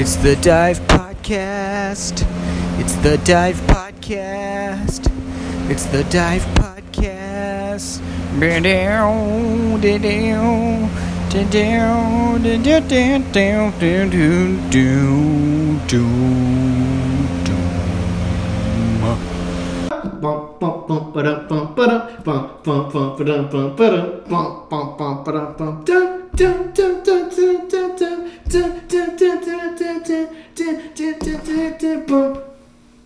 It's 0.00 0.16
the 0.16 0.36
Dive 0.40 0.80
Podcast. 0.88 2.24
It's 2.80 2.94
the 3.04 3.18
Dive 3.26 3.60
Podcast. 3.66 5.04
It's 5.70 5.84
the 5.84 6.02
Dive 6.04 6.46
Podcast. 6.56 8.00
Bum, 20.22 20.56
bum, 20.58 20.84
bum, 20.88 21.12
bum, 21.48 21.74
ba-dum, 21.76 22.00
bum, 22.24 22.48
bum, 22.64 23.16
ba-dum, 23.18 23.76
bum, 23.76 23.76
bum, 23.76 24.96
bum, 24.96 25.24
bum, 25.24 25.84
bum, 25.84 26.17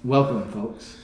Welcome, 0.05 0.53
folks. 0.53 0.99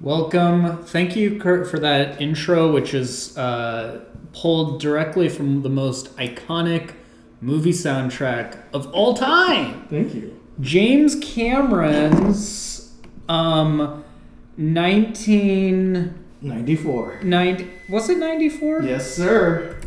Welcome. 0.00 0.84
Thank 0.84 1.16
you, 1.16 1.40
Kurt, 1.40 1.68
for 1.68 1.80
that 1.80 2.20
intro, 2.20 2.70
which 2.70 2.94
is 2.94 3.36
uh, 3.36 4.04
pulled 4.32 4.80
directly 4.80 5.28
from 5.28 5.62
the 5.62 5.68
most 5.68 6.16
iconic 6.18 6.92
movie 7.40 7.72
soundtrack 7.72 8.58
of 8.72 8.86
all 8.94 9.14
time. 9.14 9.88
Thank 9.90 10.14
you. 10.14 10.40
James 10.60 11.16
Cameron's 11.16 12.92
um, 13.28 14.04
1994. 14.56 17.20
90, 17.24 17.68
was 17.88 18.08
it 18.08 18.18
94? 18.18 18.82
Yes, 18.82 19.16
sir. 19.16 19.81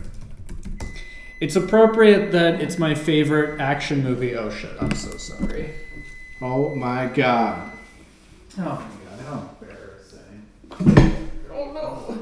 It's 1.46 1.56
appropriate 1.56 2.32
that 2.32 2.60
it's 2.60 2.80
my 2.80 2.96
favorite 2.96 3.62
action 3.62 4.04
movie. 4.04 4.36
Oh 4.36 4.50
shit, 4.50 4.72
I'm 4.82 4.96
so 4.96 5.16
sorry. 5.16 5.76
Oh 6.42 6.74
my 6.74 7.06
god. 7.06 7.72
Oh 8.58 8.64
my 8.64 8.66
god, 8.66 8.88
how 9.28 9.48
embarrassing. 9.62 10.44
Oh 11.54 11.72
no. 11.72 12.18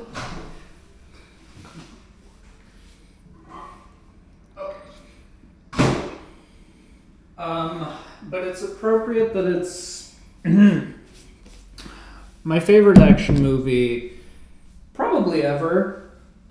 Um, 7.38 7.98
but 8.24 8.46
it's 8.46 8.62
appropriate 8.62 9.34
that 9.34 9.46
it's 9.46 10.14
my 12.44 12.60
favorite 12.60 12.98
action 12.98 13.42
movie, 13.42 14.20
probably 14.94 15.44
ever. 15.44 16.03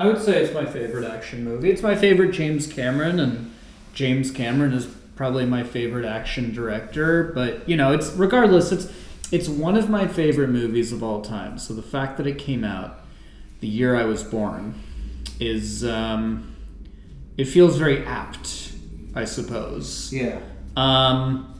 I 0.03 0.07
would 0.07 0.21
say 0.21 0.43
it's 0.43 0.53
my 0.53 0.67
favorite 0.67 1.05
action 1.05 1.45
movie. 1.45 1.71
It's 1.71 1.81
my 1.81 1.95
favorite 1.95 2.33
James 2.33 2.67
Cameron, 2.67 3.21
and 3.21 3.55
James 3.95 4.33
Cameron 4.33 4.73
is 4.73 4.87
probably 5.15 5.47
my 5.47 5.63
favorite 5.63 6.05
action 6.05 6.53
director. 6.53 7.31
But 7.37 7.69
you 7.69 7.77
know, 7.77 7.93
it's 7.93 8.11
regardless. 8.15 8.73
It's 8.73 8.93
it's 9.31 9.49
one 9.49 9.77
of 9.77 9.89
my 9.89 10.09
favorite 10.09 10.49
movies 10.49 10.93
of 10.93 11.05
all 11.05 11.23
time. 11.23 11.57
So 11.57 11.73
the 11.73 11.85
fact 11.85 12.17
that 12.17 12.27
it 12.27 12.37
came 12.37 12.65
out 12.65 12.99
the 13.61 13.69
year 13.69 13.95
I 13.95 14.03
was 14.03 14.25
born 14.25 14.75
is 15.39 15.85
um, 15.85 16.53
it 17.39 17.45
feels 17.45 17.77
very 17.77 18.05
apt, 18.05 18.73
I 19.15 19.25
suppose. 19.25 20.13
Yeah. 20.13 20.41
Um, 20.77 21.55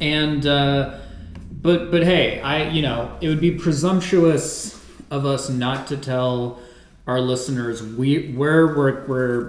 and 0.00 0.44
uh, 0.44 0.98
but 1.52 1.92
but 1.92 2.02
hey, 2.02 2.40
I 2.40 2.68
you 2.70 2.82
know 2.82 3.16
it 3.20 3.28
would 3.28 3.40
be 3.40 3.52
presumptuous 3.52 4.76
of 5.08 5.24
us 5.24 5.48
not 5.48 5.86
to 5.86 5.96
tell 5.96 6.58
our 7.10 7.20
listeners 7.20 7.82
we 7.82 8.32
where 8.32 8.68
we're, 8.68 9.04
we're 9.06 9.40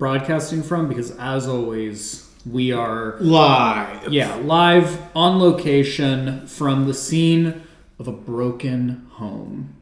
broadcasting 0.00 0.62
from 0.62 0.88
because 0.88 1.10
as 1.18 1.46
always 1.48 2.28
we 2.46 2.72
are 2.72 3.16
Live. 3.20 4.12
yeah 4.12 4.34
live 4.36 5.00
on 5.14 5.38
location 5.40 6.46
from 6.46 6.86
the 6.86 6.94
scene 6.94 7.62
of 7.98 8.08
a 8.08 8.12
broken 8.12 9.06
home. 9.12 9.76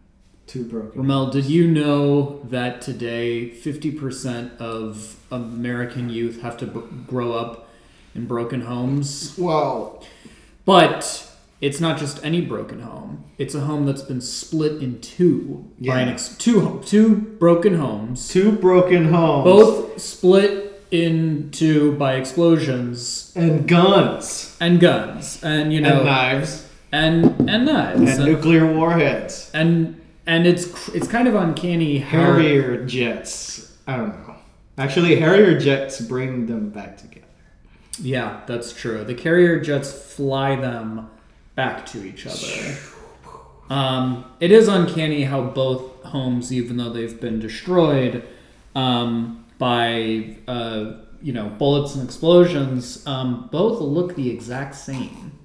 Too 0.46 0.64
broken. 0.64 1.00
Romel, 1.02 1.30
did 1.30 1.44
you 1.46 1.70
know 1.70 2.40
that 2.50 2.82
today 2.82 3.50
50% 3.50 4.58
of 4.58 5.16
American 5.30 6.10
youth 6.10 6.42
have 6.42 6.56
to 6.58 6.66
b- 6.66 6.80
grow 7.06 7.32
up 7.32 7.68
in 8.16 8.26
broken 8.26 8.62
homes? 8.62 9.34
Well, 9.38 10.04
But 10.64 11.29
it's 11.60 11.80
not 11.80 11.98
just 11.98 12.24
any 12.24 12.40
broken 12.40 12.80
home. 12.80 13.24
It's 13.38 13.54
a 13.54 13.60
home 13.60 13.86
that's 13.86 14.02
been 14.02 14.20
split 14.20 14.82
in 14.82 15.00
two 15.00 15.64
by 15.80 16.00
an 16.00 16.08
Yeah. 16.08 16.14
ex- 16.14 16.36
two 16.36 16.80
two 16.84 17.16
broken 17.38 17.74
homes, 17.76 18.28
two 18.28 18.52
broken 18.52 19.06
homes. 19.06 19.44
both 19.44 20.00
split 20.00 20.82
into 20.90 21.92
by 21.92 22.14
explosions 22.14 23.32
And 23.36 23.66
guns. 23.68 24.56
and 24.60 24.80
guns 24.80 25.38
and 25.42 25.72
you 25.72 25.80
know 25.80 25.96
and 25.98 26.04
knives. 26.04 26.66
and 26.92 27.24
and 27.48 27.64
knives 27.66 28.00
And 28.00 28.08
and 28.08 28.24
nuclear 28.24 28.66
warheads. 28.66 29.50
and, 29.54 30.00
and 30.26 30.46
it's 30.46 30.88
it's 30.88 31.06
kind 31.08 31.28
of 31.28 31.34
uncanny 31.34 31.98
how 31.98 32.18
Harrier 32.18 32.84
jets. 32.84 33.76
I 33.86 33.96
don't 33.96 34.08
know. 34.08 34.34
Actually, 34.78 35.16
Harrier 35.16 35.58
jets 35.58 36.00
bring 36.00 36.46
them 36.46 36.70
back 36.70 36.96
together. 36.96 37.26
Yeah, 38.02 38.40
that's 38.46 38.72
true. 38.72 39.04
The 39.04 39.14
carrier 39.14 39.60
jets 39.60 39.92
fly 39.92 40.56
them 40.56 41.08
back 41.54 41.86
to 41.86 42.04
each 42.06 42.26
other. 42.26 42.76
Um, 43.68 44.24
it 44.40 44.50
is 44.50 44.66
uncanny 44.68 45.24
how 45.24 45.42
both 45.42 46.02
homes, 46.04 46.52
even 46.52 46.76
though 46.76 46.90
they've 46.90 47.20
been 47.20 47.38
destroyed 47.38 48.24
um, 48.74 49.44
by 49.58 50.36
uh, 50.48 50.92
you 51.22 51.32
know 51.32 51.48
bullets 51.50 51.94
and 51.94 52.04
explosions, 52.04 53.06
um, 53.06 53.48
both 53.52 53.80
look 53.80 54.16
the 54.16 54.30
exact 54.30 54.74
same. 54.74 55.38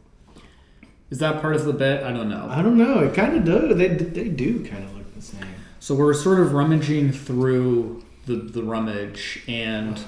Is 1.11 1.19
that 1.19 1.39
part 1.41 1.55
of 1.55 1.65
the 1.65 1.73
bit? 1.73 2.03
I 2.03 2.11
don't 2.11 2.29
know. 2.29 2.47
I 2.49 2.61
don't 2.63 2.77
know. 2.77 2.99
It 2.99 3.13
kind 3.13 3.37
of 3.37 3.45
does. 3.45 3.77
They, 3.77 3.89
they 3.89 4.27
do 4.27 4.65
kind 4.65 4.83
of 4.83 4.97
look 4.97 5.13
the 5.13 5.21
same. 5.21 5.45
So 5.79 5.93
we're 5.93 6.15
sort 6.15 6.39
of 6.39 6.53
rummaging 6.53 7.11
through 7.11 8.03
the, 8.25 8.37
the 8.37 8.63
rummage 8.63 9.43
and 9.47 9.99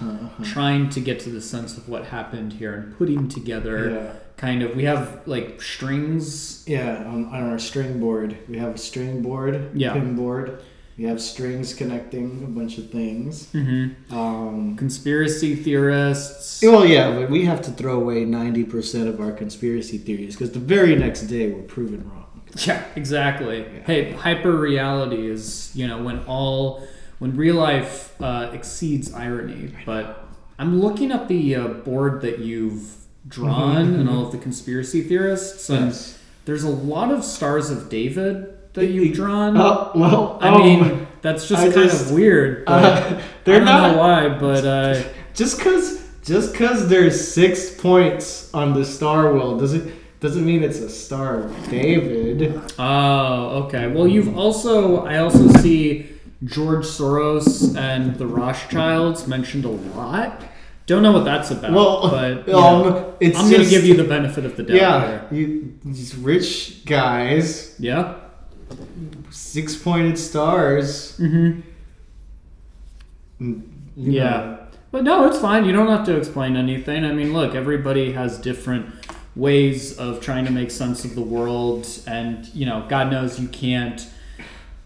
trying 0.44 0.90
to 0.90 1.00
get 1.00 1.20
to 1.22 1.30
the 1.30 1.40
sense 1.42 1.78
of 1.78 1.88
what 1.88 2.06
happened 2.06 2.54
here 2.54 2.74
and 2.74 2.98
putting 2.98 3.30
together 3.30 3.92
Yeah. 3.92 4.14
Kind 4.38 4.62
of 4.64 4.76
we 4.76 4.84
have 4.86 5.22
like 5.28 5.62
strings 5.62 6.64
Yeah, 6.68 7.04
on, 7.06 7.26
on 7.26 7.44
our 7.52 7.60
string 7.60 8.00
board. 8.00 8.38
We 8.48 8.58
have 8.58 8.76
a 8.76 8.78
string 8.78 9.22
board, 9.22 9.72
Yeah. 9.74 9.94
pin 9.94 10.16
board. 10.16 10.62
We 10.98 11.04
have 11.06 11.22
strings 11.22 11.74
connecting 11.76 12.44
a 12.44 12.48
bunch 12.48 12.78
of 12.80 12.90
things. 12.90 13.48
mm-hmm. 13.54 14.14
Um, 14.16 14.76
conspiracy 14.78 15.56
theorists 15.56 16.64
well, 16.64 16.86
yeah, 16.86 17.12
but 17.20 17.30
we 17.30 17.46
have 17.46 17.62
to 17.64 17.72
throw 17.72 18.00
away 18.02 18.26
90% 18.26 19.08
of 19.08 19.20
our 19.22 19.32
conspiracy 19.32 19.98
theories 20.00 20.36
because 20.36 20.52
the 20.52 20.60
very 20.60 20.96
next 20.96 21.22
day 21.24 21.52
we're 21.52 21.62
proven 21.64 22.10
wrong. 22.10 22.42
yeah 22.66 22.84
exactly 22.96 23.60
Yeah. 23.60 23.84
hey 23.86 24.12
hyper 24.14 24.54
reality 24.54 25.30
is 25.30 25.72
you 25.76 25.86
know 25.88 26.02
when 26.02 26.20
all 26.26 26.88
when 27.20 27.36
real 27.36 27.56
life 27.56 28.20
uh, 28.22 28.50
exceeds 28.54 29.14
irony 29.14 29.74
but 29.86 30.26
i'm 30.58 30.80
looking 30.80 31.12
at 31.12 31.28
the 31.28 31.56
uh, 31.56 31.68
board 31.68 32.22
that 32.22 32.40
you've 32.40 32.96
drawn 33.28 33.94
and 33.96 34.10
all 34.10 34.26
of 34.26 34.32
the 34.32 34.38
conspiracy 34.38 35.02
theorists 35.02 35.70
and 35.70 35.88
Yes. 35.88 36.18
there's 36.46 36.64
a 36.64 36.70
lot 36.70 37.12
of 37.12 37.24
stars 37.24 37.70
of 37.70 37.90
david 37.90 38.48
that 38.74 38.86
you've 38.88 39.16
drawn 39.16 39.58
Oh, 39.58 39.92
well, 39.96 40.38
I 40.40 40.50
um, 40.50 40.62
mean, 40.62 41.08
that's 41.22 41.48
just 41.50 41.62
I 41.62 41.72
kind 41.72 41.90
just- 41.90 42.06
of 42.06 42.12
weird. 42.12 42.64
Uh, 42.68 43.20
they're 43.44 43.58
don't 43.58 43.66
not. 43.66 43.92
know 43.94 43.98
why, 43.98 44.30
but 44.30 44.64
uh, 44.66 45.04
Just 45.34 45.60
cause 45.60 46.00
just 46.24 46.54
cause 46.54 46.88
there's 46.88 47.20
six 47.34 47.74
points 47.74 48.54
on 48.54 48.74
the 48.74 48.86
star 48.86 49.34
wheel 49.34 49.58
doesn't 49.58 49.92
doesn't 50.20 50.46
mean 50.46 50.62
it's 50.64 50.80
a 50.80 50.90
star 50.90 51.44
of 51.46 51.70
David. 51.70 52.62
oh, 52.80 53.64
okay. 53.66 53.88
Well, 53.88 54.08
you've 54.08 54.38
also 54.38 55.06
I 55.06 55.18
also 55.20 55.48
see 55.62 56.08
George 56.44 56.86
Soros 56.86 57.76
and 57.76 58.16
the 58.18 58.28
Rothschilds 58.28 59.26
mentioned 59.28 59.66
a 59.66 59.70
lot. 59.70 60.44
Don't 60.88 61.04
know 61.04 61.12
what 61.12 61.26
that's 61.26 61.52
about. 61.52 61.74
Well, 61.74 62.10
but 62.10 62.50
um, 62.54 63.14
I'm 63.22 63.52
gonna 63.52 63.66
give 63.66 63.86
you 63.86 63.94
the 63.96 64.06
benefit 64.06 64.46
of 64.46 64.56
the 64.56 64.64
doubt. 64.64 64.76
Yeah, 64.76 65.22
you 65.32 65.78
these 65.86 66.16
rich 66.16 66.86
guys, 66.86 67.76
Yeah. 67.78 68.16
six 69.30 69.76
pointed 69.76 70.18
stars. 70.18 71.18
Mm-hmm. 71.20 71.62
mm, 73.42 73.62
Yeah. 73.96 74.22
know. 74.22 74.58
But 74.92 75.04
no, 75.04 75.28
it's 75.28 75.38
fine. 75.40 75.66
You 75.66 75.74
don't 75.74 75.90
have 75.90 76.06
to 76.06 76.16
explain 76.16 76.56
anything. 76.56 77.04
I 77.04 77.12
mean, 77.12 77.34
look, 77.34 77.54
everybody 77.54 78.14
has 78.14 78.38
different 78.38 78.86
ways 79.36 79.98
of 79.98 80.22
trying 80.22 80.46
to 80.46 80.52
make 80.52 80.72
sense 80.72 81.04
of 81.04 81.14
the 81.16 81.22
world, 81.22 81.86
and 82.08 82.46
you 82.56 82.66
know, 82.66 82.86
God 82.88 83.12
knows 83.12 83.40
you 83.40 83.50
can't 83.50 84.08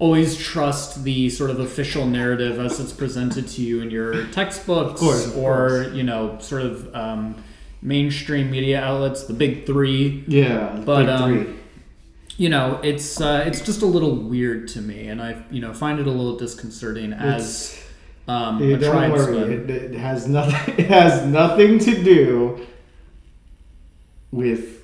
always 0.02 0.36
trust 0.36 1.04
the 1.04 1.30
sort 1.30 1.52
of 1.52 1.60
official 1.60 2.08
narrative 2.08 2.58
as 2.60 2.80
it's 2.80 2.92
presented 2.92 3.48
to 3.48 3.62
you 3.62 3.82
in 3.82 3.92
your 3.92 4.26
textbooks 4.30 5.00
course, 5.00 5.28
or 5.36 5.84
course. 5.84 5.94
you 5.94 6.02
know, 6.02 6.40
sort 6.40 6.64
of 6.64 6.94
um, 6.96 7.36
mainstream 7.84 8.50
media 8.50 8.82
outlets, 8.82 9.26
the 9.26 9.34
big 9.34 9.68
three. 9.68 10.24
Yeah, 10.28 10.82
But, 10.84 11.02
big 11.02 11.10
um, 11.10 11.46
three. 11.46 11.56
You 12.38 12.50
know, 12.50 12.80
it's 12.82 13.22
uh, 13.22 13.44
it's 13.46 13.62
just 13.62 13.84
a 13.84 13.86
little 13.86 14.16
weird 14.16 14.68
to 14.70 14.82
me, 14.82 15.08
and 15.08 15.22
I 15.22 15.44
you 15.52 15.62
know 15.62 15.72
find 15.72 16.00
it 16.00 16.08
a 16.08 16.12
little 16.12 16.36
disconcerting 16.36 17.14
as. 17.14 17.72
It's- 17.72 17.78
um, 18.28 18.60
don't 18.80 19.12
worry. 19.12 19.56
It, 19.56 19.70
it 19.70 19.94
has 19.96 20.28
nothing. 20.28 20.76
It 20.78 20.88
has 20.88 21.26
nothing 21.26 21.80
to 21.80 22.04
do 22.04 22.66
with 24.32 24.84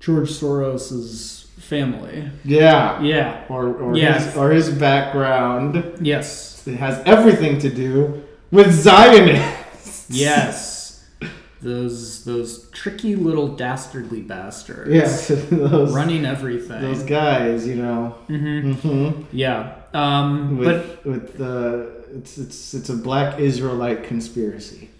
George 0.00 0.30
Soros's 0.30 1.45
family. 1.66 2.30
yeah, 2.44 3.00
Yeah. 3.02 3.44
or 3.48 3.64
or 3.82 3.96
Yes. 3.96 4.24
his 4.26 4.36
or 4.36 4.50
his 4.50 4.68
background. 4.70 5.82
Yes. 6.00 6.62
It 6.66 6.76
has 6.76 7.00
everything 7.06 7.58
to 7.60 7.68
do 7.70 8.22
with 8.50 8.72
Zionists. 8.72 10.06
Yes. 10.10 11.04
those 11.62 12.24
those 12.24 12.68
tricky 12.70 13.16
little 13.16 13.48
dastardly 13.56 14.20
bastards. 14.22 14.90
Yes, 14.90 15.28
those 15.50 15.92
Running 15.94 16.24
everything. 16.26 16.80
those 16.82 17.02
guys, 17.02 17.66
you 17.66 17.76
know. 17.76 18.14
hmm 18.28 18.72
hmm 18.72 19.10
Yeah. 19.32 19.72
Um, 19.94 20.56
but 20.58 20.66
With 20.66 21.04
with 21.06 21.38
the 21.38 21.88
it's 22.14 22.38
it's 22.38 22.74
it's 22.74 22.88
a 22.90 22.96
black 22.96 23.38
Israelite 23.40 24.04
conspiracy. 24.04 24.90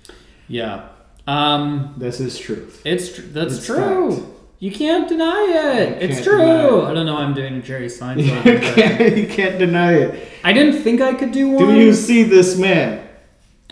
yeah. 0.49 0.89
Um, 1.29 1.95
This 1.99 2.21
is 2.21 2.39
truth. 2.39 2.81
it's 2.85 3.13
tr- 3.15 3.23
that's 3.33 3.57
It's 3.59 3.67
true. 3.67 4.13
fact. 4.17 4.27
You 4.59 4.71
can't 4.73 5.07
deny 5.09 5.47
it. 5.77 5.89
You 6.03 6.09
it's 6.09 6.15
can't 6.15 6.25
true. 6.25 6.87
it. 6.87 6.91
I 6.91 6.95
don't 6.95 7.05
know. 7.07 7.17
I'm 7.17 7.35
doing 7.35 7.57
a 7.57 7.61
Jerry 7.63 7.85
You 7.85 7.91
Seinfeld. 7.91 8.47
impression. 8.47 8.75
can't, 8.75 9.17
you 9.17 9.27
can't 9.29 9.59
deny 9.59 9.93
it. 9.95 10.29
I 10.45 10.53
didn't 10.53 10.83
think 10.83 11.01
I 11.01 11.13
could 11.15 11.33
do 11.33 11.51
one. 11.51 11.67
Do 11.67 11.75
you 11.75 11.93
see 11.93 12.23
this 12.23 12.57
man? 12.59 13.07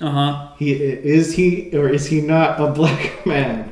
Uh 0.01 0.11
huh. 0.11 0.49
He 0.59 0.73
is 0.73 1.35
he 1.35 1.71
or 1.77 1.89
is 1.89 2.07
he 2.07 2.21
not 2.21 2.61
a 2.61 2.71
black 2.73 3.25
man? 3.27 3.71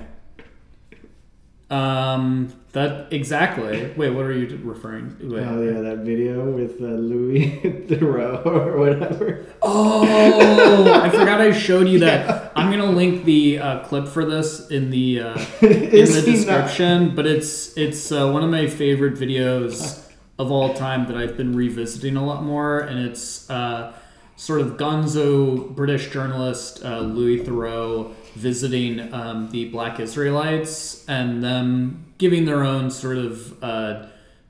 Um. 1.71 2.53
That 2.73 3.13
exactly. 3.13 3.93
Wait. 3.99 4.11
What 4.11 4.25
are 4.25 4.33
you 4.33 4.59
referring? 4.65 5.15
to? 5.19 5.35
Wait. 5.35 5.43
Oh 5.47 5.61
yeah, 5.63 5.81
that 5.83 5.99
video 5.99 6.51
with 6.51 6.81
uh, 6.81 6.85
Louis 6.87 7.61
Theroux 7.89 8.47
or 8.47 8.79
whatever. 8.79 9.45
Oh, 9.61 10.91
I 11.03 11.11
forgot 11.11 11.43
I 11.43 11.53
showed 11.53 11.87
you 11.87 11.99
that. 11.99 12.51
I'm 12.57 12.71
gonna 12.71 12.91
link 12.91 13.25
the 13.25 13.59
uh, 13.59 13.79
clip 13.81 14.09
for 14.09 14.25
this 14.25 14.71
in 14.71 14.89
the 14.91 15.21
uh, 15.21 15.39
in 15.61 15.69
the 15.71 15.97
he 16.01 16.01
not- 16.01 16.25
description. 16.25 17.15
But 17.15 17.27
it's 17.27 17.77
it's 17.77 18.11
uh, 18.11 18.31
one 18.31 18.43
of 18.43 18.49
my 18.51 18.67
favorite 18.67 19.15
videos 19.17 20.03
of 20.39 20.51
all 20.51 20.73
time 20.73 21.07
that 21.09 21.17
I've 21.17 21.37
been 21.37 21.55
revisiting 21.55 22.17
a 22.17 22.25
lot 22.25 22.43
more, 22.43 22.81
and 22.81 22.99
it's 22.99 23.51
uh, 23.51 23.93
sort 24.37 24.61
of 24.61 24.77
Gonzo 24.77 25.75
British 25.75 26.11
journalist 26.11 26.85
uh, 26.85 27.01
Louis 27.01 27.41
Theroux 27.41 28.13
visiting 28.35 29.13
um, 29.13 29.51
the 29.51 29.67
Black 29.67 30.01
Israelites 30.01 31.05
and 31.09 31.43
them 31.43 32.13
giving 32.19 32.45
their 32.45 32.65
own 32.65 32.91
sort 32.91 33.19
of 33.19 33.63
uh, 33.63 34.07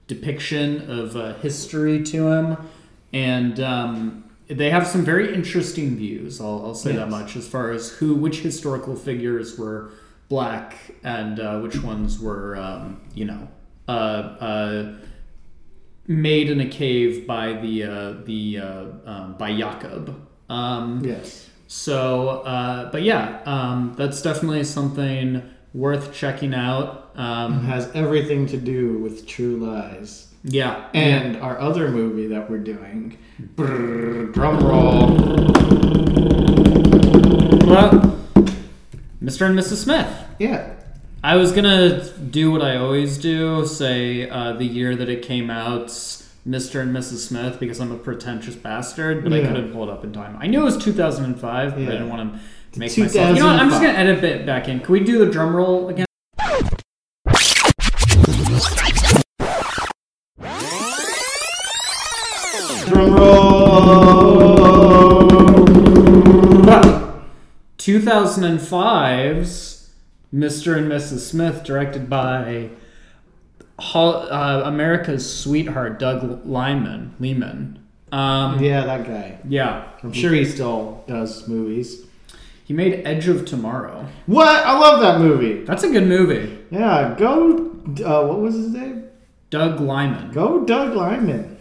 depiction 0.07 0.91
of 0.91 1.17
uh, 1.17 1.35
history 1.35 2.03
to 2.05 2.29
him, 2.29 2.57
and 3.13 3.61
um, 3.61 4.25
they 4.49 4.71
have 4.71 4.87
some 4.87 5.05
very 5.05 5.35
interesting 5.35 5.97
views. 5.97 6.41
I'll, 6.41 6.67
I'll 6.67 6.75
say 6.75 6.93
that 6.93 7.09
much 7.09 7.37
as 7.37 7.49
far 7.49 7.71
as 7.71 7.91
who, 7.91 8.15
which 8.15 8.41
historical 8.41 8.97
figures 8.97 9.59
were 9.59 9.91
black 10.29 10.77
and 11.05 11.41
uh, 11.41 11.61
which 11.61 11.83
ones 11.83 12.19
were, 12.19 12.57
um, 12.57 13.01
you 13.15 13.25
know, 13.25 13.49
uh, 13.89 13.91
uh, 13.91 14.95
made 16.07 16.51
in 16.51 16.61
a 16.61 16.69
cave 16.69 17.27
by 17.27 17.53
the 17.55 17.85
uh, 17.85 18.13
the 18.25 18.59
uh, 18.59 18.85
um, 19.07 19.35
by 19.39 19.57
Jacob. 19.57 20.29
Um, 20.49 21.03
Yes. 21.05 21.49
so, 21.67 22.29
uh, 22.41 22.91
but 22.91 23.03
yeah, 23.03 23.41
um, 23.47 23.95
that's 23.97 24.21
definitely 24.23 24.65
something 24.65 25.43
worth 25.73 26.13
checking 26.13 26.55
out. 26.55 27.11
Um, 27.15 27.65
has 27.65 27.91
everything 27.95 28.47
to 28.49 28.57
do 28.57 28.99
with 28.99 29.27
True 29.27 29.57
Lies 29.59 30.33
yeah, 30.45 30.89
and 30.95 31.37
our 31.37 31.59
other 31.61 31.89
movie 31.91 32.27
that 32.29 32.51
we're 32.51 32.59
doing. 32.59 33.19
Brrr, 33.55 34.33
drum 34.33 34.59
roll. 34.61 35.07
Well, 37.67 37.91
Mr. 39.23 39.47
and 39.47 39.59
Mrs. 39.59 39.77
Smith. 39.85 40.09
Yeah. 40.39 40.75
I 41.25 41.37
was 41.37 41.53
gonna 41.53 42.05
do 42.19 42.51
what 42.51 42.63
I 42.63 42.77
always 42.77 43.17
do, 43.17 43.65
say 43.65 44.29
uh, 44.29 44.55
the 44.55 44.65
year 44.65 44.97
that 44.97 45.09
it 45.09 45.23
came 45.23 45.51
out, 45.51 45.87
Mr. 45.87 46.81
and 46.81 46.95
Mrs. 46.95 47.19
Smith, 47.19 47.61
because 47.61 47.81
I'm 47.81 47.93
a 47.93 47.97
pretentious 47.97 48.57
bastard, 48.57 49.23
but 49.23 49.33
I 49.33 49.41
couldn't 49.41 49.73
pull 49.73 49.85
it 49.85 49.91
up 49.91 50.03
in 50.03 50.13
time. 50.13 50.37
I 50.41 50.49
knew 50.49 50.63
it 50.63 50.65
was 50.65 50.77
2005, 50.79 51.75
but 51.75 51.81
I 51.81 51.85
didn't 51.85 52.09
want 52.09 52.33
to 52.33 52.41
make 52.77 52.99
myself. 52.99 53.37
You 53.37 53.43
know 53.43 53.47
what? 53.47 53.61
I'm 53.61 53.71
just 53.71 53.81
gonna 53.81 53.97
edit 53.97 54.25
it 54.25 54.45
back 54.45 54.67
in. 54.67 54.81
Can 54.81 54.93
we 54.93 54.99
do 54.99 55.25
the 55.25 55.31
drum 55.31 55.55
roll 55.55 55.91
again? 55.91 56.07
Drum 62.89 63.15
roll. 63.15 64.43
2005's 67.79 69.82
Mr. 70.35 70.77
and 70.77 70.91
Mrs. 70.91 71.19
Smith, 71.21 71.63
directed 71.65 72.09
by 72.09 72.71
Hol- 73.79 74.27
uh, 74.33 74.63
America's 74.65 75.31
sweetheart 75.41 75.99
Doug 75.99 76.47
Liman. 76.47 77.15
Lehman. 77.21 77.79
Um, 78.13 78.63
Yeah, 78.63 78.85
that 78.85 79.07
guy. 79.07 79.39
yeah, 79.49 79.85
I'm 80.03 80.13
sure 80.13 80.33
he 80.33 80.45
still 80.45 81.03
does 81.09 81.49
movies. 81.49 82.03
he 82.65 82.73
made 82.75 83.03
Edge 83.07 83.27
of 83.29 83.45
Tomorrow. 83.45 84.07
What? 84.27 84.49
I 84.65 84.79
love 84.79 85.01
that 85.01 85.19
movie. 85.21 85.65
That's 85.65 85.83
a 85.83 85.91
good 85.91 86.07
movie. 86.07 86.59
Yeah, 86.71 87.15
go. 87.19 87.71
Uh, 88.05 88.27
what 88.27 88.41
was 88.41 88.55
his 88.55 88.69
name? 88.73 89.05
Doug 89.51 89.81
Liman 89.81 90.31
Go, 90.33 90.65
Doug 90.65 90.95
Liman. 90.95 91.59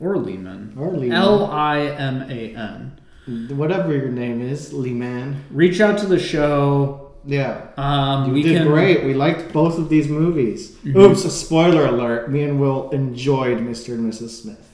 or 0.00 0.16
Lehman. 0.16 0.74
Or 0.78 0.90
Lehman. 0.92 1.12
L 1.12 1.46
I 1.50 1.80
M 1.80 2.22
A 2.30 2.54
N. 2.54 2.98
Whatever 3.26 3.92
your 3.94 4.08
name 4.10 4.42
is, 4.42 4.72
Lee 4.72 4.92
Man. 4.92 5.44
Reach 5.50 5.80
out 5.80 5.98
to 6.00 6.06
the 6.06 6.18
show. 6.18 7.12
Yeah. 7.24 7.68
Um, 7.76 8.28
You 8.28 8.34
we 8.34 8.42
did 8.42 8.58
can. 8.58 8.66
great. 8.66 9.04
We 9.04 9.14
liked 9.14 9.52
both 9.52 9.78
of 9.78 9.88
these 9.88 10.08
movies. 10.08 10.72
Mm-hmm. 10.72 10.98
Oops, 10.98 11.24
a 11.24 11.30
spoiler 11.30 11.86
alert. 11.86 12.30
Me 12.30 12.42
and 12.42 12.60
Will 12.60 12.90
enjoyed 12.90 13.58
Mr. 13.58 13.94
and 13.94 14.12
Mrs. 14.12 14.42
Smith. 14.42 14.70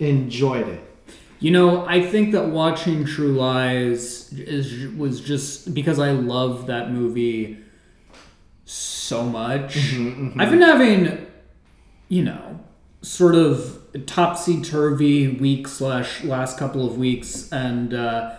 Enjoyed 0.00 0.68
it. 0.68 0.80
You 1.38 1.50
know, 1.50 1.84
I 1.86 2.06
think 2.06 2.32
that 2.32 2.46
watching 2.48 3.04
True 3.04 3.32
Lies 3.32 4.32
is 4.32 4.94
was 4.96 5.20
just 5.20 5.74
because 5.74 5.98
I 5.98 6.12
love 6.12 6.68
that 6.68 6.92
movie 6.92 7.58
so 8.64 9.24
much. 9.24 9.74
Mm-hmm, 9.74 10.28
mm-hmm. 10.28 10.40
I've 10.40 10.50
been 10.50 10.62
having, 10.62 11.26
you 12.08 12.22
know, 12.22 12.60
sort 13.02 13.34
of 13.34 13.81
topsy 14.06 14.60
turvy 14.62 15.28
week 15.28 15.68
slash 15.68 16.24
last 16.24 16.58
couple 16.58 16.86
of 16.86 16.96
weeks, 16.98 17.50
and 17.52 17.94
uh, 17.94 18.34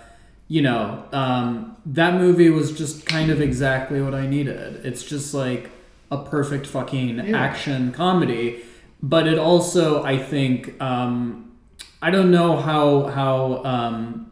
you 0.48 0.62
know, 0.62 1.04
um, 1.12 1.76
that 1.86 2.16
movie 2.16 2.50
was 2.50 2.78
just 2.78 3.06
kind 3.06 3.30
of 3.32 3.42
exactly 3.42 4.02
what 4.02 4.14
I 4.14 4.28
needed. 4.28 4.86
It's 4.86 5.04
just 5.04 5.34
like 5.34 5.70
a 6.12 6.18
perfect 6.24 6.68
fucking 6.68 7.18
Yeah. 7.18 7.38
action 7.38 7.92
comedy, 7.92 8.62
but 9.02 9.28
it 9.28 9.38
also, 9.40 10.04
I 10.04 10.18
think. 10.18 10.80
Um, 10.82 11.40
I 12.02 12.12
don't 12.12 12.32
know 12.32 12.58
how 12.58 13.06
how 13.08 13.64
um, 13.64 14.32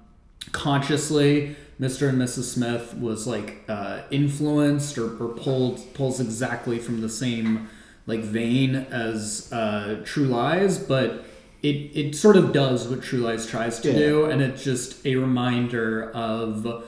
consciously 0.51 1.55
Mr. 1.79 2.09
and 2.09 2.17
Mrs. 2.21 2.43
Smith 2.43 2.93
was 2.99 3.25
like 3.25 3.63
uh, 3.67 4.01
influenced 4.11 4.97
or, 4.97 5.15
or 5.17 5.29
pulled 5.29 5.93
pulls 5.93 6.19
exactly 6.19 6.77
from 6.79 7.01
the 7.01 7.09
same 7.09 7.69
like 8.11 8.21
vain 8.21 8.75
as 8.75 9.51
uh, 9.53 10.01
True 10.05 10.25
Lies, 10.25 10.77
but 10.77 11.23
it 11.63 11.77
it 12.01 12.15
sort 12.15 12.35
of 12.41 12.51
does 12.51 12.87
what 12.89 13.01
True 13.01 13.19
Lies 13.19 13.45
tries 13.47 13.79
to 13.81 13.89
Yeah. 13.91 13.97
do, 14.05 14.25
and 14.25 14.41
it's 14.41 14.63
just 14.63 15.05
a 15.05 15.15
reminder 15.15 16.11
of 16.11 16.83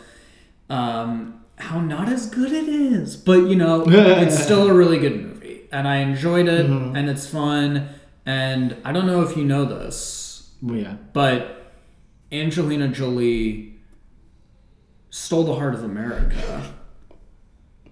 um, 0.69 1.41
how 1.57 1.79
not 1.79 2.07
as 2.09 2.29
good 2.29 2.51
it 2.51 2.67
is. 2.67 3.15
But 3.15 3.39
you 3.49 3.55
know, 3.55 3.83
it's 3.87 4.37
still 4.47 4.69
a 4.69 4.73
really 4.73 4.99
good 4.99 5.17
movie, 5.27 5.61
and 5.71 5.87
I 5.87 5.97
enjoyed 5.97 6.47
it, 6.47 6.65
and 6.97 7.09
it's 7.09 7.27
fun. 7.27 7.89
And 8.25 8.77
I 8.85 8.91
don't 8.93 9.05
know 9.05 9.21
if 9.21 9.35
you 9.35 9.43
know 9.43 9.65
this, 9.65 10.49
yeah. 10.61 10.95
but 11.11 11.71
Angelina 12.31 12.87
Jolie 12.87 13.75
stole 15.09 15.43
the 15.43 15.55
heart 15.55 15.73
of 15.75 15.83
America 15.83 16.73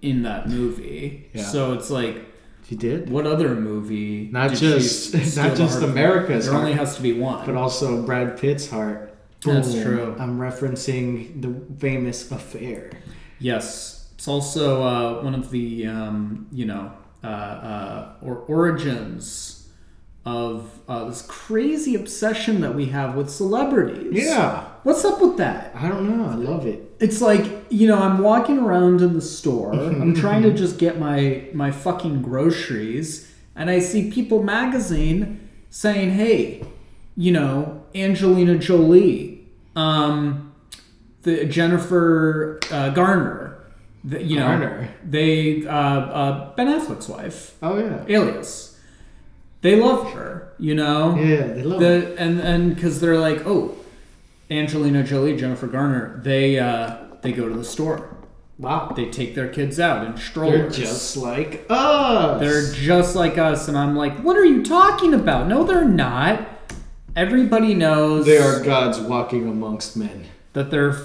in 0.00 0.22
that 0.22 0.48
movie. 0.48 1.28
Yeah. 1.34 1.42
So 1.44 1.74
it's 1.74 1.90
like, 1.90 2.24
She 2.72 2.78
did. 2.78 3.10
what 3.10 3.26
other 3.26 3.54
movie? 3.54 4.30
Not 4.32 4.54
just- 4.54 5.12
not 5.36 5.54
just 5.56 5.80
heart? 5.80 5.90
America's 5.90 6.46
There 6.46 6.54
only 6.54 6.72
has 6.72 6.96
to 6.96 7.02
be 7.02 7.12
one. 7.12 7.44
But 7.44 7.54
also 7.54 8.02
Brad 8.06 8.38
Pitt's 8.38 8.70
heart. 8.70 9.14
That's 9.44 9.74
Boom. 9.74 9.82
true. 9.82 10.16
I'm 10.18 10.38
referencing 10.38 11.42
the 11.42 11.52
famous 11.78 12.30
affair. 12.32 12.90
Yes, 13.40 14.08
it's 14.14 14.26
also 14.26 14.82
uh, 14.84 15.22
one 15.22 15.34
of 15.34 15.50
the 15.50 15.86
um, 15.86 16.46
you 16.50 16.64
know 16.64 16.92
uh, 17.22 17.26
uh, 17.26 18.12
or 18.22 18.36
origins 18.36 19.68
of 20.24 20.70
uh, 20.88 21.04
this 21.04 21.22
crazy 21.28 21.94
obsession 21.94 22.62
that 22.62 22.74
we 22.74 22.86
have 22.86 23.16
with 23.16 23.28
celebrities. 23.28 24.24
Yeah. 24.24 24.64
What's 24.82 25.04
up 25.04 25.20
with 25.20 25.36
that? 25.38 25.74
I 25.74 25.88
don't 25.88 26.08
know. 26.08 26.26
I 26.28 26.34
love 26.34 26.66
it. 26.66 26.94
It's 27.00 27.20
like 27.20 27.44
you 27.70 27.86
know 27.88 27.98
I'm 27.98 28.18
walking 28.18 28.58
around 28.58 29.00
in 29.00 29.14
the 29.14 29.20
store. 29.20 29.72
I'm 29.72 30.14
trying 30.24 30.42
to 30.42 30.52
just 30.52 30.78
get 30.78 30.98
my 30.98 31.48
my 31.52 31.70
fucking 31.70 32.22
groceries, 32.22 33.30
and 33.56 33.70
I 33.70 33.80
see 33.80 34.10
People 34.10 34.42
Magazine 34.42 35.48
saying, 35.70 36.10
"Hey, 36.12 36.64
you 37.16 37.32
know, 37.32 37.82
Angelina 37.94 38.58
Jolie, 38.58 39.46
um, 39.76 40.52
the 41.22 41.44
Jennifer 41.46 42.58
uh, 42.70 42.90
Garner, 42.90 43.58
the, 44.04 44.22
you 44.22 44.36
know, 44.36 44.46
Garner. 44.46 44.88
they 45.04 45.66
uh, 45.66 45.70
uh, 45.72 46.54
Ben 46.54 46.66
Affleck's 46.68 47.08
wife, 47.08 47.56
Oh 47.62 47.78
yeah. 47.78 48.04
Alias. 48.08 48.68
They 49.60 49.76
love 49.76 50.12
her, 50.12 50.52
you 50.58 50.74
know. 50.74 51.14
Yeah, 51.16 51.46
they 51.46 51.62
love. 51.62 51.78
The 51.78 52.16
and 52.18 52.40
and 52.40 52.74
because 52.74 53.00
they're 53.00 53.18
like, 53.20 53.46
oh, 53.46 53.76
Angelina 54.52 55.02
Jolie, 55.02 55.36
Jennifer 55.36 55.66
Garner, 55.66 56.20
they 56.22 56.58
uh, 56.58 56.96
they 57.22 57.32
go 57.32 57.48
to 57.48 57.54
the 57.54 57.64
store. 57.64 58.16
Wow. 58.58 58.92
They 58.94 59.10
take 59.10 59.34
their 59.34 59.48
kids 59.48 59.80
out 59.80 60.06
in 60.06 60.12
They're 60.14 60.70
just 60.70 61.16
like 61.16 61.66
us. 61.68 62.40
They're 62.40 62.72
just 62.72 63.16
like 63.16 63.36
us, 63.38 63.66
and 63.68 63.76
I'm 63.76 63.96
like, 63.96 64.18
what 64.22 64.36
are 64.36 64.44
you 64.44 64.62
talking 64.62 65.14
about? 65.14 65.48
No, 65.48 65.64
they're 65.64 65.84
not. 65.88 66.46
Everybody 67.16 67.74
knows 67.74 68.24
They 68.24 68.38
are 68.38 68.62
gods 68.62 68.98
walking 69.00 69.48
amongst 69.48 69.96
men. 69.96 70.26
that 70.52 70.70
they're 70.70 70.96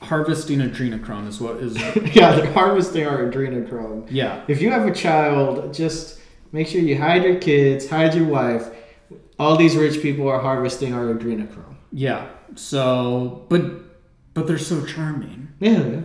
harvesting 0.00 0.58
adrenochrome 0.58 1.26
is 1.28 1.40
what 1.40 1.56
is 1.58 1.76
yeah, 2.14 2.34
they're 2.36 2.52
harvesting 2.52 3.06
our 3.06 3.18
adrenochrome. 3.30 4.06
yeah 4.10 4.42
If 4.48 4.60
you 4.60 4.70
have 4.70 4.86
a 4.86 4.92
child, 4.94 5.72
just 5.72 6.20
make 6.52 6.66
sure 6.68 6.80
you 6.80 6.98
hide 6.98 7.22
your 7.24 7.36
kids, 7.36 7.88
hide 7.88 8.14
your 8.14 8.26
wife. 8.26 8.68
All 9.38 9.56
these 9.56 9.76
rich 9.76 10.02
people 10.02 10.28
are 10.28 10.40
harvesting 10.40 10.92
our 10.94 11.12
adrenochrome. 11.14 11.73
Yeah. 11.94 12.26
So, 12.56 13.46
but 13.48 13.62
but 14.34 14.46
they're 14.48 14.58
so 14.58 14.84
charming, 14.84 15.48
Yeah, 15.60 15.70
yeah, 15.78 15.86
yeah. 15.86 16.00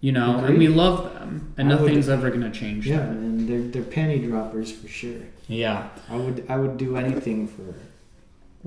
you 0.00 0.12
know, 0.12 0.38
and 0.44 0.56
we 0.56 0.68
love 0.68 1.12
them, 1.14 1.52
and 1.58 1.70
I 1.70 1.74
would- 1.74 1.82
nothing's 1.86 2.08
ever 2.08 2.30
gonna 2.30 2.50
change 2.52 2.86
Yeah, 2.88 2.98
that. 2.98 3.08
and 3.08 3.48
they're 3.48 3.60
they're 3.72 3.82
penny 3.98 4.18
droppers 4.26 4.70
for 4.72 4.88
sure. 4.88 5.22
Yeah. 5.48 5.88
I 6.08 6.16
would 6.16 6.46
I 6.48 6.56
would 6.56 6.76
do 6.78 6.96
anything 6.96 7.48
for 7.48 7.74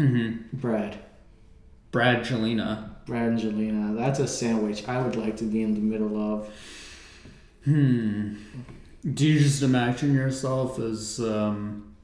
hmm 0.01 0.32
Brad. 0.53 0.98
Brad 1.91 2.25
Jelena. 2.25 2.89
Brangelina. 3.08 3.96
That's 3.96 4.20
a 4.20 4.27
sandwich 4.27 4.86
I 4.88 5.01
would 5.01 5.15
like 5.15 5.38
to 5.38 5.46
be 5.46 5.62
in 5.63 5.74
the 5.75 5.79
middle 5.79 6.17
of. 6.17 6.50
Hmm. 7.63 8.34
Do 9.13 9.25
you 9.25 9.39
just 9.39 9.62
imagine 9.63 10.13
yourself 10.13 10.79
as 10.79 11.20
um, 11.20 11.96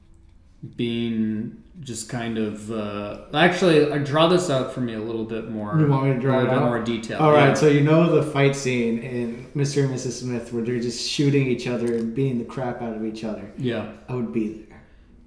being 0.76 1.61
just 1.80 2.08
kind 2.08 2.38
of? 2.38 2.70
Uh, 2.70 3.22
actually, 3.34 3.90
uh, 3.90 3.98
draw 3.98 4.28
this 4.28 4.50
out 4.50 4.72
for 4.72 4.80
me 4.80 4.94
a 4.94 5.00
little 5.00 5.24
bit 5.24 5.48
more. 5.50 5.78
You 5.78 5.86
want 5.86 6.06
me 6.06 6.12
to 6.14 6.18
draw 6.20 6.40
a 6.40 6.40
little 6.40 6.50
it 6.52 6.54
bit 6.54 6.62
out? 6.62 6.68
more 6.68 6.82
detail? 6.84 7.20
All 7.20 7.32
right, 7.32 7.48
yeah. 7.48 7.54
so 7.54 7.68
you 7.68 7.80
know 7.80 8.14
the 8.14 8.22
fight 8.30 8.54
scene 8.56 8.98
in 8.98 9.46
Mr. 9.56 9.84
and 9.84 9.94
Mrs. 9.94 10.20
Smith 10.20 10.52
where 10.52 10.62
they're 10.62 10.80
just 10.80 11.08
shooting 11.08 11.46
each 11.46 11.66
other 11.66 11.94
and 11.96 12.14
beating 12.14 12.38
the 12.38 12.44
crap 12.44 12.82
out 12.82 12.94
of 12.94 13.04
each 13.04 13.24
other. 13.24 13.50
yeah. 13.58 13.92
I 14.08 14.14
would 14.14 14.32
be 14.32 14.48
there. 14.48 14.66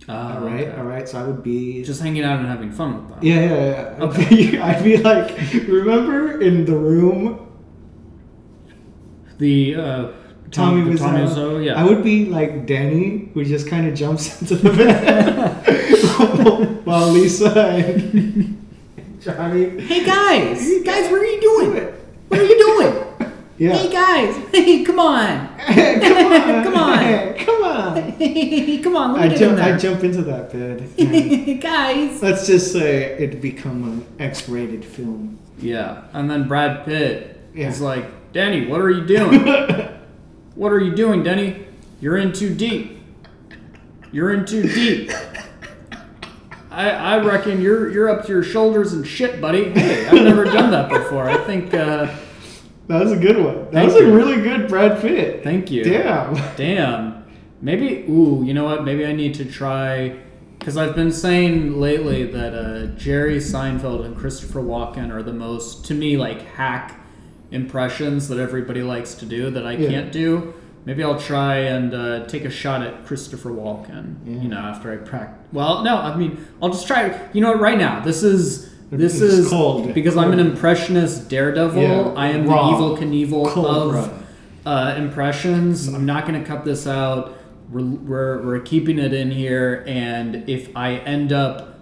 Uh, 0.08 0.36
all 0.36 0.42
right, 0.42 0.68
okay. 0.68 0.78
all 0.78 0.84
right. 0.86 1.10
So 1.10 1.18
I 1.20 1.24
would 1.24 1.42
be 1.42 1.82
Just 1.84 2.02
hanging 2.02 2.24
out 2.24 2.38
and 2.40 2.48
having 2.48 2.72
fun 2.72 2.96
with 3.02 3.10
them. 3.10 3.20
Yeah, 3.24 3.42
yeah, 3.42 3.98
yeah. 3.98 4.06
I'd, 4.06 4.30
be, 4.30 4.60
I'd 4.60 4.84
be 4.84 4.98
like, 4.98 5.36
remember 5.68 6.40
in 6.42 6.66
the 6.66 6.76
room, 6.78 7.42
The 9.40 9.76
uh, 9.76 10.12
Tommy 10.52 10.96
Tommy? 10.96 11.22
Wiseau, 11.26 11.66
yeah. 11.66 11.74
I 11.82 11.84
would 11.84 12.04
be 12.04 12.26
like 12.26 12.66
Danny, 12.68 13.30
who 13.34 13.44
just 13.44 13.68
kind 13.68 13.88
of 13.88 13.96
jumps 13.96 14.42
into 14.42 14.56
the 14.58 14.70
bed 14.70 15.65
while 16.84 17.10
Lisa 17.12 17.52
and 17.60 18.62
Johnny. 19.20 19.82
hey 19.82 20.06
guys, 20.06 20.62
guys, 20.84 21.10
what 21.10 21.20
are 21.22 21.26
you 21.26 21.42
doing? 21.42 21.94
What 22.28 22.40
are 22.40 22.46
you 22.46 22.58
doing? 22.58 23.02
Yeah. 23.58 23.74
Hey 23.78 23.90
guys, 23.90 24.36
hey, 24.52 24.84
come 24.84 25.00
on, 25.00 25.48
come 25.58 25.72
on, 25.72 26.64
Come 26.66 26.76
on. 26.76 27.34
come 27.38 27.64
on. 27.64 28.84
come 28.84 28.96
on, 28.98 29.14
let 29.14 29.22
I 29.22 29.28
get 29.30 29.38
jump, 29.40 29.58
in 29.58 29.64
I 29.64 29.78
jump 29.78 30.04
into 30.04 30.22
that 30.24 30.52
bed. 30.52 31.62
guys. 31.62 32.22
let's 32.22 32.46
just 32.48 32.74
say 32.74 33.14
it 33.18 33.42
become 33.42 33.84
an 33.86 34.06
X-rated 34.20 34.84
film. 34.84 35.40
Yeah, 35.58 36.02
and 36.12 36.30
then 36.30 36.50
Brad 36.50 36.84
Pitt 36.84 37.40
Yeah. 37.54 37.70
is 37.70 37.80
like, 37.80 38.04
Danny, 38.34 38.68
what 38.68 38.82
are 38.82 38.92
you 38.92 39.06
doing? 39.06 39.46
what 40.56 40.74
are 40.74 40.82
you 40.82 40.94
doing, 40.94 41.24
Denny? 41.24 41.66
You're 42.02 42.18
in 42.18 42.34
too 42.34 42.54
deep. 42.54 43.00
You're 44.12 44.34
in 44.34 44.46
too 44.46 44.64
deep. 44.64 45.12
I, 46.76 46.90
I 46.90 47.18
reckon 47.24 47.62
you're 47.62 47.90
you're 47.92 48.10
up 48.10 48.26
to 48.26 48.32
your 48.32 48.44
shoulders 48.44 48.94
in 48.94 49.04
shit, 49.04 49.40
buddy. 49.42 49.72
Hey, 49.72 50.06
I've 50.08 50.14
never 50.24 50.44
done 50.46 50.72
that 50.72 50.90
before. 50.90 51.30
I 51.30 51.38
think. 51.38 51.74
Uh, 51.74 52.14
That 52.88 53.02
was 53.02 53.12
a 53.12 53.18
good 53.18 53.44
one. 53.44 53.72
That 53.72 53.86
was 53.86 53.96
a 53.96 54.06
really 54.12 54.42
good 54.42 54.68
Brad 54.68 55.02
Pitt. 55.02 55.44
thank 55.44 55.72
you. 55.72 55.84
Damn. 55.84 56.36
Damn. 56.56 57.24
Maybe. 57.62 58.06
Ooh, 58.10 58.44
you 58.46 58.54
know 58.54 58.66
what? 58.66 58.84
Maybe 58.84 59.06
I 59.06 59.14
need 59.14 59.34
to 59.36 59.46
try. 59.46 60.20
Because 60.60 60.78
I've 60.78 60.96
been 60.96 61.12
saying 61.12 61.80
lately 61.80 62.24
that 62.26 62.54
uh, 62.54 62.86
Jerry 62.96 63.38
Seinfeld 63.38 64.04
and 64.06 64.16
Christopher 64.18 64.62
Walken 64.62 65.12
are 65.12 65.22
the 65.24 65.34
most, 65.34 65.86
to 65.86 65.94
me, 65.94 66.18
like 66.18 66.42
hack 66.44 67.00
impressions 67.52 68.28
that 68.30 68.40
everybody 68.40 68.82
likes 68.82 69.14
to 69.16 69.26
do 69.26 69.50
that 69.52 69.66
I 69.66 69.74
Yeah. 69.74 69.90
can't 69.90 70.12
do. 70.12 70.54
Maybe 70.86 71.04
I'll 71.04 71.20
try 71.20 71.58
and 71.58 71.94
uh, 71.94 72.26
take 72.26 72.46
a 72.46 72.50
shot 72.50 72.82
at 72.84 73.06
Christopher 73.06 73.50
Walken. 73.50 74.16
Yeah. 74.26 74.42
You 74.42 74.50
know, 74.50 74.58
after 74.58 74.92
I 74.94 74.98
practice. 74.98 75.45
Well, 75.56 75.84
no, 75.84 75.96
I 75.98 76.16
mean, 76.16 76.46
I'll 76.62 76.70
just 76.70 76.86
try. 76.86 77.20
You 77.34 77.42
know 77.42 77.52
what? 77.54 77.60
Right 77.62 77.78
now, 77.78 78.02
this 78.02 78.22
is 78.24 78.70
this 78.92 79.22
It's 79.22 79.34
is 79.34 79.50
cold. 79.50 79.94
because 79.96 80.16
I'm 80.18 80.32
an 80.34 80.40
impressionist 80.40 81.30
daredevil. 81.30 81.82
Yeah, 81.82 82.14
I 82.16 82.28
am 82.28 82.48
raw. 82.48 82.78
the 82.78 82.78
Evel 82.78 82.98
Knievel 83.00 83.48
Cold 83.50 83.96
of 83.96 84.28
uh, 84.66 84.96
impressions. 84.98 85.88
I'm 85.88 86.06
not 86.06 86.28
going 86.28 86.40
to 86.40 86.46
cut 86.48 86.66
this 86.66 86.86
out. 86.86 87.34
We're, 87.72 87.82
we're, 87.84 88.42
we're 88.46 88.60
keeping 88.60 89.00
it 89.00 89.12
in 89.14 89.32
here. 89.32 89.84
And 89.88 90.48
if 90.48 90.76
I 90.78 90.94
end 90.98 91.34
up 91.34 91.80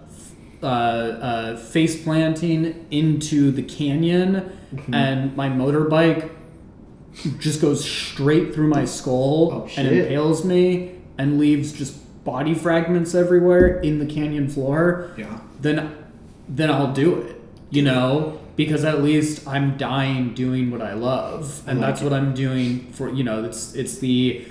uh, 0.62 0.66
uh, 0.66 1.56
face 1.58 2.02
planting 2.02 2.86
into 2.90 3.50
the 3.50 3.62
canyon 3.62 4.50
Mm-hmm. 4.74 4.92
and 4.92 5.36
my 5.36 5.48
motorbike 5.48 6.32
just 7.38 7.60
goes 7.60 7.84
straight 7.88 8.52
through 8.52 8.66
my 8.66 8.84
skull 8.84 9.52
Oh, 9.52 9.68
and 9.76 9.86
impales 9.86 10.44
me 10.44 10.96
and 11.16 11.38
leaves 11.38 11.72
just 11.72 11.96
body 12.24 12.54
fragments 12.54 13.14
everywhere 13.14 13.78
in 13.80 13.98
the 13.98 14.06
canyon 14.06 14.48
floor, 14.48 15.10
Yeah. 15.16 15.38
then 15.60 15.90
then 16.48 16.70
I'll 16.70 16.92
do 16.92 17.20
it. 17.22 17.40
You 17.70 17.82
know, 17.82 18.38
because 18.56 18.84
at 18.84 19.02
least 19.02 19.48
I'm 19.48 19.76
dying 19.76 20.32
doing 20.34 20.70
what 20.70 20.80
I 20.82 20.92
love, 20.94 21.62
and 21.66 21.80
like 21.80 21.88
that's 21.88 22.02
what 22.02 22.12
I'm 22.12 22.34
doing 22.34 22.86
for. 22.92 23.08
You 23.10 23.24
know, 23.24 23.42
it's 23.44 23.74
it's 23.74 23.98
the 23.98 24.44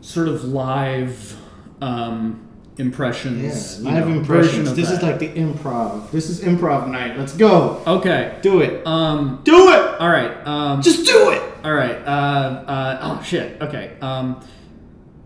sort 0.00 0.28
of 0.28 0.44
live 0.44 1.36
um, 1.82 2.40
Yeah, 2.78 2.84
impressions. 2.86 3.78
you 3.80 3.90
live 3.90 4.08
know, 4.08 4.14
impressions. 4.18 4.74
This 4.74 4.90
is 4.90 5.02
like 5.02 5.18
the 5.18 5.28
improv. 5.28 6.10
This 6.12 6.30
is 6.30 6.40
improv 6.40 6.88
night. 6.88 7.18
Let's 7.18 7.34
go. 7.34 7.82
okay. 7.86 8.38
Do 8.42 8.60
it. 8.60 8.86
Um. 8.86 9.40
Do 9.44 9.70
it. 9.70 10.00
All 10.00 10.08
right. 10.10 10.32
Um. 10.46 10.80
Just 10.82 11.04
do 11.06 11.30
it. 11.30 11.42
All 11.64 11.74
right. 11.74 11.96
Uh, 12.06 12.64
uh, 12.66 12.98
oh 13.02 13.22
shit. 13.22 13.60
Okay. 13.60 13.96
Um, 14.00 14.40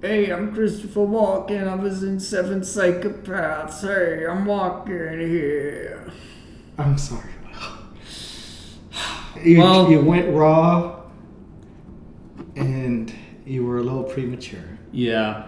hey, 0.00 0.30
I'm 0.30 0.52
Christopher 0.54 1.00
Walken. 1.00 1.68
I 1.68 1.74
was 1.74 2.02
in 2.02 2.18
Seven 2.20 2.60
Psychopaths. 2.60 3.80
Hey, 3.82 4.26
I'm 4.26 4.44
walking 4.46 4.94
here. 5.20 6.10
I'm 6.78 6.96
sorry. 6.98 7.30
You, 9.42 9.58
Well- 9.60 9.90
you 9.90 10.00
went 10.00 10.34
raw, 10.34 11.00
and 12.56 13.12
you 13.46 13.64
were 13.64 13.78
a 13.78 13.82
little 13.82 14.04
premature. 14.04 14.78
Yeah. 14.92 15.46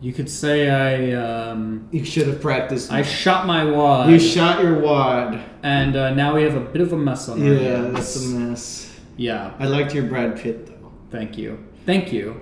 You 0.00 0.12
could 0.12 0.30
say 0.30 0.70
I 0.70 1.12
um, 1.50 1.88
You 1.90 2.04
should 2.04 2.28
have 2.28 2.40
practiced. 2.40 2.92
I 2.92 3.02
shot 3.02 3.46
my 3.46 3.64
wad, 3.64 4.10
you 4.10 4.20
shot 4.20 4.62
your 4.62 4.78
wad. 4.78 5.40
and 5.64 5.96
uh, 5.96 6.14
now 6.14 6.36
we 6.36 6.44
have 6.44 6.54
a 6.54 6.60
bit 6.60 6.80
of 6.82 6.92
a 6.92 6.96
mess 6.96 7.28
on 7.28 7.42
our 7.42 7.52
Yeah, 7.54 7.60
hands. 7.78 7.94
that's 7.94 8.24
a 8.24 8.28
mess. 8.28 9.00
Yeah. 9.16 9.54
I 9.58 9.66
liked 9.66 9.94
your 9.94 10.04
Brad 10.04 10.38
Pitt 10.38 10.66
though. 10.66 10.92
Thank 11.10 11.36
you. 11.36 11.66
Thank 11.84 12.12
you. 12.12 12.40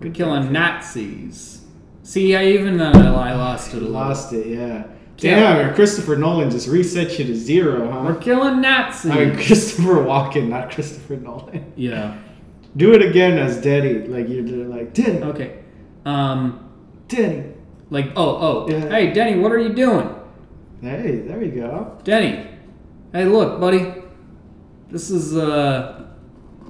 We're 0.00 0.08
Good 0.08 0.14
killing. 0.14 0.52
Nazis. 0.52 1.62
See, 2.02 2.34
I 2.36 2.46
even 2.46 2.80
uh, 2.80 2.92
I 2.94 3.34
lost 3.34 3.68
it 3.68 3.76
a 3.76 3.80
little. 3.80 3.92
Lost 3.92 4.32
it, 4.32 4.46
yeah. 4.46 4.84
Yeah. 5.18 5.36
Damn, 5.56 5.66
your 5.66 5.74
Christopher 5.74 6.16
Nolan 6.16 6.50
just 6.50 6.66
reset 6.68 7.18
you 7.18 7.24
to 7.26 7.34
zero, 7.36 7.88
huh? 7.90 8.02
We're 8.04 8.16
killing 8.16 8.60
Nazis. 8.60 9.10
I 9.12 9.24
mean, 9.26 9.34
Christopher 9.46 9.94
Walken, 10.04 10.48
not 10.48 10.70
Christopher 10.72 11.16
Nolan. 11.16 11.72
yeah. 11.76 12.18
Do 12.76 12.92
it 12.92 13.02
again 13.02 13.38
as 13.38 13.60
Daddy, 13.60 14.08
like 14.08 14.28
you're 14.28 14.42
doing, 14.42 14.68
like 14.70 14.92
Danny, 14.92 15.22
Okay. 15.22 15.58
Um. 16.04 16.68
Danny. 17.06 17.44
Like, 17.90 18.06
oh, 18.16 18.66
oh, 18.66 18.68
Yeah. 18.68 18.88
hey, 18.88 19.12
Denny, 19.12 19.38
what 19.38 19.52
are 19.52 19.58
you 19.60 19.72
doing? 19.74 20.12
Hey, 20.80 21.18
there 21.18 21.40
you 21.42 21.52
go. 21.52 21.96
Denny, 22.02 22.48
hey, 23.12 23.26
look, 23.26 23.60
buddy. 23.60 23.94
This 24.90 25.10
is, 25.10 25.36
uh, 25.36 26.04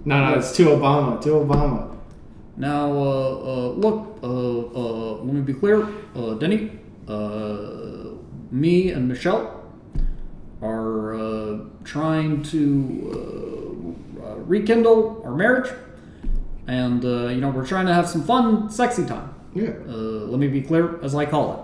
No, 0.04 0.26
no, 0.30 0.38
it's 0.38 0.52
to 0.56 0.64
Obama, 0.66 1.20
to 1.22 1.28
Obama. 1.30 1.93
Now, 2.56 2.92
uh, 2.92 3.02
uh, 3.02 3.68
look, 3.70 4.18
uh, 4.22 4.26
uh, 4.26 5.14
let 5.22 5.34
me 5.34 5.40
be 5.40 5.54
clear. 5.54 5.88
Uh, 6.14 6.34
Denny, 6.34 6.70
uh, 7.08 8.14
me 8.50 8.90
and 8.90 9.08
Michelle 9.08 9.64
are, 10.62 11.14
uh, 11.14 11.58
trying 11.84 12.42
to, 12.44 13.54
rekindle 14.46 15.22
our 15.24 15.34
marriage. 15.34 15.70
And, 16.66 17.04
uh, 17.04 17.28
you 17.28 17.40
know, 17.40 17.50
we're 17.50 17.66
trying 17.66 17.86
to 17.86 17.94
have 17.94 18.08
some 18.08 18.22
fun, 18.22 18.70
sexy 18.70 19.04
time. 19.04 19.34
Yeah. 19.54 19.70
uh, 19.88 20.26
let 20.26 20.38
me 20.38 20.48
be 20.48 20.62
clear, 20.62 21.02
as 21.02 21.14
I 21.14 21.26
call 21.26 21.52
it. 21.52 21.60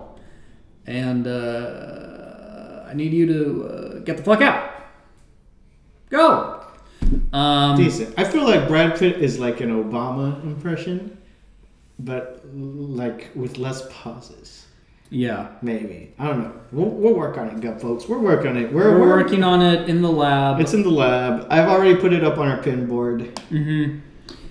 And 0.90 1.26
uh, 1.26 2.84
I 2.88 2.94
need 2.94 3.12
you 3.12 3.26
to 3.26 3.64
uh, 3.64 3.98
get 4.00 4.16
the 4.16 4.22
fuck 4.22 4.40
out. 4.42 4.70
Go. 6.10 6.59
Um, 7.32 7.76
Decent. 7.76 8.14
I 8.18 8.24
feel 8.24 8.44
like 8.44 8.68
Brad 8.68 8.98
Pitt 8.98 9.18
is 9.22 9.38
like 9.38 9.60
an 9.60 9.70
Obama 9.70 10.42
impression, 10.44 11.16
but 11.98 12.44
like 12.54 13.30
with 13.34 13.58
less 13.58 13.86
pauses. 13.90 14.66
yeah. 15.10 15.48
Maybe 15.62 16.12
I 16.18 16.26
don't 16.28 16.40
know. 16.42 16.52
We'll, 16.72 16.90
we'll 16.90 17.14
work 17.14 17.36
on 17.38 17.48
it, 17.48 17.60
gut 17.60 17.80
folks. 17.80 18.08
We're 18.08 18.18
working 18.18 18.48
on 18.50 18.56
it. 18.56 18.72
We're, 18.72 18.92
We're 18.92 19.00
we're 19.00 19.22
working 19.22 19.42
on 19.42 19.60
it 19.62 19.88
in 19.88 20.02
the 20.02 20.10
lab. 20.10 20.60
It's 20.60 20.74
in 20.74 20.82
the 20.82 20.90
lab. 20.90 21.46
I've 21.50 21.68
already 21.68 21.96
put 21.96 22.12
it 22.12 22.22
up 22.24 22.38
on 22.38 22.48
our 22.48 22.62
pin 22.62 22.86
board. 22.86 23.38
hmm 23.48 23.98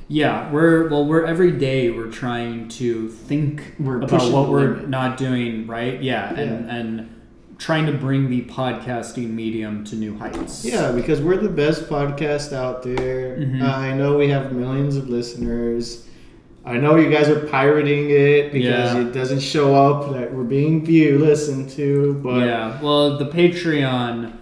Yeah, 0.07 0.51
we're 0.51 0.89
well. 0.89 1.05
We're 1.05 1.25
every 1.25 1.51
day 1.51 1.91
we're 1.91 2.11
trying 2.11 2.67
to 2.69 3.09
think 3.09 3.75
We're 3.79 3.97
about 4.01 4.31
what 4.33 4.49
we're 4.49 4.69
limit. 4.71 4.89
not 4.89 5.17
doing 5.17 5.67
right. 5.67 6.01
Yeah, 6.01 6.33
and 6.33 6.65
Yeah. 6.65 6.75
and 6.75 7.15
trying 7.59 7.85
to 7.85 7.91
bring 7.91 8.29
the 8.29 8.41
podcasting 8.45 9.29
medium 9.31 9.83
to 9.83 9.95
new 9.95 10.17
heights. 10.17 10.65
Yeah, 10.65 10.91
because 10.93 11.21
we're 11.21 11.37
the 11.37 11.49
best 11.49 11.87
podcast 11.89 12.53
out 12.53 12.81
there. 12.83 13.37
Mhm. 13.37 13.61
Uh, 13.61 13.65
I 13.75 13.93
know 13.93 14.17
we 14.17 14.29
have 14.29 14.51
millions 14.53 14.95
of 14.95 15.09
listeners. 15.09 16.05
I 16.65 16.77
know 16.77 16.95
you 16.95 17.09
guys 17.09 17.27
are 17.29 17.39
pirating 17.47 18.09
it 18.09 18.51
because 18.53 18.93
Yeah. 18.93 19.01
it 19.01 19.13
doesn't 19.13 19.39
show 19.41 19.75
up 19.75 20.13
that 20.13 20.33
we're 20.33 20.43
being 20.43 20.85
viewed, 20.85 21.19
listened 21.21 21.69
to. 21.71 22.19
But 22.23 22.45
yeah. 22.45 22.81
Well, 22.81 23.17
the 23.17 23.25
Patreon 23.25 24.33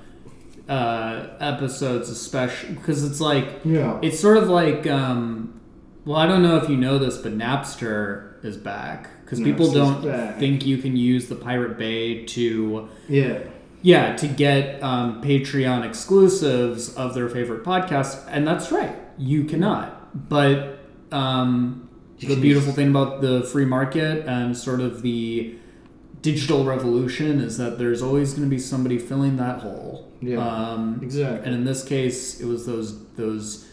uh, 0.70 1.28
episodes, 1.40 2.10
especially 2.10 2.76
because 2.76 3.04
it's 3.04 3.22
like 3.22 3.48
yeah, 3.64 3.98
it's 4.02 4.20
sort 4.20 4.38
of 4.38 4.50
like 4.50 4.86
um, 4.88 5.60
well, 6.06 6.18
I 6.18 6.28
don't 6.28 6.44
know 6.44 6.58
if 6.58 6.70
you 6.70 6.76
know 6.78 6.98
this, 6.98 7.18
but 7.18 7.38
Napster 7.38 8.44
is 8.44 8.58
back 8.58 9.10
because 9.28 9.42
people 9.42 9.70
don't 9.74 10.40
think 10.40 10.66
you 10.66 10.78
can 10.78 10.96
use 10.96 11.28
the 11.28 11.36
Pirate 11.36 11.78
Bay 11.78 12.24
to 12.26 12.88
yeah, 13.10 13.40
Yeah, 13.82 14.16
to 14.16 14.28
get 14.28 14.82
um, 14.82 15.22
Patreon 15.22 15.86
exclusives 15.86 16.96
of 16.96 17.14
their 17.14 17.28
favorite 17.28 17.66
podcasts, 17.66 18.24
and 18.30 18.48
that's 18.48 18.72
right, 18.72 18.96
you 19.18 19.44
cannot. 19.44 20.30
But 20.30 20.80
um, 21.12 21.90
the 22.20 22.40
beautiful 22.40 22.72
thing 22.72 22.88
about 22.90 23.20
the 23.22 23.44
free 23.44 23.66
market 23.66 24.26
and 24.26 24.58
sort 24.58 24.80
of 24.80 25.02
the 25.02 25.56
digital 26.22 26.64
revolution 26.64 27.42
is 27.42 27.58
that 27.58 27.78
there's 27.78 28.02
always 28.02 28.34
going 28.34 28.44
to 28.44 28.50
be 28.50 28.60
somebody 28.60 28.98
filling 28.98 29.36
that 29.38 29.60
hole. 29.60 30.10
Yeah, 30.22 30.40
Um, 30.40 31.00
exactly. 31.04 31.46
and 31.46 31.54
in 31.54 31.66
this 31.66 31.84
case, 31.84 32.40
it 32.40 32.46
was 32.46 32.66
those 32.66 33.06
those 33.16 33.67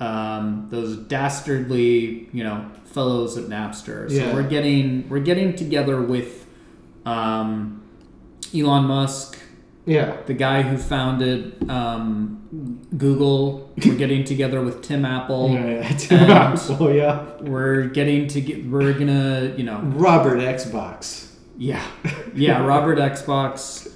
um, 0.00 0.66
those 0.70 0.96
dastardly, 0.96 2.28
you 2.32 2.42
know, 2.44 2.66
fellows 2.86 3.36
at 3.36 3.44
Napster. 3.44 4.08
So 4.08 4.16
Yeah. 4.16 4.34
we're 4.34 4.42
getting 4.48 5.08
we're 5.08 5.20
getting 5.20 5.54
together 5.54 6.00
with 6.00 6.46
um, 7.06 7.82
Elon 8.54 8.84
Musk, 8.84 9.38
yeah, 9.86 10.16
the 10.26 10.34
guy 10.34 10.62
who 10.62 10.76
founded 10.76 11.68
um, 11.70 12.80
Google. 12.96 13.70
We're 13.84 13.94
getting 13.94 14.24
together 14.24 14.60
with 14.60 14.82
Tim 14.82 15.04
Apple. 15.04 15.50
yeah, 15.52 15.96
and- 16.10 16.58
so 16.58 16.88
yeah, 16.90 17.26
We're 17.40 17.84
getting 17.86 18.26
to 18.28 18.40
get. 18.40 18.66
We're 18.66 18.92
gonna, 18.92 19.54
you 19.56 19.64
know, 19.64 19.80
Robert 19.80 20.38
Xbox. 20.38 21.30
yeah, 21.58 21.84
yeah, 22.34 22.64
Robert 22.64 22.98
Xbox. 22.98 23.89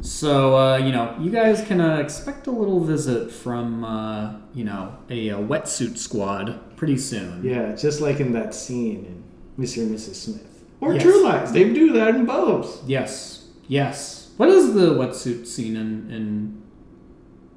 So 0.00 0.56
uh, 0.56 0.76
you 0.78 0.92
know, 0.92 1.16
you 1.20 1.30
guys 1.30 1.64
can 1.66 1.80
uh, 1.80 1.96
expect 1.96 2.46
a 2.46 2.50
little 2.50 2.80
visit 2.80 3.30
from 3.30 3.84
uh, 3.84 4.34
you 4.54 4.64
know 4.64 4.96
a, 5.10 5.30
uh 5.30 5.38
wetsuit 5.38 5.96
squad 5.98 6.76
pretty 6.76 6.98
soon. 6.98 7.42
Yeah, 7.44 7.74
just 7.74 8.00
like 8.00 8.20
in 8.20 8.32
that 8.32 8.54
scene 8.54 9.04
in 9.58 9.64
Mr. 9.64 9.78
and 9.78 9.94
Mrs. 9.96 10.14
Smith 10.16 10.64
or 10.80 10.94
Yes. 10.94 11.02
True 11.02 11.24
Lies. 11.24 11.52
They 11.52 11.72
do 11.72 11.92
that 11.94 12.14
in 12.16 12.26
both. 12.26 12.86
Yes. 12.88 13.48
Yes. 13.68 14.32
What 14.36 14.48
is 14.50 14.74
the 14.74 14.90
wetsuit 14.94 15.46
scene 15.46 15.76
in 15.76 16.10
in 16.10 16.62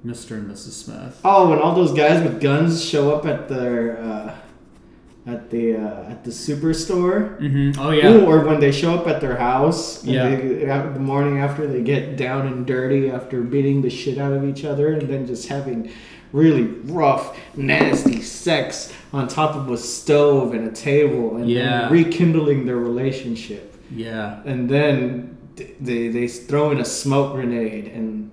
Mr. 0.06 0.38
and 0.38 0.50
Mrs. 0.50 0.72
Smith? 0.84 1.20
Oh, 1.25 1.50
when 1.50 1.60
all 1.60 1.75
those 1.75 1.91
guys 1.91 2.24
with 2.24 2.39
guns 2.39 2.84
show 2.84 3.13
up 3.13 3.25
at 3.25 3.50
their 3.50 3.98
uh, 4.00 4.36
at 5.28 5.50
the 5.50 5.76
uh, 5.76 6.10
at 6.10 6.24
the 6.24 6.32
superstore. 6.32 7.38
Mm-hmm. 7.40 7.80
Oh 7.82 7.92
yeah. 7.92 8.10
Ooh, 8.12 8.26
or 8.26 8.46
when 8.46 8.60
they 8.60 8.72
show 8.72 8.96
up 8.96 9.08
at 9.08 9.20
their 9.22 9.36
house, 9.38 10.04
Yeah. 10.04 10.30
they, 10.30 10.66
the 10.94 11.00
morning 11.00 11.40
after 11.40 11.68
they 11.68 11.82
get 11.84 12.16
down 12.18 12.48
and 12.48 12.66
dirty 12.66 13.10
after 13.12 13.42
beating 13.42 13.82
the 13.82 13.90
shit 13.90 14.18
out 14.18 14.34
of 14.34 14.44
each 14.46 14.63
other, 14.63 14.94
and 14.94 15.08
then 15.10 15.28
just 15.28 15.48
having 15.50 15.92
really 16.34 16.63
rough, 16.63 17.38
nasty 17.56 18.22
sex 18.22 18.94
on 19.13 19.28
top 19.28 19.56
of 19.56 19.70
a 19.70 19.78
stove 19.78 20.54
and 20.54 20.68
a 20.68 20.72
table, 20.72 21.38
and 21.38 21.50
Yeah. 21.50 21.82
then 21.84 21.92
rekindling 21.92 22.66
their 22.66 22.78
relationship, 22.78 23.76
Yeah. 23.96 24.40
and 24.46 24.70
then 24.70 25.38
they 25.80 26.08
they 26.10 26.28
throw 26.28 26.72
in 26.72 26.80
a 26.80 26.86
smoke 26.86 27.34
grenade, 27.34 27.92
and 27.94 28.32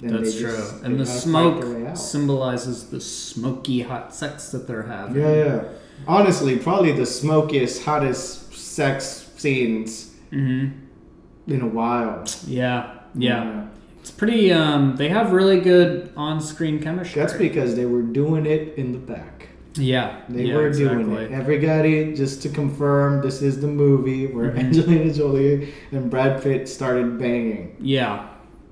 then 0.00 0.12
That's 0.22 0.36
true. 0.38 0.50
just, 0.52 0.82
and 0.84 1.00
the 1.00 1.06
smoke 1.06 1.60
their 1.60 1.70
way 1.74 1.86
out. 1.86 1.98
symbolizes 1.98 2.84
the 2.90 3.00
smoky 3.00 3.80
hot 3.80 4.14
sex 4.14 4.50
that 4.50 4.66
they're 4.68 4.82
having. 4.82 5.22
Yeah, 5.22 5.34
yeah. 5.44 5.60
Honestly, 6.06 6.56
probably 6.58 6.92
the 6.92 7.06
smokiest, 7.06 7.82
hottest 7.84 8.52
sex 8.54 9.30
scenes 9.36 10.12
Mm-hmm. 10.32 11.52
in 11.52 11.60
a 11.62 11.66
while. 11.68 12.24
Yeah. 12.46 12.98
Yeah. 13.14 13.66
It's 14.00 14.10
pretty. 14.10 14.52
Um, 14.52 14.96
they 14.96 15.08
have 15.08 15.32
really 15.32 15.60
good 15.60 16.12
on-screen 16.16 16.82
chemistry. 16.82 17.20
That's 17.20 17.32
because 17.34 17.76
they 17.76 17.86
were 17.86 18.02
doing 18.02 18.44
it 18.46 18.76
in 18.76 18.92
the 18.92 18.98
back. 18.98 19.48
Yeah. 19.74 20.20
They 20.28 20.46
yeah, 20.46 20.54
were 20.56 20.66
exactly. 20.66 21.04
doing 21.04 21.16
it. 21.16 21.32
Everybody, 21.32 22.12
just 22.14 22.42
to 22.42 22.48
confirm, 22.48 23.22
this 23.22 23.40
is 23.42 23.60
the 23.60 23.66
movie 23.68 24.26
where 24.26 24.50
Mhm. 24.50 24.58
Angelina 24.58 25.12
Jolie 25.12 25.72
and 25.92 26.10
Brad 26.10 26.42
Pitt 26.42 26.68
started 26.68 27.18
banging. 27.18 27.76
Yeah. 27.80 28.26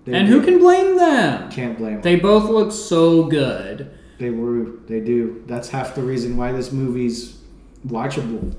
They 0.04 0.14
and 0.14 0.26
who 0.28 0.42
can 0.42 0.58
blame 0.58 0.96
them? 0.96 1.50
Can't 1.50 1.78
blame 1.78 1.94
them. 1.94 2.02
They 2.02 2.16
both 2.16 2.50
look 2.50 2.72
so 2.72 3.24
good. 3.24 3.90
They 4.18 4.30
were. 4.30 4.64
They 4.86 5.00
do. 5.00 5.42
That's 5.46 5.68
half 5.68 5.94
the 5.94 6.02
reason 6.02 6.36
why 6.36 6.52
this 6.52 6.72
movie's 6.72 7.38
watchable. 7.86 8.54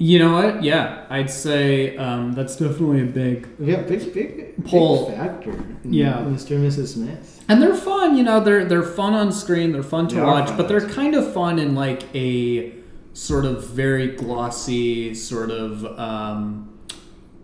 You 0.00 0.20
know 0.20 0.32
what? 0.32 0.62
Yeah, 0.62 1.06
I'd 1.10 1.30
say 1.30 1.96
um, 1.96 2.32
that's 2.32 2.54
definitely 2.56 3.02
a 3.02 3.06
big. 3.06 3.48
Yeah, 3.58 3.82
big, 3.82 4.14
big, 4.14 4.64
Pull. 4.64 5.06
big 5.08 5.16
factor. 5.16 5.52
Yeah. 5.82 6.18
Mr. 6.18 6.52
and 6.52 6.70
Mrs. 6.70 6.94
Smith. 6.94 7.44
And 7.48 7.60
they're 7.60 7.74
fun, 7.74 8.16
you 8.16 8.22
know. 8.22 8.38
They're 8.38 8.64
they're 8.64 8.84
fun 8.84 9.14
on 9.14 9.32
screen. 9.32 9.72
They're 9.72 9.82
fun 9.82 10.06
to 10.08 10.16
They 10.16 10.20
watch, 10.22 10.48
fun 10.48 10.56
but 10.56 10.68
they're 10.68 10.88
kind 10.88 11.14
of 11.16 11.32
fun 11.32 11.58
in 11.58 11.74
like 11.74 12.04
a 12.14 12.74
sort 13.12 13.44
of 13.44 13.66
very 13.66 14.08
glossy 14.08 15.14
sort 15.14 15.50
of. 15.50 15.84
Um, 15.98 16.78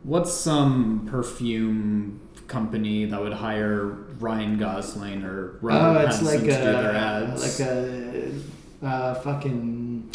what's 0.05 0.33
some 0.33 1.09
perfume 1.11 2.21
company 2.47 3.05
that 3.07 3.21
would 3.21 3.33
hire 3.33 3.87
Ryan 4.21 4.59
Gosling 4.59 5.25
or 5.25 5.55
Oh, 5.57 5.59
Robert 5.63 6.09
it's 6.09 6.19
Pattinson 6.19 6.23
like 6.25 6.41
to 6.41 6.45
do 6.47 6.51
their 6.51 6.91
a 6.91 6.99
ads? 6.99 7.59
like 7.61 7.69
a 7.69 8.87
uh, 8.87 9.15
fucking. 9.15 10.11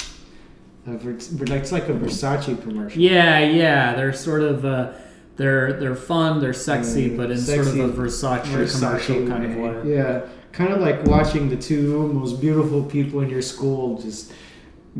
A, 0.88 0.92
it's 1.10 1.72
like 1.72 1.90
a 1.90 1.94
Versace 1.94 2.62
commercial. 2.64 3.00
Yeah, 3.02 3.40
yeah, 3.40 3.94
they're 3.96 4.14
sort 4.14 4.42
of 4.42 4.66
uh, 4.66 4.94
they're 5.36 5.74
they're 5.80 5.96
fun, 5.96 6.40
they're 6.40 6.54
sexy, 6.54 7.10
Mm, 7.12 7.18
but 7.18 7.32
in 7.32 7.38
sexy 7.38 7.78
sort 7.78 7.90
of 7.90 8.00
a 8.00 8.02
Versace, 8.02 8.44
commercial 8.72 9.28
kind 9.28 9.46
of 9.46 9.56
way. 9.58 9.94
Yeah, 9.96 10.22
kind 10.52 10.72
of 10.74 10.80
like 10.82 11.06
watching 11.06 11.50
the 11.50 11.58
two 11.58 12.08
most 12.14 12.40
beautiful 12.42 12.84
people 12.84 13.22
in 13.22 13.30
your 13.30 13.42
school 13.42 14.02
just 14.02 14.32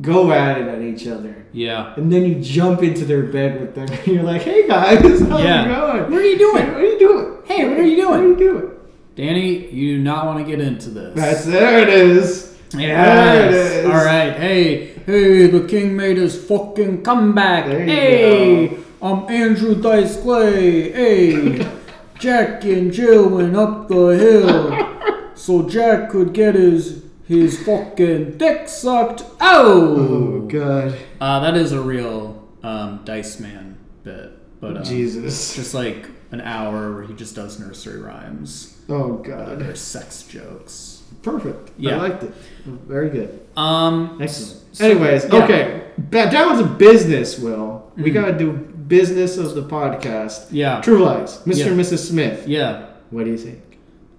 go 0.02 0.32
at 0.32 0.58
it 0.60 0.68
at 0.68 0.82
each 0.82 1.08
other. 1.08 1.46
Yeah. 1.52 1.94
And 1.98 2.12
then 2.12 2.26
you 2.26 2.36
jump 2.42 2.84
into 2.84 3.06
their 3.06 3.24
bed 3.24 3.60
with 3.60 3.76
them 3.76 3.88
and 3.90 4.08
you're 4.14 4.24
like, 4.24 4.44
hey 4.44 4.68
guys, 4.68 5.02
how's 5.22 5.44
Yeah. 5.44 5.66
it 5.66 5.68
going? 5.76 6.12
What 6.12 6.22
are 6.22 6.26
you 6.26 6.38
doing? 6.38 6.68
What 6.74 6.78
are 6.78 6.86
you 6.86 7.00
doing? 7.00 7.38
Hey, 7.46 7.68
what 7.68 7.78
are 7.80 7.84
you 7.84 7.96
doing? 7.96 8.10
What 8.10 8.20
are 8.20 8.28
you 8.28 8.36
doing? 8.38 8.72
Danny, 9.16 9.68
you 9.72 9.98
do 9.98 10.04
not 10.04 10.26
want 10.28 10.40
to 10.40 10.50
get 10.50 10.62
into 10.66 10.90
this. 10.92 11.16
That's 11.16 11.46
there 11.46 11.80
it 11.80 11.90
is. 11.90 12.58
Yes. 12.74 12.74
There 12.74 13.48
it 13.48 13.54
is. 13.54 13.86
All 13.86 14.06
right. 14.06 14.34
Hey, 14.34 14.94
hey, 15.06 15.48
the 15.48 15.68
king 15.68 15.96
made 15.98 16.18
his 16.18 16.42
fucking 16.48 17.04
comeback. 17.04 17.66
There 17.66 17.80
you 17.82 17.86
hey, 17.90 18.68
go. 18.68 18.78
I'm 19.02 19.30
Andrew 19.30 19.82
Dice 19.82 20.22
Clay. 20.22 20.92
Hey, 20.92 21.72
Jack 22.20 22.64
and 22.66 22.94
Jill 22.94 23.28
went 23.30 23.56
up 23.56 23.88
the 23.88 24.08
hill 24.10 25.36
so 25.36 25.68
Jack 25.68 26.10
could 26.12 26.34
get 26.34 26.56
his 26.56 27.04
his 27.30 27.64
fucking 27.64 28.38
dick 28.38 28.68
sucked. 28.68 29.24
Oh 29.40 29.96
Oh. 29.98 30.42
god. 30.48 30.98
Uh, 31.22 31.40
that 31.40 31.56
is 31.56 31.72
a 31.72 31.80
real 31.82 32.46
um, 32.64 33.02
Dice 33.06 33.40
Man 33.40 33.78
bit, 34.04 34.32
but 34.60 34.78
uh, 34.78 34.84
Jesus. 34.84 35.56
just 35.56 35.74
like 35.74 36.10
an 36.32 36.42
hour 36.42 36.94
where 36.94 37.04
he 37.04 37.14
just 37.14 37.36
does 37.36 37.60
nursery 37.60 38.02
rhymes. 38.02 38.78
Oh 38.90 39.14
god. 39.18 39.60
they're 39.60 39.76
sex 39.76 40.24
jokes. 40.24 41.04
Perfect. 41.22 41.72
Yeah. 41.78 41.96
I 41.98 42.10
liked 42.10 42.24
it. 42.24 42.34
Very 42.66 43.10
good. 43.10 43.40
Um, 43.58 44.20
Excellent. 44.22 44.76
so- 44.76 44.86
Anyways, 44.86 45.26
yeah. 45.32 45.44
okay. 45.44 45.84
Ba- 45.98 46.30
Down 46.32 46.58
to 46.58 46.64
business, 46.66 47.38
Will. 47.38 47.92
We 47.98 48.10
Mhm. 48.12 48.14
gotta 48.14 48.38
do 48.38 48.52
business 48.54 49.38
of 49.38 49.54
the 49.54 49.64
podcast. 49.64 50.48
Yeah. 50.52 50.82
True 50.82 51.00
Lies, 51.04 51.40
Mr. 51.46 51.58
Yeah. 51.58 51.66
and 51.68 51.80
Mrs. 51.80 52.08
Smith. 52.10 52.48
Yeah. 52.48 52.86
What 53.12 53.26
do 53.26 53.32
you 53.32 53.38
think? 53.38 53.62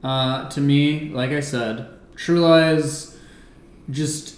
Uh, 0.05 0.49
to 0.51 0.61
me, 0.61 1.11
like 1.13 1.31
I 1.31 1.41
said, 1.41 1.87
True 2.21 2.41
Lies, 2.41 3.17
just, 3.91 4.37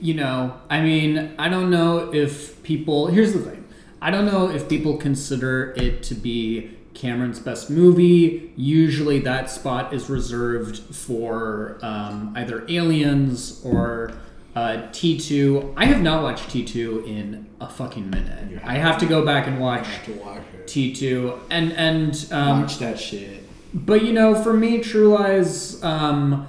you 0.00 0.14
know, 0.14 0.58
I 0.70 0.80
mean, 0.80 1.34
I 1.38 1.50
don't 1.50 1.68
know 1.68 2.10
if 2.10 2.62
people. 2.62 3.08
Here's 3.08 3.34
the 3.34 3.40
thing 3.40 3.64
I 4.00 4.10
don't 4.10 4.24
know 4.24 4.48
if 4.48 4.66
people 4.66 4.96
consider 4.96 5.74
it 5.76 6.02
to 6.04 6.14
be 6.14 6.70
Cameron's 6.94 7.38
best 7.38 7.68
movie. 7.68 8.50
Usually, 8.56 9.18
that 9.18 9.50
spot 9.50 9.92
is 9.92 10.08
reserved 10.08 10.78
for 10.94 11.78
um, 11.82 12.32
either 12.34 12.64
Aliens 12.66 13.60
or 13.62 14.12
uh, 14.54 14.88
T2. 14.90 15.74
I 15.76 15.84
have 15.84 16.00
not 16.00 16.22
watched 16.22 16.48
T2 16.48 17.06
in 17.06 17.46
a 17.60 17.68
fucking 17.68 18.08
minute. 18.08 18.62
I 18.64 18.78
have 18.78 18.96
to 19.00 19.06
go 19.06 19.22
back 19.22 19.46
and 19.46 19.60
watch 19.60 19.86
to 20.06 20.12
watch 20.14 20.40
it. 20.54 20.66
T2. 20.66 21.40
And 21.50 21.72
and 21.74 22.28
um, 22.32 22.62
watch 22.62 22.78
that 22.78 22.98
shit. 22.98 23.42
but 23.74 24.02
you 24.02 24.14
know, 24.14 24.34
for 24.34 24.54
me, 24.54 24.80
True 24.80 25.08
Lies. 25.08 25.84
Um, 25.84 26.46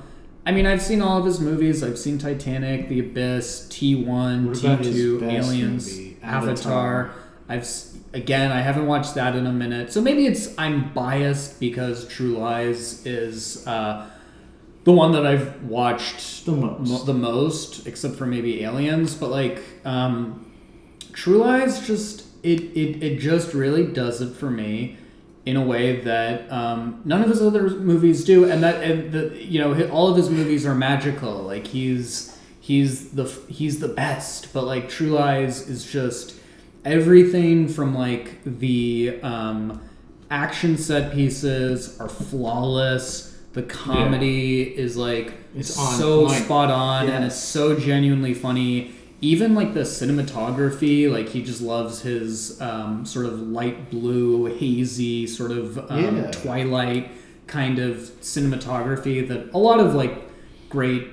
I 0.47 0.51
mean, 0.51 0.65
I've 0.65 0.81
seen 0.81 1.01
all 1.01 1.17
of 1.19 1.25
his 1.25 1.41
movies. 1.41 1.83
I've 1.83 1.99
seen 1.99 2.17
Titanic, 2.17 2.87
The 2.87 2.99
Abyss, 3.01 3.67
T 3.69 3.95
one, 3.95 4.55
T2, 4.55 5.21
Aliens, 5.23 5.85
movie, 5.97 6.17
Avatar. 6.23 6.51
Avatar? 7.09 7.11
I've 7.49 7.67
again, 8.13 8.51
I 8.53 8.61
haven't 8.61 8.87
watched 8.87 9.15
that 9.15 9.35
in 9.35 9.45
a 9.45 9.51
minute, 9.51 9.91
so 9.91 9.99
maybe 10.01 10.25
it's 10.25 10.57
I'm 10.57 10.93
biased 10.93 11.59
because 11.59 12.07
True 12.07 12.37
Lies 12.37 13.05
is 13.05 13.67
uh, 13.67 14.07
the 14.85 14.93
one 14.93 15.11
that 15.11 15.25
I've 15.25 15.63
watched 15.63 16.45
The 16.45 16.53
most. 16.53 16.89
mo- 16.89 17.03
the 17.03 17.13
most, 17.13 17.85
except 17.85 18.15
for 18.15 18.25
maybe 18.25 18.63
Aliens. 18.63 19.15
But 19.15 19.29
like, 19.31 19.61
um, 19.83 20.49
True 21.11 21.39
Lies 21.39 21.85
just 21.85 22.23
it, 22.43 22.61
it 22.77 23.03
it 23.03 23.19
just 23.19 23.53
really 23.53 23.85
does 23.85 24.21
it 24.21 24.33
for 24.35 24.49
me 24.49 24.95
in 25.47 25.55
a 25.55 25.61
way 25.63 26.01
that 26.01 26.51
um, 26.51 27.01
none 27.05 27.23
of 27.23 27.29
his 27.29 27.41
other 27.41 27.69
movies 27.69 28.25
do, 28.25 28.43
and 28.51 28.61
that 28.63 28.83
and 28.83 29.11
the 29.13 29.23
you 29.53 29.59
know 29.61 29.87
all 29.89 30.07
of 30.11 30.17
his 30.17 30.29
movies 30.29 30.65
are 30.65 30.75
magical. 30.75 31.35
Like 31.53 31.65
he's 31.67 32.37
he's 32.59 33.11
the 33.11 33.23
he's 33.47 33.79
the 33.79 33.87
best, 33.87 34.51
but 34.53 34.63
like 34.65 34.89
True 34.89 35.11
Lies 35.11 35.67
is 35.69 35.89
just 35.89 36.35
everything 36.83 37.67
from 37.69 37.95
like 37.95 38.43
the 38.43 39.19
um, 39.23 39.81
action 40.29 40.77
set 40.77 41.13
pieces 41.13 41.97
are 42.01 42.09
flawless. 42.09 43.33
The 43.53 43.63
comedy 43.63 44.61
is 44.61 44.97
like 44.97 45.33
It's 45.55 45.73
so 45.73 46.27
point. 46.27 46.43
spot 46.43 46.69
on, 46.69 47.07
and 47.09 47.23
it's 47.25 47.35
so 47.39 47.79
genuinely 47.79 48.33
funny. 48.33 48.91
Even 49.19 49.55
like 49.55 49.73
the 49.73 49.79
cinematography, 49.81 51.11
like 51.11 51.29
he 51.29 51.41
just 51.41 51.61
loves 51.61 52.01
his 52.01 52.61
um, 52.61 53.05
sort 53.05 53.25
of 53.25 53.39
light 53.41 53.89
blue, 53.89 54.45
hazy, 54.57 55.25
sort 55.25 55.51
of 55.51 55.77
um, 55.91 56.17
Yeah. 56.17 56.31
twilight 56.31 57.11
kind 57.47 57.79
of 57.79 57.95
cinematography 58.21 59.27
that 59.27 59.51
a 59.53 59.57
lot 59.57 59.79
of 59.79 59.95
like 59.95 60.29
great 60.69 61.07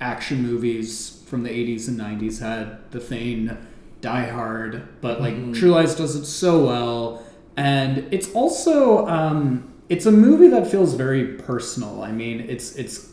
action 0.00 0.42
movies 0.42 1.22
from 1.26 1.42
the 1.42 1.50
80s 1.50 1.86
and 1.88 1.98
90s 2.00 2.40
had. 2.40 2.78
The 2.90 3.00
Thing, 3.00 3.56
Die 4.00 4.26
Hard, 4.28 4.88
but 5.00 5.20
like 5.20 5.34
Mm-hmm. 5.34 5.52
True 5.52 5.70
Lies 5.70 5.94
does 5.94 6.16
it 6.16 6.24
so 6.26 6.64
well, 6.66 7.22
and 7.56 8.06
it's 8.10 8.32
also 8.32 9.06
um, 9.06 9.72
it's 9.88 10.06
a 10.06 10.12
movie 10.12 10.48
that 10.48 10.66
feels 10.66 10.94
very 10.94 11.34
personal. 11.34 12.02
I 12.02 12.10
mean, 12.10 12.40
it's 12.40 12.74
it's 12.76 13.12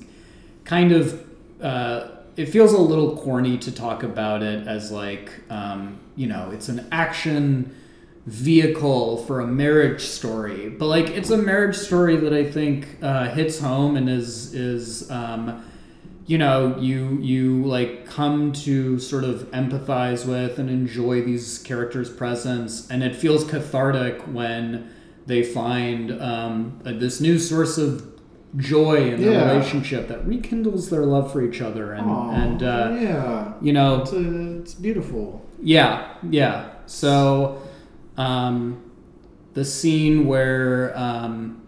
kind 0.66 0.92
of 0.92 1.24
uh, 1.62 2.08
it 2.36 2.48
feels 2.48 2.74
a 2.74 2.78
little 2.78 3.18
corny 3.18 3.58
to 3.60 3.72
talk 3.72 4.04
about 4.04 4.42
it 4.42 4.68
as 4.68 4.92
like 4.92 5.32
um, 5.50 6.00
you 6.16 6.28
know 6.28 6.52
it's 6.52 6.70
an 6.70 6.88
action 6.92 7.76
vehicle 8.26 9.18
for 9.26 9.42
a 9.42 9.48
marriage 9.48 10.02
story. 10.02 10.70
But 10.70 10.88
like 10.88 11.10
it's 11.10 11.30
a 11.30 11.38
marriage 11.38 11.76
story 11.76 12.16
that 12.18 12.34
i 12.34 12.50
think 12.50 12.98
uh, 13.02 13.30
hits 13.30 13.60
home 13.60 13.98
and 13.98 14.10
is 14.10 14.54
is 14.54 15.10
um, 15.12 15.64
you 16.26 16.38
know 16.38 16.78
you 16.80 17.20
you 17.22 17.64
like 17.66 18.06
come 18.06 18.54
to 18.54 19.00
sort 19.00 19.24
of 19.24 19.52
empathize 19.52 20.26
with 20.26 20.58
and 20.58 20.70
enjoy 20.70 21.22
these 21.22 21.60
characters 21.60 22.10
presence. 22.10 22.90
And 22.90 23.04
it 23.04 23.16
feels 23.16 23.44
cathartic 23.44 24.22
when 24.22 24.90
they 25.26 25.44
find 25.44 26.22
um, 26.22 26.80
this 26.84 27.22
new 27.22 27.40
source 27.40 27.78
of 27.78 28.13
joy 28.58 29.12
in 29.12 29.22
their 29.22 29.32
Yeah. 29.34 29.52
relationship 29.52 30.08
that 30.10 30.26
rekindles 30.28 30.90
their 30.90 31.06
love 31.06 31.32
for 31.32 31.42
each 31.42 31.62
other 31.62 31.94
and 31.94 32.10
Aw, 32.10 32.32
and 32.32 32.64
uh, 32.64 32.98
yeah, 33.00 33.54
you 33.62 33.74
know 33.74 34.02
it's, 34.02 34.14
uh, 34.14 34.60
it's 34.62 34.74
beautiful. 34.76 35.42
yeah, 35.62 36.10
yeah. 36.30 36.66
So, 36.86 37.62
um, 38.18 38.82
the 39.54 39.66
scene 39.66 40.28
where, 40.28 40.94
um, 40.98 41.62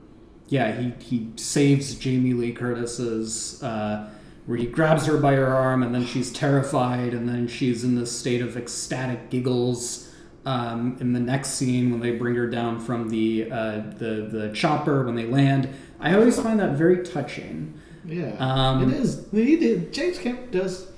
yeah, 0.50 0.72
he, 0.80 0.94
he 1.00 1.28
saves 1.38 1.96
Jamie 1.96 2.34
Lee 2.34 2.52
Curtis's, 2.52 3.62
uh, 3.64 4.10
where 4.46 4.58
he 4.58 4.66
grabs 4.68 5.06
her 5.08 5.18
by 5.18 5.34
her 5.36 5.48
arm 5.48 5.82
and 5.82 5.94
then 5.96 6.06
she's 6.06 6.32
terrified 6.32 7.14
and 7.14 7.28
then 7.28 7.48
she's 7.48 7.84
in 7.84 7.96
this 7.96 8.12
state 8.12 8.42
of 8.42 8.56
ecstatic 8.58 9.30
giggles. 9.30 10.12
Um, 10.46 10.98
in 11.00 11.14
the 11.14 11.20
next 11.20 11.50
scene, 11.56 11.90
when 11.90 12.00
they 12.02 12.12
bring 12.12 12.36
her 12.36 12.46
down 12.48 12.80
from 12.80 13.10
the, 13.10 13.50
uh, 13.52 13.82
the 13.98 14.30
the 14.32 14.52
chopper 14.54 15.04
when 15.04 15.16
they 15.16 15.26
land, 15.26 15.70
I 16.06 16.14
always 16.14 16.40
find 16.40 16.60
that 16.60 16.74
very 16.74 17.04
touching. 17.04 17.74
Yeah, 18.06 18.36
Um, 18.40 18.92
it 18.92 19.00
is. 19.00 19.26
He 19.32 19.56
did. 19.56 19.92
James 19.92 20.20
Cameron 20.20 20.52
does 20.52 20.92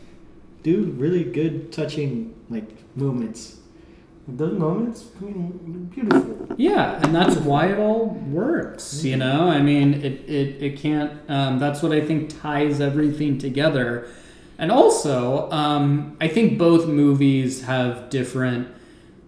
do 0.64 0.94
really 0.98 1.24
good, 1.24 1.72
touching 1.72 2.36
like 2.50 2.70
movements. 2.96 3.56
Those 4.28 4.60
moments, 4.60 5.06
I 5.22 5.24
mean, 5.24 5.90
beautiful. 5.96 6.54
Yeah, 6.58 7.00
and 7.02 7.16
that's 7.16 7.38
why 7.38 7.68
it 7.68 7.80
all 7.80 8.08
works. 8.30 9.02
You 9.06 9.16
know, 9.16 9.48
I 9.48 9.62
mean, 9.62 9.94
it 9.94 10.30
it, 10.30 10.62
it 10.62 10.78
can't. 10.78 11.14
Um, 11.30 11.60
that's 11.60 11.82
what 11.82 11.94
I 11.94 12.02
think 12.02 12.38
ties 12.42 12.82
everything 12.82 13.38
together. 13.38 14.06
And 14.58 14.70
also, 14.70 15.50
um, 15.52 16.18
I 16.20 16.28
think 16.28 16.58
both 16.58 16.88
movies 16.88 17.62
have 17.64 18.10
different 18.10 18.68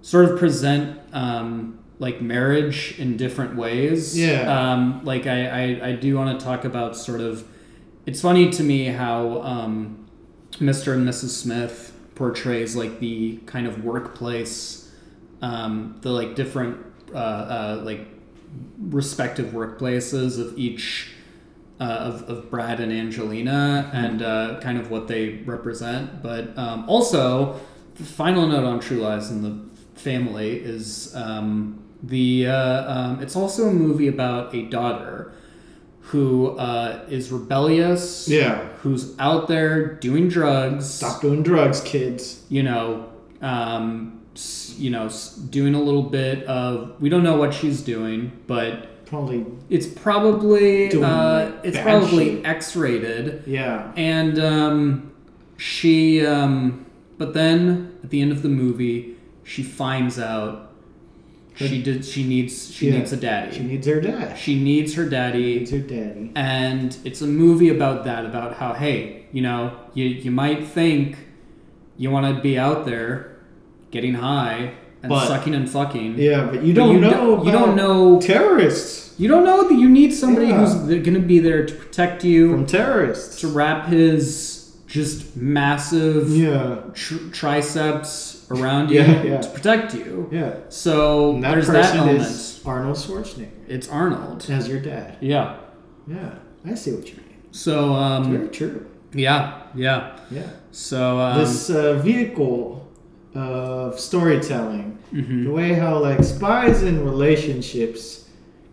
sort 0.02 0.26
of 0.26 0.38
present 0.38 1.00
um, 1.14 1.79
like 2.00 2.22
marriage 2.22 2.98
in 2.98 3.18
different 3.18 3.56
ways. 3.56 4.18
Yeah. 4.18 4.72
Um, 4.72 5.04
like 5.04 5.28
I, 5.28 5.48
I 5.48 5.88
I 5.90 5.92
do 5.94 6.16
want 6.16 6.40
to 6.40 6.44
talk 6.44 6.66
about 6.66 6.96
sort 6.96 7.22
of. 7.22 7.46
It's 8.06 8.22
funny 8.22 8.50
to 8.52 8.64
me 8.64 8.86
how 8.86 9.42
um, 9.44 10.08
Mr. 10.54 10.94
and 10.94 11.08
Mrs. 11.08 11.30
Smith 11.30 11.94
portrays 12.16 12.76
like 12.76 13.00
the 13.00 13.38
kind 13.46 13.68
of 13.68 13.84
workplace 13.84 14.80
um, 15.42 15.98
the 16.02 16.12
like 16.12 16.36
different 16.36 16.86
uh, 17.14 17.18
uh, 17.18 17.82
like 17.84 18.08
respective 18.80 19.48
workplaces 19.48 20.40
of 20.40 20.58
each 20.58 21.12
uh, 21.80 21.84
of, 21.84 22.30
of 22.30 22.50
Brad 22.50 22.80
and 22.80 22.92
Angelina 22.92 23.90
and 23.94 24.22
uh, 24.22 24.60
kind 24.62 24.78
of 24.78 24.92
what 24.92 25.08
they 25.08 25.36
represent. 25.46 26.22
But 26.22 26.58
um, 26.58 26.90
also, 26.90 27.60
the 27.96 28.04
final 28.04 28.48
note 28.48 28.66
on 28.66 28.80
True 28.80 28.98
Lies 28.98 29.32
and 29.32 29.44
the 29.44 30.00
family 30.00 30.58
is 30.58 31.16
um, 31.16 31.84
the 32.04 32.48
uh, 32.48 32.92
um, 32.94 33.22
it's 33.22 33.36
also 33.36 33.68
a 33.70 33.74
movie 33.74 34.08
about 34.08 34.54
a 34.56 34.64
daughter 34.64 35.34
who 36.02 36.58
uh, 36.58 37.06
is 37.10 37.32
rebellious. 37.32 38.28
Yeah. 38.28 38.66
Who's 38.82 39.16
out 39.20 39.48
there 39.48 39.94
doing 39.96 40.28
drugs 40.30 40.90
Stop 40.90 41.22
doing 41.22 41.44
drugs, 41.44 41.82
kids. 41.82 42.44
you 42.50 42.64
know, 42.64 43.10
um, 43.42 44.22
you 44.78 44.90
know, 44.90 45.10
doing 45.50 45.76
a 45.76 45.82
little 45.82 46.04
bit 46.04 46.46
of. 46.46 47.00
We 47.02 47.10
don't 47.10 47.24
know 47.24 47.36
what 47.38 47.54
she's 47.54 47.82
doing, 47.82 48.32
but 48.48 49.06
Probably. 49.06 49.46
it's 49.70 49.86
probably 49.88 50.92
uh, 51.04 51.52
it's 51.64 51.78
probably 51.80 52.36
shit. 52.38 52.46
X-rated, 52.46 53.44
Yeah. 53.46 53.92
and 53.96 54.40
um, 54.40 55.12
she. 55.58 56.26
Um, 56.26 56.86
but 57.18 57.34
then 57.34 57.98
at 58.02 58.12
the 58.12 58.22
end 58.22 58.32
of 58.32 58.42
the 58.44 58.48
movie, 58.50 59.18
she 59.44 59.62
finds 59.62 60.18
out 60.18 60.69
she 61.68 61.82
did. 61.84 62.06
She 62.06 62.24
needs. 62.24 62.72
She 62.74 62.88
Yeah. 62.90 62.98
needs 63.00 63.12
a 63.14 63.18
daddy. 63.18 63.56
She 63.58 63.64
needs 63.64 63.86
her 63.88 64.00
dad. 64.02 64.38
She 64.38 64.54
she 64.54 64.64
needs 64.64 64.94
her 64.96 65.06
daddy 65.10 65.60
needs 65.60 65.72
her 65.72 65.80
daddy. 65.80 66.32
and 66.36 66.96
it's 67.04 67.22
a 67.22 67.28
movie 67.28 67.70
about 67.70 68.06
that 68.06 68.26
about 68.26 68.56
how 68.56 68.74
hey 68.74 69.24
you 69.32 69.42
know 69.42 69.72
you, 69.94 70.06
you 70.06 70.32
might 70.32 70.66
think 70.68 71.18
you 71.98 72.10
want 72.12 72.34
to 72.36 72.42
be 72.42 72.58
out 72.58 72.86
there 72.86 73.38
getting 73.92 74.14
high 74.16 74.72
and 75.04 75.10
But- 75.10 75.28
sucking 75.28 75.54
and 75.56 75.70
fucking 75.70 76.16
Yeah, 76.18 76.48
but 76.52 76.64
you 76.64 76.74
don't 76.74 76.96
you 76.96 77.02
know. 77.02 77.12
don't- 77.12 77.46
you 77.46 77.52
don't 77.52 77.76
know- 77.76 78.20
terrorists 78.22 79.14
you 79.18 79.28
don't 79.28 79.44
know 79.44 79.68
that 79.68 79.78
you 79.78 79.90
need 79.90 80.14
somebody 80.14 80.48
Yeah. 80.48 80.60
who's 80.66 80.74
going 80.76 81.14
to 81.14 81.20
be 81.20 81.40
there 81.40 81.66
to 81.66 81.74
protect 81.74 82.24
you 82.24 82.52
from 82.54 82.66
terrorists. 82.66 83.42
to 83.42 83.48
wrap 83.50 83.88
his 83.90 84.72
just 84.88 85.36
massive 85.38 86.30
Yeah. 86.36 86.78
tr- 86.94 87.28
triceps 87.34 88.39
around 88.52 88.90
you 88.90 89.00
Yeah, 89.02 89.24
yeah. 89.24 89.42
to 89.42 89.50
protect 89.50 89.94
you 89.94 90.28
Yeah. 90.32 90.54
so 90.70 91.34
And 91.36 91.44
that 91.44 91.52
there's 91.54 91.66
person 91.68 91.82
that 91.82 91.96
element 92.08 92.22
is 92.22 92.62
Arnold 92.66 92.98
Schwarzenegger 92.98 93.52
it's 93.68 93.88
arnold 93.90 94.46
as 94.50 94.68
your 94.68 94.80
dad. 94.80 95.18
yeah 95.22 95.58
Yeah, 96.08 96.34
I 96.66 96.74
see 96.76 96.92
what 96.92 97.08
you 97.10 97.18
mean. 97.18 97.38
so 97.52 97.94
um 97.94 98.24
Very 98.32 98.50
true. 98.50 98.86
yeah 99.14 99.42
yeah 99.76 100.18
Yeah. 100.32 100.50
so 100.72 101.20
um, 101.20 101.38
this 101.40 101.70
uh, 101.70 101.94
vehicle 102.10 102.88
of 103.36 104.00
storytelling, 104.00 104.98
mhm. 105.14 105.44
the 105.46 105.52
way 105.52 105.74
how 105.74 106.00
like 106.00 106.24
spies 106.24 106.82
in 106.90 106.96
relationships 107.06 108.26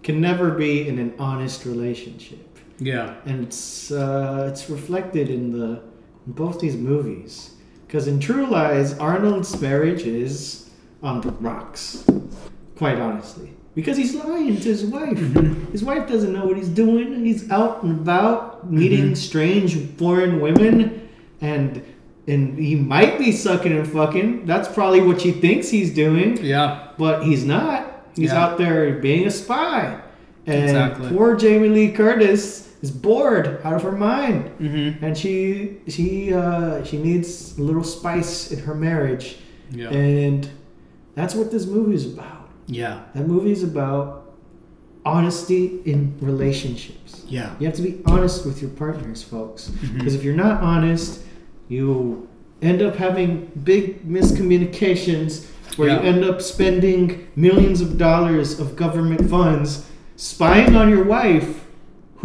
can 0.02 0.20
never 0.20 0.50
be 0.52 0.88
in 0.88 0.98
an 0.98 1.12
honest 1.18 1.64
relationship, 1.66 2.46
yeah 2.78 3.14
and 3.26 3.36
it's 3.46 3.90
uh, 3.90 4.48
it's 4.50 4.70
reflected 4.70 5.28
in 5.28 5.52
the 5.52 5.68
in 6.26 6.32
both 6.42 6.58
these 6.60 6.76
movies. 6.76 7.32
Because 7.86 8.08
in 8.08 8.18
True 8.20 8.46
Lies, 8.46 8.98
Arnold's 8.98 9.60
marriage 9.60 10.02
is 10.02 10.70
on 11.02 11.20
the 11.20 11.30
rocks, 11.32 12.04
quite 12.76 12.98
honestly. 12.98 13.50
because 13.74 13.96
he's 13.96 14.14
lying 14.14 14.56
to 14.56 14.62
his 14.68 14.84
wife. 14.84 15.18
Mm-hmm. 15.18 15.70
His 15.70 15.84
wife 15.84 16.08
doesn't 16.08 16.32
know 16.32 16.46
what 16.46 16.56
he's 16.56 16.68
doing. 16.68 17.24
He's 17.24 17.48
out 17.50 17.82
and 17.82 17.92
about 18.00 18.70
meeting 18.70 19.04
Mm-hmm. 19.06 19.14
strange 19.14 19.76
foreign 19.98 20.40
women, 20.40 21.08
and 21.40 21.82
and 22.28 22.58
he 22.58 22.74
might 22.74 23.18
be 23.18 23.30
sucking 23.30 23.70
and 23.70 23.86
fucking. 23.86 24.46
That's 24.46 24.66
probably 24.66 25.00
what 25.00 25.20
she 25.20 25.30
thinks 25.30 25.68
he's 25.68 25.94
doing, 25.94 26.38
Yeah. 26.42 26.88
but 26.98 27.22
he's 27.22 27.44
not. 27.44 28.02
He's 28.16 28.32
Yeah. 28.32 28.42
out 28.44 28.58
there 28.58 28.94
being 28.98 29.26
a 29.28 29.30
spy. 29.30 30.00
And 30.44 30.64
Exactly. 30.64 31.08
poor 31.10 31.36
Jamie 31.36 31.68
Lee 31.68 31.90
Curtis 31.92 32.68
is 32.86 32.90
bored 33.06 33.46
out 33.64 33.74
of 33.78 33.82
her 33.82 33.96
mind 34.12 34.40
Mm-hmm. 34.60 35.04
and 35.04 35.12
she 35.22 35.34
she 35.94 36.08
uh, 36.42 36.84
she 36.88 36.96
needs 37.08 37.58
a 37.58 37.62
little 37.68 37.84
spice 37.96 38.32
in 38.52 38.58
her 38.68 38.74
marriage, 38.88 39.26
Yeah. 39.70 39.90
and 39.90 40.40
that's 41.18 41.34
what 41.38 41.48
this 41.54 41.64
movie 41.66 41.94
is 42.00 42.06
about. 42.14 42.44
yeah. 42.80 42.94
That 43.14 43.26
movie 43.34 43.52
is 43.58 43.62
about 43.72 44.04
honesty 45.04 45.80
in 45.84 45.98
relationships. 46.20 47.24
Yeah. 47.28 47.54
You 47.58 47.66
have 47.68 47.76
to 47.76 47.82
be 47.82 48.00
honest 48.06 48.44
with 48.46 48.60
your 48.62 48.70
partners, 48.84 49.22
folks, 49.22 49.62
Mm-hmm. 49.68 49.98
because 49.98 50.14
if 50.18 50.22
you're 50.24 50.40
not 50.46 50.60
honest, 50.62 51.10
you 51.68 52.28
end 52.62 52.80
up 52.82 52.94
having 52.96 53.28
big 53.64 53.84
miscommunications 54.16 55.46
where 55.76 55.88
Yeah. 55.88 56.00
you 56.02 56.08
end 56.12 56.24
up 56.24 56.40
spending 56.40 57.26
millions 57.36 57.80
of 57.80 57.98
dollars 57.98 58.58
of 58.60 58.76
government 58.76 59.28
funds 59.30 59.86
spying 60.16 60.74
on 60.76 60.88
your 60.88 61.04
wife 61.04 61.65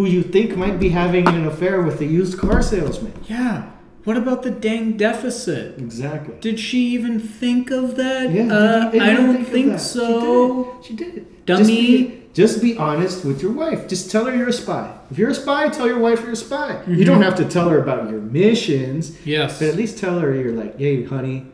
who 0.02 0.08
you 0.08 0.24
think 0.24 0.58
might 0.58 0.80
be 0.80 0.90
having 0.90 1.28
an 1.28 1.46
affair 1.46 1.82
with 1.84 2.02
a 2.02 2.06
used 2.06 2.40
car 2.40 2.62
salesman. 2.64 3.14
Yeah. 3.28 3.70
What 4.04 4.18
about 4.18 4.42
the 4.42 4.50
dang 4.50 4.98
deficit? 4.98 5.78
Exactly. 5.78 6.34
Did 6.42 6.60
she 6.60 6.88
even 6.96 7.20
think 7.20 7.70
of 7.70 7.96
that? 7.98 8.32
Yeah, 8.32 8.52
uh, 8.52 8.90
I 9.00 9.14
don't 9.14 9.42
of 9.42 9.48
think 9.48 9.80
so. 9.80 10.80
She 10.84 10.96
did. 10.96 11.14
She 11.14 11.20
did. 11.22 11.46
Dummy. 11.46 11.60
Just 11.60 11.70
be, 11.70 12.24
just 12.34 12.62
be 12.64 12.78
honest 12.78 13.24
with 13.24 13.44
your 13.44 13.52
wife. 13.52 13.88
Just 13.88 14.10
tell 14.10 14.26
her 14.26 14.36
you're 14.36 14.50
a 14.50 14.54
spy. 14.54 14.92
If 15.12 15.20
you're 15.20 15.30
a 15.30 15.36
spy, 15.36 15.70
tell 15.70 15.86
your 15.88 16.00
wife 16.00 16.22
you're 16.22 16.32
a 16.32 16.36
spy. 16.36 16.82
You 16.88 17.06
don't 17.06 17.22
have 17.22 17.36
to 17.36 17.46
tell 17.46 17.70
her 17.70 17.80
about 17.80 18.10
your 18.10 18.22
missions, 18.22 19.16
Yes. 19.24 19.60
but 19.60 19.68
at 19.68 19.76
least 19.76 20.00
tell 20.00 20.18
her 20.20 20.34
you're 20.34 20.54
like, 20.54 20.80
hey, 20.80 21.04
honey, 21.04 21.46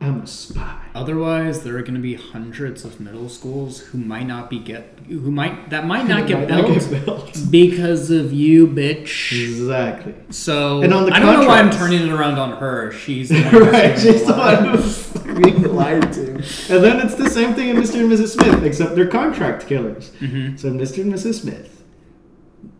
I'm 0.00 0.20
a 0.22 0.26
spy. 0.28 0.76
Otherwise, 0.94 1.64
there 1.64 1.76
are 1.76 1.82
going 1.82 1.94
to 1.94 2.00
be 2.00 2.14
hundreds 2.14 2.84
of 2.84 3.00
middle 3.00 3.28
schools 3.28 3.80
who 3.80 3.98
might 3.98 4.26
not 4.28 4.48
be 4.48 4.58
get 4.60 4.96
who 5.08 5.30
might 5.30 5.70
that 5.70 5.86
might 5.86 6.06
not 6.06 6.26
get 6.28 6.38
Might 6.38 6.48
built 6.48 6.68
not 6.68 6.80
get 6.90 7.04
built. 7.06 7.50
because 7.50 8.10
of 8.10 8.32
you, 8.32 8.68
bitch. 8.68 9.32
Exactly. 9.32 10.14
So 10.30 10.82
And 10.82 10.94
on 10.94 11.06
the 11.06 11.12
I 11.14 11.18
don't 11.18 11.40
know 11.40 11.48
why 11.48 11.58
I'm 11.60 11.70
turning 11.70 12.02
it 12.02 12.10
around 12.12 12.38
on 12.38 12.56
her. 12.58 12.92
She's 12.92 13.28
the 13.30 13.42
one 13.42 13.50
who's 13.52 13.66
right, 13.72 13.98
she's 13.98 14.24
the 14.24 14.32
one 14.34 14.64
who's 14.66 15.06
being 15.40 15.62
lied 15.74 16.12
to. 16.12 16.30
And 16.36 16.84
then 16.84 17.00
it's 17.04 17.16
the 17.16 17.28
same 17.30 17.54
thing 17.54 17.68
in 17.70 17.76
Mr. 17.76 18.00
and 18.00 18.10
Mrs. 18.12 18.28
Smith, 18.40 18.62
except 18.62 18.94
they're 18.94 19.06
contract 19.08 19.66
killers. 19.66 20.10
Mhm. 20.20 20.58
So 20.58 20.70
Mr. 20.70 21.02
and 21.02 21.12
Mrs. 21.12 21.40
Smith, 21.42 21.77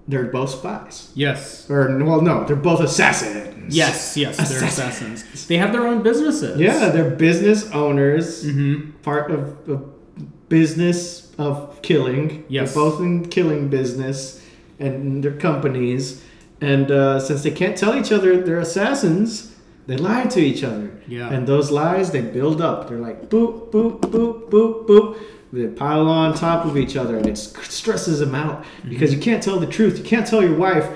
they're 0.09 0.25
both 0.25 0.51
spies. 0.51 1.13
Yes. 1.15 1.69
Or, 1.71 1.87
well, 2.03 2.21
no, 2.23 2.45
they're 2.45 2.57
both 2.57 2.81
assassins. 2.81 3.77
Yes, 3.77 4.17
yes, 4.17 4.37
they're 4.39 4.65
Assassins. 4.65 5.21
assassins. 5.23 5.47
They 5.47 5.59
have 5.59 5.73
their 5.73 5.87
own 5.87 6.03
businesses. 6.03 6.59
Yeah, 6.59 6.89
they're 6.89 7.11
business 7.11 7.71
owners, 7.73 8.45
Mm-hmm. 8.45 8.91
part 9.03 9.31
of 9.31 9.67
the 9.67 9.77
business 10.49 11.33
of 11.39 11.81
killing. 11.83 12.45
Yes. 12.49 12.75
They're 12.75 12.83
both 12.85 13.01
in 13.01 13.29
killing 13.29 13.69
business 13.69 14.43
and 14.79 15.23
their 15.23 15.37
companies. 15.37 16.25
And 16.61 16.91
uh, 16.91 17.21
since 17.21 17.43
they 17.43 17.51
can't 17.51 17.77
tell 17.77 17.95
each 17.97 18.11
other 18.11 18.41
they're 18.41 18.59
assassins, 18.59 19.55
they 19.87 19.97
lie 19.97 20.25
to 20.27 20.41
each 20.41 20.65
other. 20.65 20.91
Yeah. 21.07 21.29
And 21.33 21.47
those 21.47 21.71
lies, 21.71 22.11
they 22.11 22.21
build 22.23 22.61
up. 22.61 22.89
They're 22.89 22.99
like 22.99 23.29
boop, 23.29 23.71
boop, 23.71 24.01
boop, 24.01 24.49
boop, 24.51 24.87
boop. 24.87 25.19
They 25.53 25.67
pile 25.69 26.07
on 26.09 26.35
top 26.35 26.67
of 26.67 26.77
each 26.77 26.95
other 26.97 27.17
and 27.17 27.27
it 27.27 27.37
stresses 27.39 28.19
them 28.21 28.35
out 28.35 28.63
Mm-hmm. 28.65 28.91
because 28.91 29.15
you 29.15 29.21
can't 29.21 29.43
tell 29.43 29.59
the 29.59 29.67
truth. 29.67 29.99
You 29.99 30.05
can't 30.05 30.27
tell 30.27 30.43
your 30.43 30.57
wife, 30.57 30.87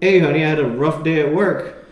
hey, 0.00 0.18
honey, 0.20 0.44
I 0.44 0.48
had 0.48 0.58
a 0.58 0.66
rough 0.68 1.02
day 1.04 1.20
at 1.20 1.32
work 1.34 1.86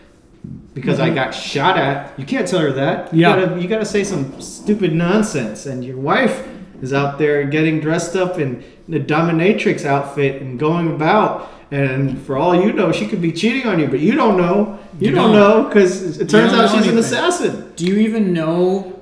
because 0.73 0.99
I 0.99 1.09
got 1.13 1.31
shot 1.31 1.77
at. 1.77 2.17
You 2.19 2.25
can't 2.25 2.47
tell 2.47 2.59
her 2.59 2.71
that. 2.73 3.13
You 3.13 3.25
Mm-hmm. 3.25 3.39
Yeah. 3.39 3.45
Gotta, 3.47 3.61
you 3.61 3.67
gotta 3.67 3.85
say 3.85 4.03
some 4.03 4.39
stupid 4.41 4.93
nonsense. 4.93 5.65
And 5.65 5.83
your 5.83 5.97
wife 5.97 6.47
is 6.81 6.93
out 6.93 7.17
there 7.17 7.43
getting 7.45 7.79
dressed 7.79 8.15
up 8.15 8.37
in 8.39 8.63
the 8.87 8.99
dominatrix 8.99 9.85
outfit 9.85 10.41
and 10.41 10.59
going 10.59 10.93
about. 10.93 11.49
And 11.71 12.21
for 12.21 12.37
all 12.37 12.55
you 12.55 12.71
know, 12.71 12.91
she 12.93 13.07
could 13.07 13.21
be 13.21 13.31
cheating 13.33 13.65
on 13.67 13.79
you, 13.79 13.87
but 13.87 13.99
you 13.99 14.13
don't 14.15 14.37
know. 14.37 14.79
You, 14.99 15.09
You 15.09 15.15
don't, 15.15 15.33
don't. 15.33 15.35
know 15.35 15.67
because 15.67 16.17
it 16.19 16.29
turns 16.29 16.53
out 16.53 16.73
she's 16.75 16.87
an 16.87 16.97
assassin. 16.97 17.73
Do 17.75 17.85
you 17.85 17.95
even 17.97 18.31
know 18.31 18.96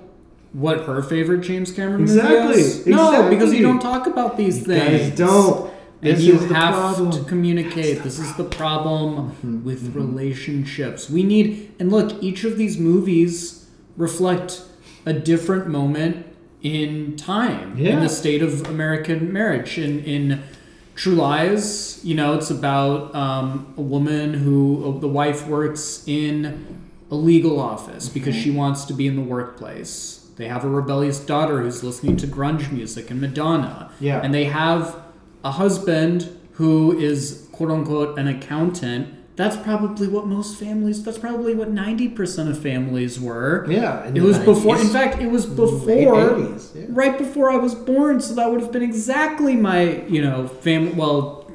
what 0.56 0.86
her 0.86 1.04
favorite 1.04 1.42
James 1.42 1.72
Cameron 1.72 2.04
Exactly, 2.04 2.48
movie 2.48 2.60
is? 2.62 2.88
No, 2.88 3.30
because 3.30 3.54
you 3.54 3.62
don't 3.62 3.82
talk 3.82 4.08
about 4.08 4.38
these 4.38 4.66
things. 4.66 5.10
Guys, 5.10 5.18
don't. 5.18 5.70
And 6.02 6.18
This 6.18 6.24
you 6.24 6.36
is 6.36 6.48
the 6.48 6.56
have 6.56 6.74
problem. 6.76 7.12
to 7.12 7.24
communicate. 7.24 8.04
This 8.04 8.20
is 8.20 8.34
the 8.36 8.44
problem 8.44 9.64
with 9.66 9.96
relationships. 9.96 11.10
We 11.10 11.24
need, 11.24 11.74
and 11.80 11.92
look, 11.92 12.22
each 12.24 12.44
of 12.44 12.58
these 12.58 12.78
movies 12.78 13.68
reflect 13.98 14.62
a 15.06 15.14
different 15.14 15.68
moment 15.68 16.26
in 16.62 17.16
time 17.18 17.78
in 17.78 18.00
the 18.00 18.10
state 18.10 18.42
of 18.42 18.66
American 18.68 19.32
marriage. 19.34 19.78
In 19.78 20.04
in 20.04 20.44
True 20.96 21.16
Lies, 21.16 22.00
you 22.04 22.16
know, 22.16 22.34
it's 22.36 22.50
about 22.50 23.14
um, 23.14 23.74
a 23.78 23.82
woman 23.82 24.34
who 24.34 24.98
the 25.02 25.08
wife 25.08 25.46
works 25.48 26.04
in 26.08 26.82
a 27.12 27.16
legal 27.16 27.60
office 27.60 28.08
because 28.10 28.36
she 28.36 28.50
wants 28.52 28.86
to 28.86 28.94
be 28.94 29.06
in 29.08 29.16
the 29.16 29.22
workplace. 29.22 30.25
They 30.36 30.48
have 30.48 30.64
a 30.66 30.70
rebellious 30.70 31.20
daughter 31.20 31.62
who's 31.62 31.84
listening 31.84 32.18
to 32.18 32.28
grunge 32.28 32.72
music 32.72 33.10
and 33.10 33.22
Madonna. 33.22 33.92
Yeah. 34.00 34.20
And 34.22 34.34
they 34.34 34.46
have 34.46 34.96
a 35.44 35.52
husband 35.52 36.36
who 36.54 36.98
is 36.98 37.48
quote 37.52 37.72
unquote 37.72 38.18
an 38.20 38.28
accountant. 38.28 39.14
That's 39.36 39.58
probably 39.58 40.08
what 40.08 40.28
most 40.28 40.58
families, 40.58 41.04
that's 41.04 41.18
probably 41.18 41.54
what 41.54 41.74
90% 41.74 42.50
of 42.50 42.62
families 42.62 43.20
were. 43.20 43.66
Yeah, 43.70 44.08
in 44.08 44.16
It 44.16 44.24
was 44.24 44.40
before, 44.40 44.80
in 44.80 44.88
fact, 44.88 45.22
it 45.22 45.30
was 45.30 45.46
before, 45.46 46.32
80s, 46.32 46.74
yeah. 46.74 46.86
right 46.88 47.18
before 47.18 47.52
I 47.52 47.58
was 47.58 47.76
born. 47.76 48.22
So 48.22 48.34
that 48.36 48.50
would 48.50 48.62
have 48.62 48.72
been 48.72 48.82
exactly 48.82 49.58
my, 49.58 50.06
you 50.06 50.22
know, 50.22 50.48
family, 50.48 50.94
well, 50.94 51.52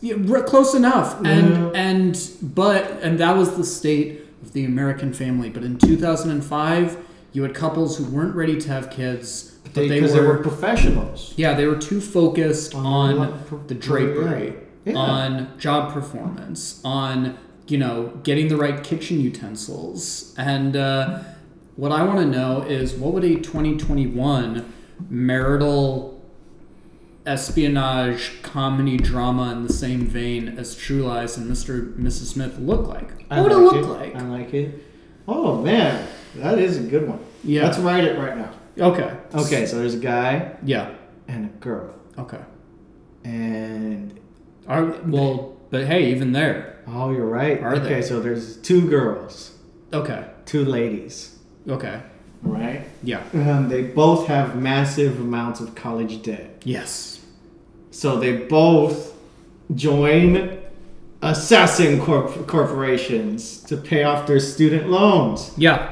yeah, 0.00 0.16
close 0.42 0.74
enough. 0.74 1.16
Yeah. 1.22 1.30
And, 1.30 1.76
and, 1.76 2.30
but, 2.42 2.90
and 3.00 3.20
that 3.20 3.36
was 3.36 3.56
the 3.56 3.64
state 3.64 4.22
of 4.42 4.52
the 4.52 4.64
American 4.64 5.12
family. 5.12 5.50
But 5.50 5.62
in 5.62 5.78
2005, 5.78 6.96
you 7.34 7.42
had 7.42 7.54
couples 7.54 7.98
who 7.98 8.04
weren't 8.04 8.34
ready 8.34 8.58
to 8.58 8.68
have 8.68 8.88
kids, 8.90 9.58
but 9.64 9.74
they, 9.74 9.88
because 9.88 10.12
were, 10.14 10.20
they 10.22 10.26
were 10.26 10.38
professionals. 10.38 11.34
yeah, 11.36 11.52
they 11.52 11.66
were 11.66 11.76
too 11.76 12.00
focused 12.00 12.74
On 12.74 13.18
on, 13.18 13.66
the 13.66 13.74
drapery, 13.74 14.54
Yeah. 14.86 14.94
on 14.96 15.58
job 15.58 15.92
performance, 15.92 16.80
on 16.84 17.36
you 17.66 17.76
know 17.78 18.12
getting 18.22 18.48
the 18.48 18.56
right 18.56 18.82
kitchen 18.82 19.20
utensils. 19.20 20.34
And 20.38 20.74
uh, 20.76 21.20
what 21.76 21.92
I 21.92 22.02
want 22.04 22.20
to 22.20 22.26
know 22.26 22.62
is 22.62 22.94
what 22.94 23.12
would 23.14 23.24
a 23.24 23.34
2021 23.36 24.72
marital 25.10 26.22
espionage 27.26 28.42
comedy 28.42 28.96
drama 28.96 29.50
in 29.52 29.66
the 29.66 29.72
same 29.72 30.06
vein 30.06 30.48
as 30.58 30.76
True 30.76 31.02
Lies 31.02 31.36
and 31.38 31.50
Mr. 31.50 31.94
and 31.96 32.06
Mrs. 32.06 32.32
Smith 32.32 32.58
look 32.58 32.86
like? 32.86 33.24
I 33.30 33.40
What 33.40 33.50
would 33.50 33.62
like 33.64 33.74
it 33.74 33.80
look 33.86 33.96
I 33.98 34.00
like? 34.04 34.16
I 34.16 34.22
like 34.28 34.54
it. 34.54 34.84
Oh 35.26 35.62
man, 35.62 36.06
that 36.36 36.58
is 36.58 36.78
a 36.78 36.82
good 36.82 37.08
one. 37.08 37.18
Yeah. 37.42 37.64
Let's 37.64 37.78
write 37.78 38.04
it 38.04 38.18
right 38.18 38.36
now. 38.36 38.50
Okay. 38.78 39.10
Okay, 39.34 39.66
so 39.66 39.78
there's 39.78 39.94
a 39.94 39.98
guy 39.98 40.56
Yeah. 40.64 40.90
and 41.28 41.46
a 41.46 41.48
girl, 41.58 41.90
Okay. 42.18 42.40
and 43.24 44.18
Are, 44.66 44.84
well, 45.06 45.56
but 45.70 45.84
hey, 45.86 46.10
even 46.10 46.32
there. 46.32 46.76
oh, 46.88 47.10
you're 47.10 47.26
right. 47.26 47.60
Are 47.62 47.74
okay, 47.76 47.94
they? 47.96 48.02
so 48.02 48.20
there's 48.20 48.56
two 48.56 48.88
girls, 48.88 49.52
Okay. 49.92 50.24
two 50.46 50.64
ladies, 50.64 51.36
Okay. 51.68 52.00
right? 52.42 52.82
Yeah. 53.02 53.22
Um, 53.32 53.68
they 53.68 53.82
both 53.82 54.26
have 54.26 54.56
massive 54.60 55.20
amounts 55.20 55.60
of 55.60 55.74
college 55.74 56.22
debt. 56.22 56.62
Yes. 56.64 57.20
So 57.90 58.18
they 58.18 58.32
both 58.38 59.14
join 59.74 60.58
assassin 61.22 62.00
corp- 62.00 62.46
corporations 62.46 63.62
to 63.64 63.76
pay 63.76 64.02
off 64.04 64.26
their 64.26 64.40
student 64.40 64.90
loans. 64.90 65.52
Yeah. 65.56 65.90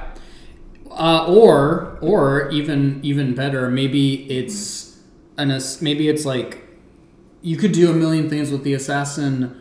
Uh, 0.99 1.27
or 1.27 1.99
or 2.01 2.51
even 2.51 3.01
even 3.03 3.35
better, 3.35 3.71
maybe 3.71 4.31
it's 4.31 4.99
an 5.39 5.59
maybe 5.81 6.09
it's 6.09 6.25
like 6.25 6.63
you 7.41 7.57
could 7.57 7.73
do 7.73 7.91
a 7.91 7.95
million 7.95 8.29
things 8.29 8.51
with 8.51 8.63
the 8.63 8.75
assassin 8.75 9.59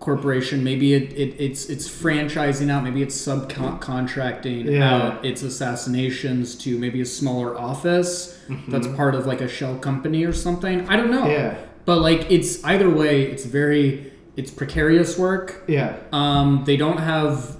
corporation. 0.00 0.62
Maybe 0.62 0.94
it, 0.94 1.12
it 1.12 1.34
it's 1.38 1.68
it's 1.68 1.88
franchising 1.88 2.70
out. 2.70 2.84
Maybe 2.84 3.02
it's 3.02 3.16
subcontracting 3.16 4.70
Yeah. 4.70 4.94
out 4.94 5.24
its 5.24 5.42
assassinations 5.42 6.54
to 6.56 6.78
maybe 6.78 7.00
a 7.00 7.04
smaller 7.06 7.58
office 7.58 8.38
that's 8.68 8.86
part 8.88 9.14
of 9.14 9.26
like 9.26 9.40
a 9.40 9.48
shell 9.48 9.76
company 9.76 10.24
or 10.24 10.32
something. 10.32 10.88
I 10.88 10.96
don't 10.96 11.10
know. 11.10 11.26
Yeah. 11.28 11.56
But 11.84 12.00
like 12.00 12.30
it's 12.30 12.62
either 12.64 12.88
way, 12.88 13.22
it's 13.24 13.44
very 13.44 14.12
it's 14.36 14.50
precarious 14.50 15.18
work. 15.18 15.64
Yeah. 15.66 15.96
Um, 16.12 16.62
they 16.64 16.76
don't 16.76 16.98
have 16.98 17.57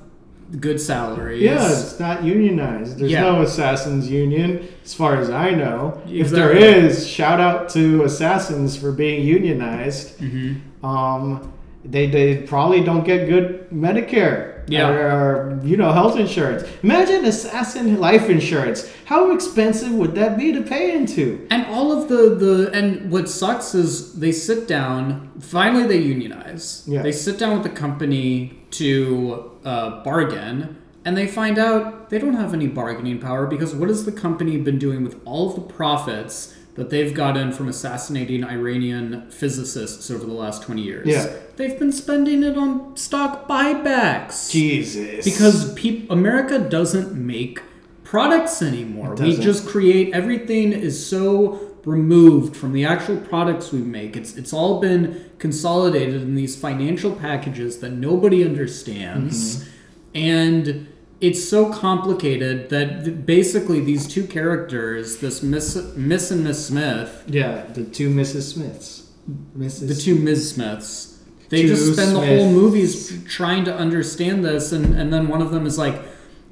good 0.60 0.80
salaries. 0.80 1.42
Yeah, 1.42 1.70
it's 1.70 2.00
not 2.00 2.24
unionized. 2.24 2.98
There's 2.98 3.12
Yeah. 3.12 3.22
no 3.22 3.42
assassins 3.42 4.10
union, 4.10 4.66
as 4.84 4.94
far 4.94 5.16
as 5.16 5.28
I 5.30 5.50
know. 5.50 6.00
If 6.08 6.30
there 6.30 6.52
is, 6.52 7.06
shout 7.06 7.40
out 7.40 7.68
to 7.70 8.04
assassins 8.04 8.76
for 8.76 8.92
being 8.92 9.24
unionized. 9.26 10.18
Mm-hmm. 10.18 10.86
Um, 10.86 11.52
they 11.84 12.06
they 12.08 12.38
probably 12.38 12.82
don't 12.82 13.04
get 13.04 13.28
good 13.28 13.68
Medicare. 13.70 14.57
Yeah. 14.68 14.88
Or, 14.88 15.10
or, 15.10 15.60
you 15.64 15.76
know 15.76 15.92
health 15.92 16.18
insurance. 16.18 16.68
Imagine 16.82 17.24
assassin 17.24 17.98
life 17.98 18.28
insurance. 18.28 18.90
How 19.06 19.32
expensive 19.32 19.92
would 19.92 20.14
that 20.14 20.38
be 20.38 20.52
to 20.52 20.62
pay 20.62 20.94
into? 20.94 21.46
And 21.50 21.66
all 21.66 21.90
of 21.92 22.08
the 22.08 22.34
the 22.34 22.70
and 22.72 23.10
what 23.10 23.28
sucks 23.28 23.74
is 23.74 24.14
they 24.14 24.32
sit 24.32 24.68
down. 24.68 25.30
Finally, 25.40 25.86
they 25.86 25.98
unionize. 25.98 26.84
Yeah. 26.86 27.02
They 27.02 27.12
sit 27.12 27.38
down 27.38 27.54
with 27.54 27.62
the 27.62 27.76
company 27.78 28.58
to 28.72 29.50
uh, 29.64 30.02
bargain, 30.02 30.76
and 31.04 31.16
they 31.16 31.26
find 31.26 31.58
out 31.58 32.10
they 32.10 32.18
don't 32.18 32.34
have 32.34 32.54
any 32.54 32.66
bargaining 32.66 33.18
power 33.18 33.46
because 33.46 33.74
what 33.74 33.88
has 33.88 34.04
the 34.04 34.12
company 34.12 34.56
been 34.58 34.78
doing 34.78 35.02
with 35.02 35.20
all 35.24 35.48
of 35.50 35.54
the 35.54 35.62
profits 35.62 36.54
that 36.78 36.90
they've 36.90 37.12
gotten 37.12 37.52
from 37.52 37.68
assassinating 37.68 38.44
Iranian 38.44 39.30
physicists 39.30 40.10
over 40.10 40.24
the 40.24 40.32
last 40.32 40.62
twenty 40.62 40.82
years? 40.82 41.06
Yeah. 41.06 41.30
They've 41.56 41.78
been 41.78 41.92
spending 41.92 42.42
it 42.44 42.56
on 42.56 42.96
stock 42.96 43.48
buybacks. 43.48 44.50
Jesus. 44.50 45.24
Because 45.24 45.74
peop- 45.74 46.10
America 46.10 46.58
doesn't 46.58 47.14
make 47.14 47.60
products 48.04 48.62
anymore. 48.62 49.16
We 49.16 49.36
just 49.36 49.66
create 49.66 50.14
everything 50.14 50.72
is 50.72 51.04
so 51.04 51.76
removed 51.84 52.56
from 52.56 52.72
the 52.72 52.84
actual 52.84 53.16
products 53.16 53.72
we 53.72 53.80
make. 53.80 54.16
It's 54.16 54.36
it's 54.36 54.52
all 54.52 54.80
been 54.80 55.30
consolidated 55.38 56.22
in 56.22 56.34
these 56.36 56.54
financial 56.54 57.12
packages 57.12 57.80
that 57.80 57.90
nobody 57.90 58.44
understands. 58.44 59.56
Mm-hmm. 59.56 59.70
And 60.14 60.88
it's 61.20 61.48
so 61.48 61.72
complicated 61.72 62.68
that 62.70 63.04
th- 63.04 63.26
basically 63.26 63.80
these 63.80 64.06
two 64.06 64.26
characters, 64.26 65.18
this 65.18 65.42
Miss 65.42 65.74
Miss 65.96 66.30
and 66.30 66.44
Miss 66.44 66.66
Smith, 66.66 67.24
yeah, 67.26 67.64
the 67.74 67.84
two 67.84 68.08
Mrs. 68.10 68.52
Smiths. 68.52 69.10
Mrs. 69.56 69.88
the 69.88 69.94
two 69.94 70.14
Ms. 70.16 70.50
Smiths. 70.54 71.14
They 71.50 71.62
Two 71.62 71.68
just 71.68 71.94
spend 71.94 72.14
the 72.14 72.20
whole 72.26 72.52
movies 72.52 73.24
trying 73.24 73.64
to 73.64 73.74
understand 73.74 74.44
this, 74.44 74.70
and, 74.72 74.94
and 74.94 75.10
then 75.12 75.28
one 75.28 75.40
of 75.40 75.50
them 75.50 75.64
is 75.64 75.78
like, 75.78 75.98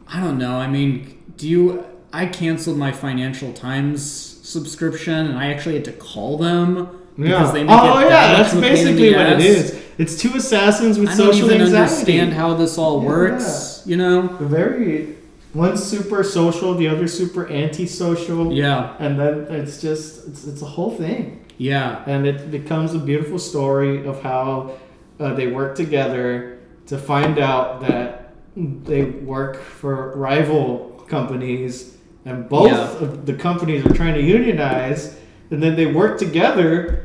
I 0.09 0.21
don't 0.21 0.39
know. 0.39 0.57
I 0.57 0.67
mean, 0.69 1.23
do 1.37 1.47
you? 1.47 1.85
I 2.15 2.25
canceled 2.27 2.79
my 2.79 2.93
Financial 2.93 3.53
Times 3.53 4.03
subscription, 4.43 5.27
and 5.27 5.39
I 5.39 5.53
actually 5.53 5.75
had 5.75 5.85
to 5.87 5.93
call 5.93 6.39
them 6.39 6.99
because 7.19 7.53
they 7.53 7.63
make 7.65 7.71
oh 7.79 7.99
it 7.99 8.05
yeah, 8.05 8.33
that's 8.43 8.53
of 8.55 8.59
a 8.59 8.63
pain 8.63 8.71
in 8.71 8.97
basically 8.97 9.15
what 9.15 9.27
it 9.27 9.37
ass. 9.37 9.43
is. 9.45 9.83
It's 9.99 10.19
two 10.19 10.35
assassins 10.35 10.99
with 10.99 11.11
I 11.11 11.17
don't 11.17 11.27
social 11.33 11.47
even 11.51 11.61
anxiety. 11.63 11.93
understand 11.93 12.33
how 12.33 12.55
this 12.55 12.79
all 12.79 13.03
Yeah. 13.03 13.09
You 13.87 13.97
know? 13.97 14.27
Very 14.41 15.17
one's 15.55 15.83
super 15.83 16.23
social, 16.23 16.75
the 16.75 16.89
other 16.89 17.09
super 17.09 17.49
antisocial. 17.51 18.53
Yeah, 18.53 18.95
And 18.99 19.19
then 19.19 19.47
it's 19.51 19.81
just 19.81 20.27
it's, 20.29 20.47
it's 20.47 20.63
a 20.63 20.67
whole 20.67 20.91
thing. 20.91 21.45
yeah, 21.57 22.03
And 22.07 22.27
it 22.27 22.51
becomes 22.51 22.95
a 22.95 22.99
beautiful 22.99 23.39
story 23.39 24.07
of 24.07 24.21
how 24.23 24.73
uh, 25.19 25.33
they 25.35 25.47
work 25.47 25.75
together 25.77 26.59
to 26.87 26.99
find 26.99 27.39
out 27.39 27.81
that 27.83 28.35
they 28.57 29.03
work 29.05 29.57
for 29.63 30.13
rival 30.17 31.05
companies 31.09 31.97
and 32.25 32.49
both 32.49 32.71
Yeah. 32.73 32.99
of 33.05 33.25
the 33.27 33.35
companies 33.35 33.87
are 33.87 33.95
trying 33.95 34.15
to 34.15 34.23
unionize 34.23 35.17
and 35.51 35.63
then 35.63 35.77
they 35.77 35.87
work 35.87 36.19
together 36.19 37.05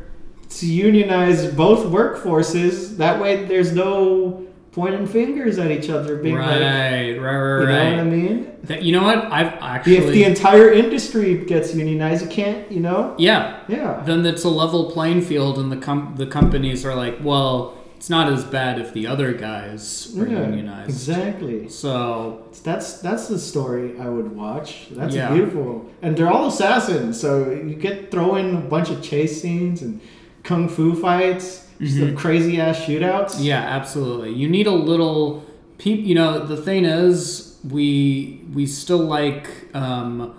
to 0.50 0.65
unionize 0.65 1.48
both 1.54 1.86
workforces 1.86 2.98
that 2.98 3.22
way 3.22 3.46
there's 3.46 3.72
no 3.74 4.46
pointing 4.71 5.05
fingers 5.05 5.60
at 5.60 5.69
each 5.69 5.89
other 5.89 6.15
being 6.17 6.36
right, 6.36 6.47
like 6.47 6.62
right, 6.62 7.10
right, 7.12 7.12
you 7.13 7.21
right. 7.21 7.89
know 7.91 7.97
what 7.97 7.99
I 7.99 8.03
mean? 8.03 8.47
That- 8.63 8.84
you 8.84 8.93
know 8.93 9.03
what? 9.03 9.25
I've 9.31 9.53
actually, 9.62 9.97
If 9.97 10.07
the 10.13 10.23
entire 10.23 10.71
industry 10.71 11.38
gets 11.45 11.75
unionized, 11.75 12.23
you 12.25 12.29
can't, 12.31 12.71
you 12.71 12.79
know? 12.79 13.13
yeah, 13.17 13.57
Yeah. 13.67 14.01
then 14.05 14.25
it's 14.25 14.43
a 14.45 14.49
level 14.49 14.89
playing 14.91 15.21
field, 15.21 15.57
and 15.60 15.71
the 15.71 15.77
com- 15.77 16.13
the 16.17 16.25
companies 16.25 16.86
are 16.86 16.95
like, 16.95 17.17
well, 17.21 17.73
it's 17.97 18.10
not 18.10 18.31
as 18.31 18.43
bad 18.45 18.79
if 18.79 18.93
the 18.93 19.05
other 19.07 19.34
guys 19.34 20.15
are 20.17 20.25
Yeah, 20.25 20.45
unionized. 20.47 20.89
exactly. 20.89 21.67
So 21.69 22.43
That's 22.63 22.93
that's 23.01 23.27
the 23.27 23.39
story 23.39 23.93
I 23.99 24.07
would 24.07 24.36
watch. 24.36 24.88
That's 24.91 25.13
Yeah. 25.15 25.34
beautiful, 25.34 25.86
and 26.01 26.15
they're 26.15 26.31
all 26.31 26.47
assassins, 26.47 27.19
so 27.19 27.49
you 27.51 27.75
get 27.75 28.10
throw 28.10 28.36
in 28.38 28.55
a 28.55 28.60
bunch 28.62 28.89
of 28.89 29.01
chase 29.01 29.41
scenes 29.41 29.81
and 29.81 29.99
kung 30.43 30.67
fu 30.69 30.95
fights, 30.95 31.67
some 31.80 32.15
crazy 32.15 32.60
ass 32.60 32.80
shootouts. 32.80 33.36
Mm-hmm. 33.36 33.43
yeah, 33.43 33.62
absolutely. 33.62 34.34
You 34.34 34.49
need 34.49 34.67
a 34.67 34.71
little. 34.71 35.45
You 35.84 36.13
know, 36.13 36.45
the 36.45 36.58
thing 36.58 36.86
is, 36.86 37.58
we 37.67 38.43
we 38.54 38.67
still 38.67 38.99
like 38.99 39.49
um, 39.75 40.36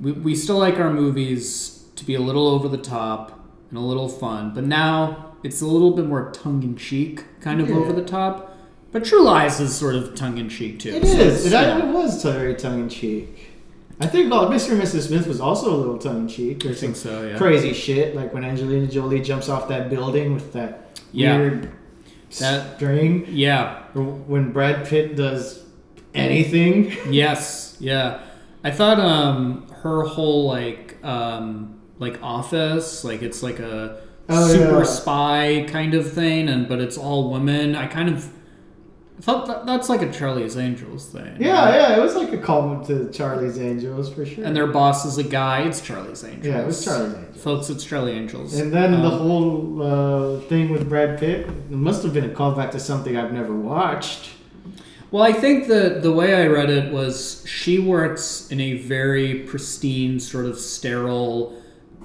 we 0.00 0.12
we 0.12 0.34
still 0.36 0.58
like 0.58 0.78
our 0.78 0.92
movies 0.92 1.84
to 1.96 2.04
be 2.04 2.14
a 2.14 2.20
little 2.20 2.46
over 2.46 2.68
the 2.68 2.78
top 2.78 3.38
and 3.68 3.78
a 3.78 3.80
little 3.80 4.08
fun, 4.08 4.52
but 4.54 4.64
now 4.64 5.34
it's 5.42 5.60
a 5.60 5.66
little 5.66 5.90
bit 5.90 6.06
more 6.06 6.30
tongue 6.30 6.62
in 6.62 6.76
cheek, 6.76 7.24
kind 7.40 7.60
of 7.60 7.68
Yeah. 7.68 7.76
over 7.76 7.92
the 7.92 8.04
top. 8.04 8.56
But 8.92 9.04
True 9.04 9.22
Lies 9.22 9.60
is 9.60 9.74
sort 9.74 9.94
of 9.94 10.14
tongue 10.14 10.38
in 10.38 10.48
cheek 10.48 10.78
too. 10.80 10.90
It 10.90 11.06
so 11.06 11.18
is. 11.18 11.46
It, 11.46 11.52
yeah. 11.52 11.78
it 11.78 11.92
was 11.92 12.22
very 12.22 12.54
tongue 12.54 12.80
in 12.80 12.88
cheek. 12.88 13.39
I 14.02 14.06
think 14.06 14.30
well, 14.30 14.48
Mr. 14.48 14.72
and 14.72 14.80
Mrs. 14.82 15.08
Smith 15.08 15.26
was 15.26 15.40
also 15.40 15.74
a 15.74 15.76
little 15.76 15.98
tongue 15.98 16.20
in 16.22 16.28
cheek. 16.28 16.64
I 16.64 16.72
think 16.72 16.76
some 16.78 16.94
so. 16.94 17.22
Yeah. 17.28 17.36
crazy 17.36 17.72
shit, 17.74 18.16
like 18.16 18.32
when 18.32 18.44
Angelina 18.44 18.86
Jolie 18.86 19.20
jumps 19.20 19.48
off 19.48 19.68
that 19.68 19.90
building 19.90 20.32
with 20.34 20.52
that 20.54 21.00
Yeah. 21.12 21.36
weird 21.38 21.68
That- 22.38 22.76
string, 22.76 23.26
Yeah. 23.28 23.80
or 23.94 24.02
when 24.04 24.52
Brad 24.52 24.86
Pitt 24.86 25.16
does 25.16 25.62
anything. 26.14 26.92
Yes, 27.10 27.76
yeah. 27.80 28.20
I 28.64 28.70
thought 28.70 28.98
um 28.98 29.66
her 29.82 30.02
whole 30.02 30.46
like 30.46 30.96
um 31.04 31.74
like 31.98 32.18
office, 32.22 33.04
like 33.04 33.22
it's 33.22 33.42
like 33.42 33.58
a 33.58 33.98
Oh, 34.32 34.46
super 34.48 34.78
yeah. 34.78 34.84
spy 34.84 35.66
kind 35.68 35.92
of 35.92 36.10
thing 36.12 36.48
and 36.48 36.68
but 36.68 36.80
it's 36.80 36.96
all 36.96 37.30
women. 37.30 37.74
I 37.74 37.86
kind 37.86 38.08
of 38.08 38.28
I 39.20 39.22
thought 39.22 39.46
that, 39.48 39.66
that's 39.66 39.90
like 39.90 40.00
a 40.00 40.10
Charlie's 40.10 40.56
Angels 40.56 41.04
thing. 41.06 41.36
Yeah, 41.38 41.74
yeah, 41.74 41.96
it 41.96 42.00
was 42.00 42.14
like 42.14 42.32
a 42.32 42.38
call 42.38 42.82
to 42.86 43.10
Charlie's 43.12 43.58
Angels 43.58 44.10
for 44.12 44.24
sure. 44.24 44.44
And 44.46 44.56
their 44.56 44.66
boss 44.66 45.04
is 45.04 45.18
a 45.18 45.22
guy. 45.22 45.60
It's 45.62 45.82
Charlie's 45.82 46.24
Angels. 46.24 46.46
yeah, 46.46 46.60
it 46.62 46.66
was 46.66 46.82
Charlie's 46.82 47.14
Angels. 47.14 47.42
Folks, 47.44 47.68
it's 47.68 47.84
Charlie 47.84 48.12
Angels. 48.12 48.58
And 48.58 48.72
then 48.72 48.92
the 48.92 49.08
Um, 49.08 49.18
whole 49.18 49.82
uh, 49.82 50.40
thing 50.48 50.70
with 50.70 50.88
Brad 50.88 51.18
Pitt 51.20 51.40
it 51.46 51.70
must 51.70 52.02
have 52.02 52.14
been 52.14 52.24
a 52.24 52.32
callback 52.32 52.70
to 52.70 52.80
something 52.80 53.14
I've 53.16 53.32
never 53.32 53.54
watched. 53.54 54.30
Well, 55.10 55.22
I 55.22 55.32
think 55.32 55.66
the 55.68 55.98
the 56.00 56.12
way 56.12 56.34
I 56.42 56.46
read 56.46 56.70
it 56.70 56.90
was 56.92 57.44
she 57.46 57.78
works 57.78 58.48
in 58.50 58.58
a 58.60 58.78
very 58.78 59.40
pristine, 59.40 60.18
sort 60.20 60.46
of 60.46 60.56
sterile, 60.58 61.60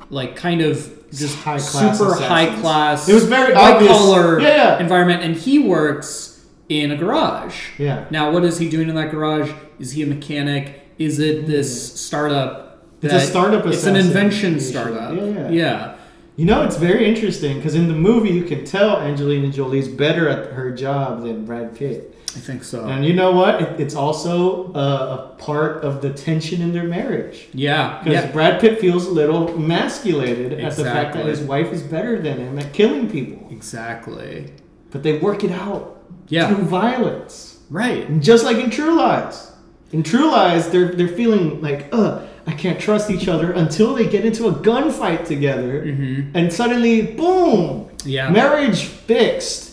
like 0.09 0.35
kind 0.35 0.61
of 0.61 0.91
just 1.13 1.37
High-class 1.37 1.97
super 1.97 2.11
assassins. 2.13 2.27
high 2.27 2.59
class. 2.59 3.07
It 3.07 3.13
was 3.13 3.23
very 3.25 3.53
white 3.53 3.75
obvious. 3.75 3.91
collar 3.91 4.39
Yeah, 4.41 4.47
yeah. 4.47 4.79
environment, 4.79 5.23
and 5.23 5.35
he 5.35 5.59
works 5.59 6.34
in 6.69 6.91
a 6.91 6.97
garage. 6.97 7.69
Yeah. 7.77 8.05
Now, 8.09 8.31
what 8.31 8.43
is 8.43 8.57
he 8.57 8.69
doing 8.69 8.89
in 8.89 8.95
that 8.95 9.11
garage? 9.11 9.51
Is 9.79 9.91
he 9.91 10.03
a 10.03 10.07
mechanic? 10.07 10.81
Is 10.97 11.19
it 11.19 11.45
this 11.47 11.99
startup? 11.99 12.83
It's 13.01 13.13
a 13.13 13.19
startup 13.19 13.65
It's 13.67 13.85
an 13.85 13.95
invention 13.95 14.59
startup. 14.59 15.15
Yeah, 15.15 15.25
yeah. 15.25 15.49
yeah. 15.49 15.95
You 16.37 16.45
know, 16.45 16.63
it's 16.63 16.75
very 16.75 17.05
interesting 17.07 17.57
because 17.57 17.75
in 17.75 17.87
the 17.87 17.93
movie 17.93 18.31
you 18.31 18.43
can 18.43 18.65
tell 18.65 18.99
Angelina 18.99 19.49
Jolie's 19.51 19.87
better 19.87 20.27
at 20.27 20.51
her 20.53 20.71
job 20.71 21.21
than 21.21 21.45
Brad 21.45 21.75
Pitt. 21.75 22.11
I 22.35 22.39
think 22.39 22.65
so. 22.65 22.85
And 22.85 23.05
you 23.05 23.13
know 23.13 23.31
what? 23.31 23.61
It, 23.61 23.79
it's 23.79 23.95
also 23.95 24.73
uh, 24.73 25.31
a 25.31 25.41
part 25.41 25.83
of 25.85 26.01
the 26.01 26.11
tension 26.11 26.61
in 26.61 26.73
their 26.73 26.83
marriage. 26.83 27.47
yeah. 27.53 27.99
Because 28.03 28.25
Yeah. 28.25 28.31
Brad 28.31 28.59
Pitt 28.59 28.79
feels 28.79 29.05
a 29.05 29.11
little 29.11 29.47
emasculated 29.55 30.59
at 30.59 30.75
the 30.75 30.83
fact 30.83 31.13
that 31.13 31.25
his 31.25 31.39
wife 31.41 31.71
is 31.71 31.81
better 31.81 32.21
than 32.21 32.37
him 32.39 32.59
at 32.59 32.73
killing 32.73 33.09
people. 33.09 33.47
Exactly. 33.51 34.51
But 34.91 35.03
they 35.03 35.17
work 35.19 35.43
it 35.45 35.51
out 35.51 36.04
Yeah. 36.27 36.47
through 36.47 36.65
violence. 36.65 37.59
Right. 37.69 38.07
And 38.07 38.21
just 38.23 38.45
like 38.45 38.57
in 38.57 38.69
True 38.69 38.95
Lies. 38.97 39.51
In 39.91 40.03
True 40.03 40.29
Lies, 40.31 40.69
they're, 40.69 40.93
they're 40.93 41.07
feeling 41.07 41.61
like, 41.61 41.87
ugh, 41.91 42.27
I 42.47 42.53
can't 42.53 42.79
trust 42.79 43.09
each 43.09 43.27
other 43.27 43.51
until 43.53 43.95
they 43.95 44.07
get 44.07 44.25
into 44.25 44.47
a 44.47 44.51
gunfight 44.53 45.25
together. 45.25 45.83
Mm-hmm. 45.85 46.35
And 46.37 46.51
suddenly, 46.53 47.01
boom, 47.01 47.89
Yeah. 48.03 48.29
marriage 48.29 48.83
fixed. 48.85 49.63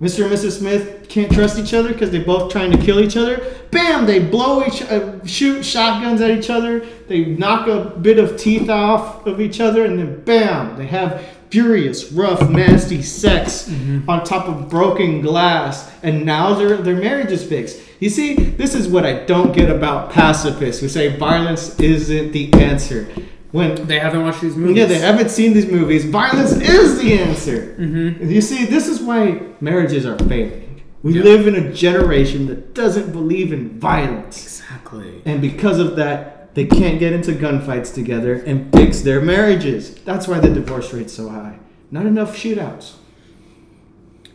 Mr. 0.00 0.24
and 0.24 0.32
Mrs. 0.32 0.58
Smith 0.58 1.06
can't 1.08 1.30
trust 1.32 1.58
each 1.58 1.72
other 1.74 1.92
because 1.92 2.10
they're 2.10 2.24
both 2.24 2.50
trying 2.50 2.72
to 2.72 2.78
kill 2.78 2.98
each 2.98 3.16
other. 3.16 3.40
Bam! 3.70 4.04
They 4.04 4.18
blow 4.18 4.64
each, 4.66 4.82
uh, 4.82 5.24
shoot 5.24 5.64
shotguns 5.64 6.20
at 6.20 6.30
each 6.32 6.50
other. 6.50 6.80
They 7.06 7.24
knock 7.24 7.68
a 7.68 7.84
bit 8.00 8.18
of 8.18 8.36
teeth 8.36 8.68
off 8.68 9.24
of 9.28 9.40
each 9.40 9.60
other, 9.60 9.84
and 9.84 9.98
then 10.00 10.24
bam! 10.24 10.76
They 10.76 10.86
have 10.86 11.22
furious, 11.52 12.10
rough, 12.10 12.48
nasty 12.48 13.02
sex 13.02 13.68
on 14.08 14.24
top 14.24 14.48
of 14.48 14.68
broken 14.70 15.20
glass, 15.20 15.90
and 16.02 16.24
now 16.24 16.54
their 16.54 16.76
their 16.78 16.96
marriage 16.96 17.30
is 17.30 17.44
fixed. 17.44 17.78
You 18.00 18.08
see, 18.10 18.34
this 18.34 18.74
is 18.74 18.88
what 18.88 19.04
I 19.06 19.24
don't 19.26 19.52
get 19.54 19.70
about 19.70 20.10
pacifists 20.10 20.80
who 20.80 20.88
say 20.88 21.16
violence 21.16 21.78
isn't 21.78 22.32
the 22.32 22.52
answer. 22.54 23.06
When 23.52 23.74
They 23.86 23.98
haven't 23.98 24.22
watched 24.24 24.40
these 24.40 24.56
movies. 24.56 24.78
yeah, 24.78 24.86
they 24.86 24.98
haven't 24.98 25.28
seen 25.30 25.52
these 25.52 25.66
movies. 25.70 26.06
Violence 26.06 26.52
is 26.52 26.98
the 27.02 27.12
answer. 27.20 27.76
Mm-hmm. 27.78 28.30
You 28.30 28.40
see, 28.40 28.64
this 28.64 28.88
is 28.88 28.98
why 29.02 29.42
marriages 29.60 30.06
are 30.06 30.16
failing. 30.20 30.82
We 31.02 31.12
Yeah. 31.18 31.22
live 31.24 31.46
in 31.46 31.54
a 31.56 31.70
generation 31.70 32.46
that 32.46 32.72
doesn't 32.74 33.12
believe 33.12 33.52
in 33.52 33.78
violence. 33.78 34.36
Exactly. 34.42 35.20
And 35.26 35.42
because 35.42 35.78
of 35.78 35.96
that, 35.96 36.31
they 36.54 36.66
can't 36.66 36.98
get 36.98 37.12
into 37.12 37.32
gunfights 37.32 37.94
together 37.94 38.34
and 38.34 38.72
fix 38.72 39.00
their 39.00 39.20
marriages. 39.20 39.94
That's 39.94 40.28
why 40.28 40.40
the 40.40 40.50
divorce 40.50 40.92
rate's 40.92 41.14
so 41.14 41.28
high. 41.28 41.58
Not 41.90 42.06
enough 42.06 42.36
shootouts. 42.36 42.94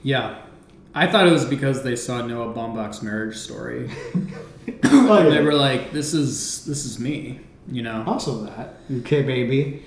Yeah. 0.04 0.40
I 0.96 1.06
thought 1.06 1.28
it 1.28 1.32
was 1.32 1.46
because 1.46 1.84
they 1.84 1.96
saw 1.96 2.26
Noah 2.26 2.54
Baumbach's 2.54 3.04
marriage 3.04 3.38
story. 3.38 3.92
Oh, 4.86 5.18
And 5.22 5.32
they 5.32 5.44
were 5.44 5.54
like, 5.54 5.92
"This 5.92 6.14
is 6.14 6.66
this 6.66 6.86
is 6.86 7.00
me," 7.00 7.40
you 7.72 7.84
know. 7.84 8.04
Also 8.08 8.46
that. 8.46 8.78
Okay, 9.00 9.22
baby. 9.22 9.86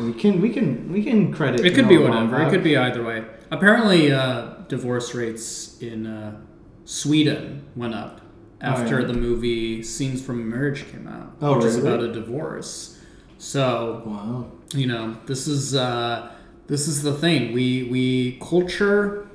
We 0.00 0.12
can 0.12 0.40
we 0.42 0.50
can 0.50 0.92
we 0.92 1.02
can 1.02 1.32
credit. 1.32 1.64
It 1.64 1.74
could 1.74 1.88
be 1.88 1.96
whatever. 1.96 2.36
Baumbach. 2.36 2.48
It 2.48 2.50
could 2.50 2.64
be 2.64 2.76
either 2.76 3.02
way. 3.02 3.24
Apparently, 3.50 4.12
uh, 4.12 4.54
divorce 4.68 5.14
rates 5.14 5.80
in 5.80 6.06
uh, 6.06 6.36
Sweden 6.84 7.64
went 7.76 7.94
up 7.94 8.21
after 8.62 8.98
Oh, 8.98 9.00
yeah. 9.00 9.06
the 9.08 9.14
movie 9.14 9.82
Scenes 9.82 10.22
from 10.22 10.48
Marriage 10.48 10.86
came 10.90 11.06
out, 11.08 11.32
Oh, 11.42 11.56
which 11.56 11.64
is 11.66 11.76
about 11.76 12.00
a 12.02 12.12
divorce. 12.12 12.98
So 13.38 14.02
Wow. 14.06 14.46
you 14.74 14.86
know, 14.86 15.16
this 15.26 15.46
is 15.46 15.74
uh, 15.74 16.30
this 16.68 16.86
is 16.88 17.02
the 17.02 17.12
thing. 17.12 17.52
We 17.52 17.88
we 17.90 18.38
culture 18.40 19.26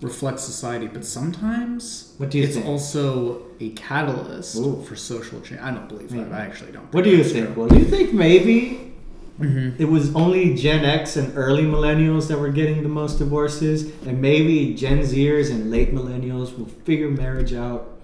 reflects 0.00 0.42
society, 0.42 0.86
but 0.86 1.04
sometimes 1.04 2.14
What 2.16 2.30
do 2.30 2.38
you 2.38 2.44
it's 2.44 2.54
think? 2.54 2.64
also 2.66 3.42
a 3.60 3.68
catalyst 3.70 4.56
Ooh. 4.56 4.82
for 4.86 4.96
social 4.96 5.40
change. 5.42 5.60
I 5.60 5.70
don't 5.72 5.88
believe 5.88 6.08
that. 6.10 6.16
Maybe. 6.16 6.32
I 6.32 6.40
actually 6.40 6.72
don't. 6.72 6.90
What 6.94 7.04
do 7.04 7.10
you 7.10 7.22
think? 7.24 7.54
Well, 7.56 7.68
do 7.68 7.78
you 7.78 7.84
think 7.84 8.12
maybe 8.14 8.86
hmm 9.38 9.70
it 9.78 9.86
was 9.88 10.14
only 10.14 10.54
Gen 10.54 10.84
X 10.84 11.16
and 11.16 11.36
early 11.36 11.64
millennials 11.64 12.28
that 12.28 12.38
were 12.38 12.50
getting 12.50 12.82
the 12.82 12.88
most 12.88 13.18
divorces, 13.18 13.90
and 14.06 14.20
maybe 14.22 14.74
Gen 14.74 15.00
Zers 15.00 15.50
and 15.50 15.70
late 15.70 15.94
millennials 15.94 16.56
will 16.58 16.66
figure 16.84 17.10
marriage 17.10 17.52
out 17.54 17.99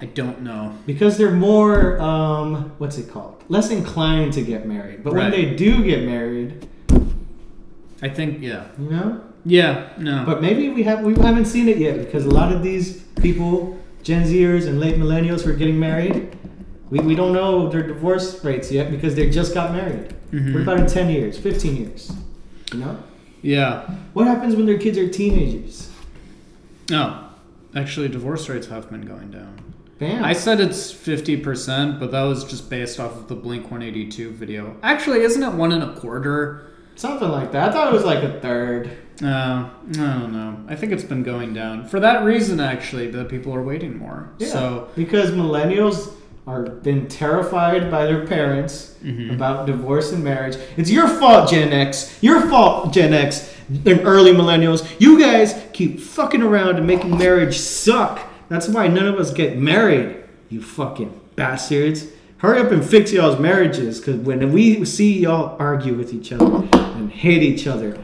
I 0.00 0.06
don't 0.06 0.40
know. 0.42 0.74
because 0.86 1.18
they're 1.18 1.30
more 1.30 2.00
um, 2.00 2.72
what's 2.78 2.96
it 2.98 3.10
called? 3.10 3.42
Less 3.48 3.70
inclined 3.70 4.32
to 4.34 4.42
get 4.42 4.66
married. 4.66 5.04
But 5.04 5.12
when 5.14 5.30
they 5.30 5.54
do 5.54 5.84
get 5.84 6.04
married, 6.04 6.66
I 8.02 8.08
think 8.08 8.40
yeah, 8.40 8.68
you 8.78 8.88
know. 8.90 9.20
yeah, 9.44 9.90
no. 9.98 10.24
But 10.24 10.40
maybe 10.40 10.70
we 10.70 10.82
have 10.84 11.02
we 11.02 11.14
haven't 11.14 11.44
seen 11.46 11.68
it 11.68 11.76
yet 11.78 11.98
because 11.98 12.24
a 12.24 12.30
lot 12.30 12.50
of 12.52 12.62
these 12.62 13.02
people, 13.20 13.78
Gen 14.02 14.24
Zers 14.26 14.66
and 14.66 14.80
late 14.80 14.96
millennials 14.96 15.42
who 15.42 15.50
are 15.50 15.54
getting 15.54 15.78
married, 15.78 16.34
we, 16.88 17.00
we 17.00 17.14
don't 17.14 17.32
know 17.34 17.68
their 17.68 17.82
divorce 17.86 18.42
rates 18.42 18.72
yet 18.72 18.90
because 18.90 19.14
they 19.14 19.28
just 19.28 19.52
got 19.52 19.72
married. 19.72 20.14
Mhm. 20.32 20.54
What 20.54 20.62
about 20.62 20.80
in 20.80 20.86
ten 20.86 21.10
years, 21.10 21.36
fifteen 21.38 21.76
years? 21.76 22.10
You 22.72 22.78
know? 22.80 22.98
yeah. 23.42 23.82
What 24.14 24.26
happens 24.28 24.54
when 24.56 24.64
their 24.66 24.78
kids 24.78 24.96
are 24.96 25.08
teenagers? 25.08 25.90
No, 26.88 27.24
actually, 27.74 28.08
divorce 28.08 28.48
rates 28.48 28.68
have 28.68 28.88
been 28.90 29.02
going 29.02 29.30
down. 29.30 29.69
Bam. 30.00 30.24
I 30.24 30.32
said 30.32 30.60
it's 30.60 30.90
fifty 30.90 31.36
percent, 31.36 32.00
but 32.00 32.10
that 32.10 32.22
was 32.22 32.42
just 32.44 32.68
based 32.70 32.98
off 32.98 33.12
of 33.16 33.28
the 33.28 33.34
Blink 33.36 33.70
One 33.70 33.82
Eighty 33.82 34.08
Two 34.08 34.30
video. 34.30 34.74
Actually, 34.82 35.20
isn't 35.20 35.42
it 35.42 35.52
one 35.52 35.70
and 35.72 35.82
a 35.84 35.94
quarter? 35.94 36.66
Something 36.96 37.28
like 37.28 37.52
that. 37.52 37.68
I 37.68 37.72
thought 37.72 37.88
it 37.88 37.92
was 37.92 38.04
like 38.04 38.24
a 38.24 38.40
third. 38.40 38.90
Uh, 39.22 39.68
I 39.68 39.92
don't 39.92 40.32
know. 40.32 40.64
I 40.68 40.74
think 40.74 40.92
it's 40.92 41.04
been 41.04 41.22
going 41.22 41.52
down 41.52 41.86
for 41.86 42.00
that 42.00 42.24
reason. 42.24 42.60
Actually, 42.60 43.10
that 43.10 43.28
people 43.28 43.54
are 43.54 43.62
waiting 43.62 43.98
more. 43.98 44.30
Yeah. 44.38 44.48
So 44.48 44.88
because 44.96 45.30
millennials 45.30 46.14
are 46.46 46.62
been 46.62 47.06
terrified 47.06 47.90
by 47.90 48.06
their 48.06 48.26
parents 48.26 48.96
Mhm. 49.04 49.34
about 49.34 49.66
divorce 49.66 50.10
and 50.12 50.24
marriage. 50.24 50.56
It's 50.78 50.90
your 50.90 51.06
fault, 51.06 51.50
Gen 51.50 51.72
X. 51.74 52.16
Your 52.22 52.40
fault, 52.48 52.92
Gen 52.94 53.12
X 53.12 53.54
and 53.68 54.00
early 54.04 54.32
millennials. 54.32 54.82
You 54.98 55.20
guys 55.20 55.54
keep 55.74 56.00
fucking 56.00 56.42
around 56.42 56.76
and 56.78 56.86
making 56.86 57.16
marriage 57.18 57.58
suck. 57.58 58.20
That's 58.50 58.68
why 58.68 58.88
none 58.88 59.06
of 59.06 59.14
us 59.14 59.32
get 59.32 59.56
married. 59.56 60.16
You 60.48 60.60
fucking 60.60 61.18
bastards. 61.36 62.08
Hurry 62.38 62.60
up 62.60 62.72
and 62.72 62.84
fix 62.84 63.12
y'all's 63.12 63.38
marriages, 63.38 64.00
cause 64.00 64.16
when 64.16 64.52
we 64.52 64.84
see 64.84 65.20
y'all 65.20 65.56
argue 65.60 65.94
with 65.94 66.12
each 66.12 66.32
other 66.32 66.68
and 66.72 67.12
hate 67.12 67.44
each 67.44 67.66
other 67.66 67.96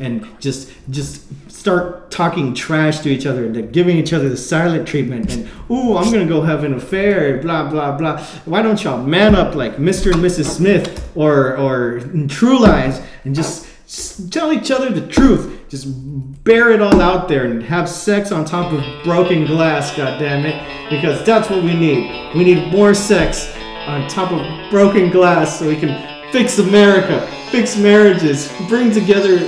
and 0.00 0.26
just 0.40 0.72
just 0.90 1.22
start 1.50 2.10
talking 2.10 2.54
trash 2.54 3.00
to 3.00 3.08
each 3.08 3.26
other 3.26 3.44
and 3.44 3.72
giving 3.72 3.96
each 3.96 4.12
other 4.12 4.28
the 4.28 4.36
silent 4.36 4.88
treatment 4.88 5.30
and 5.32 5.48
ooh 5.70 5.96
i'm 5.96 6.10
gonna 6.10 6.26
go 6.26 6.40
have 6.40 6.64
an 6.64 6.72
affair 6.72 7.38
blah 7.42 7.68
blah 7.68 7.96
blah 7.96 8.18
why 8.46 8.62
don't 8.62 8.82
y'all 8.82 9.02
man 9.02 9.34
up 9.34 9.54
like 9.54 9.76
mr 9.76 10.12
and 10.12 10.22
mrs 10.22 10.46
smith 10.46 11.10
or 11.14 11.56
or 11.58 12.00
true 12.26 12.58
lies 12.58 13.00
and 13.24 13.34
just, 13.34 13.66
just 13.86 14.32
tell 14.32 14.50
each 14.52 14.70
other 14.70 14.88
the 14.90 15.06
truth 15.06 15.61
just 15.72 16.44
bear 16.44 16.70
it 16.70 16.82
all 16.82 17.00
out 17.00 17.28
there 17.28 17.46
and 17.46 17.62
have 17.62 17.88
sex 17.88 18.30
on 18.30 18.44
top 18.44 18.70
of 18.74 19.04
broken 19.04 19.46
glass 19.46 19.96
god 19.96 20.18
damn 20.18 20.44
it 20.44 20.90
because 20.90 21.24
that's 21.24 21.48
what 21.48 21.64
we 21.64 21.72
need 21.72 22.34
we 22.34 22.44
need 22.44 22.70
more 22.70 22.92
sex 22.92 23.56
on 23.86 24.06
top 24.06 24.30
of 24.30 24.70
broken 24.70 25.08
glass 25.08 25.58
so 25.58 25.66
we 25.66 25.74
can 25.74 26.30
fix 26.30 26.58
america 26.58 27.26
fix 27.50 27.74
marriages 27.78 28.52
bring 28.68 28.92
together 28.92 29.38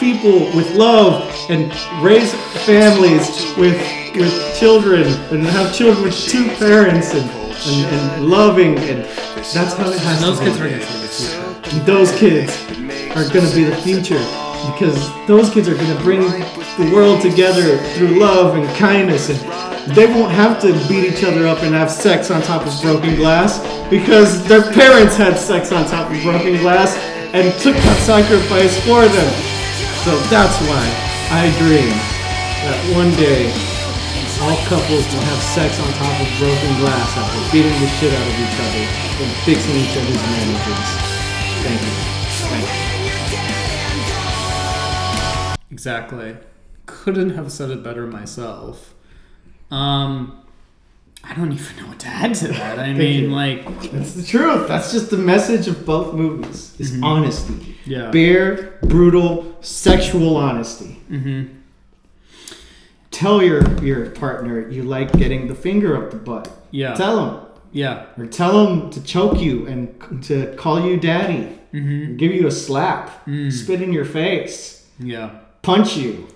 people 0.00 0.40
with 0.56 0.68
love 0.74 1.32
and 1.48 1.72
raise 2.04 2.34
families 2.66 3.56
with 3.56 3.78
with 4.16 4.58
children 4.58 5.04
and 5.30 5.46
have 5.46 5.72
children 5.72 6.02
with 6.02 6.18
two 6.18 6.48
parents 6.56 7.14
and, 7.14 7.30
and, 7.30 7.94
and 7.94 8.28
loving 8.28 8.76
and 8.76 9.04
that's 9.54 9.74
how 9.74 9.88
it 9.88 10.00
has 10.00 10.20
those 10.20 10.40
to 10.40 10.44
kids 10.46 10.58
be. 10.58 10.64
are 10.64 10.80
to 10.80 11.08
see 11.08 11.38
the 11.38 11.68
future. 11.68 11.84
Those 11.84 12.10
kids 12.18 12.50
are 13.16 13.32
going 13.32 13.48
to 13.48 13.54
be 13.54 13.62
the 13.62 13.76
future 13.76 14.51
because 14.70 15.10
those 15.26 15.50
kids 15.50 15.68
are 15.68 15.74
going 15.74 15.96
to 15.96 16.02
bring 16.02 16.20
the 16.20 16.90
world 16.94 17.20
together 17.20 17.78
through 17.94 18.18
love 18.18 18.56
and 18.56 18.66
kindness 18.76 19.28
and 19.30 19.38
they 19.96 20.06
won't 20.06 20.32
have 20.32 20.60
to 20.60 20.72
beat 20.88 21.12
each 21.12 21.24
other 21.24 21.46
up 21.46 21.62
and 21.62 21.74
have 21.74 21.90
sex 21.90 22.30
on 22.30 22.40
top 22.42 22.66
of 22.66 22.82
broken 22.82 23.16
glass 23.16 23.58
because 23.90 24.46
their 24.46 24.62
parents 24.72 25.16
had 25.16 25.36
sex 25.36 25.72
on 25.72 25.84
top 25.86 26.10
of 26.10 26.22
broken 26.22 26.56
glass 26.58 26.96
and 27.34 27.52
took 27.60 27.74
that 27.74 27.98
sacrifice 28.06 28.78
for 28.86 29.02
them. 29.02 29.30
So 30.06 30.14
that's 30.30 30.54
why 30.70 30.84
I 31.34 31.50
dream 31.58 31.90
that 32.62 32.78
one 32.94 33.10
day 33.18 33.50
all 34.42 34.58
couples 34.66 35.06
will 35.10 35.26
have 35.26 35.42
sex 35.42 35.78
on 35.78 35.90
top 35.98 36.14
of 36.20 36.28
broken 36.38 36.72
glass 36.78 37.16
after 37.16 37.52
beating 37.52 37.74
the 37.80 37.88
shit 37.98 38.12
out 38.12 38.26
of 38.26 38.36
each 38.38 38.58
other 38.58 38.84
and 39.22 39.30
fixing 39.42 39.76
each 39.76 39.96
other's 39.96 40.22
marriages. 40.30 40.88
Thank 41.62 41.80
you. 41.80 42.12
Thank 42.48 42.86
you. 42.86 42.91
Exactly. 45.82 46.36
Couldn't 46.86 47.30
have 47.30 47.50
said 47.50 47.70
it 47.70 47.82
better 47.82 48.06
myself. 48.06 48.94
Um, 49.68 50.40
I 51.24 51.34
don't 51.34 51.50
even 51.52 51.76
know 51.76 51.88
what 51.88 51.98
to 52.00 52.06
add 52.06 52.36
to 52.36 52.48
that. 52.48 52.78
I 52.78 52.92
mean, 52.92 53.24
you. 53.24 53.28
like, 53.30 53.64
That's 53.90 54.14
the 54.14 54.22
truth. 54.22 54.68
That's 54.68 54.92
just 54.92 55.10
the 55.10 55.16
message 55.18 55.66
of 55.66 55.84
both 55.84 56.14
movies. 56.14 56.76
Is 56.78 57.02
honesty. 57.02 57.76
yeah. 57.84 58.12
Bare, 58.12 58.78
brutal, 58.82 59.56
sexual 59.60 60.36
honesty. 60.36 61.00
hmm 61.08 61.46
Tell 63.10 63.42
your 63.42 63.62
your 63.84 64.10
partner 64.10 64.68
you 64.68 64.84
like 64.84 65.12
getting 65.12 65.48
the 65.48 65.54
finger 65.56 65.96
up 66.00 66.12
the 66.12 66.16
butt. 66.16 66.48
Yeah. 66.70 66.94
Tell 66.94 67.16
him. 67.28 67.46
Yeah. 67.72 68.06
Or 68.16 68.26
tell 68.26 68.66
him 68.68 68.90
to 68.90 69.02
choke 69.02 69.40
you 69.40 69.66
and 69.66 70.22
to 70.24 70.54
call 70.56 70.86
you 70.86 70.96
daddy. 70.96 71.58
hmm 71.72 72.16
Give 72.16 72.32
you 72.32 72.46
a 72.46 72.52
slap. 72.52 73.26
Mm. 73.26 73.50
Spit 73.52 73.82
in 73.82 73.92
your 73.92 74.04
face. 74.04 74.86
Yeah. 74.98 75.40
Punch 75.62 75.96
you. 75.96 76.26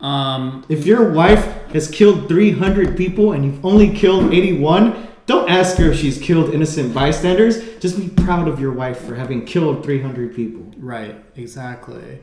Um, 0.00 0.64
If 0.68 0.86
your 0.86 1.10
wife 1.10 1.44
has 1.72 1.90
killed 1.90 2.28
300 2.28 2.96
people 2.96 3.32
and 3.32 3.44
you've 3.44 3.64
only 3.64 3.90
killed 3.90 4.32
81, 4.34 5.08
don't 5.26 5.48
ask 5.48 5.76
her 5.78 5.90
if 5.90 5.98
she's 5.98 6.18
killed 6.18 6.52
innocent 6.52 6.92
bystanders. 6.92 7.78
Just 7.78 7.96
be 7.98 8.08
proud 8.24 8.46
of 8.46 8.60
your 8.60 8.72
wife 8.72 8.98
for 9.00 9.14
having 9.14 9.46
killed 9.46 9.82
300 9.82 10.34
people. 10.34 10.62
right. 10.78 11.16
Exactly. 11.36 12.20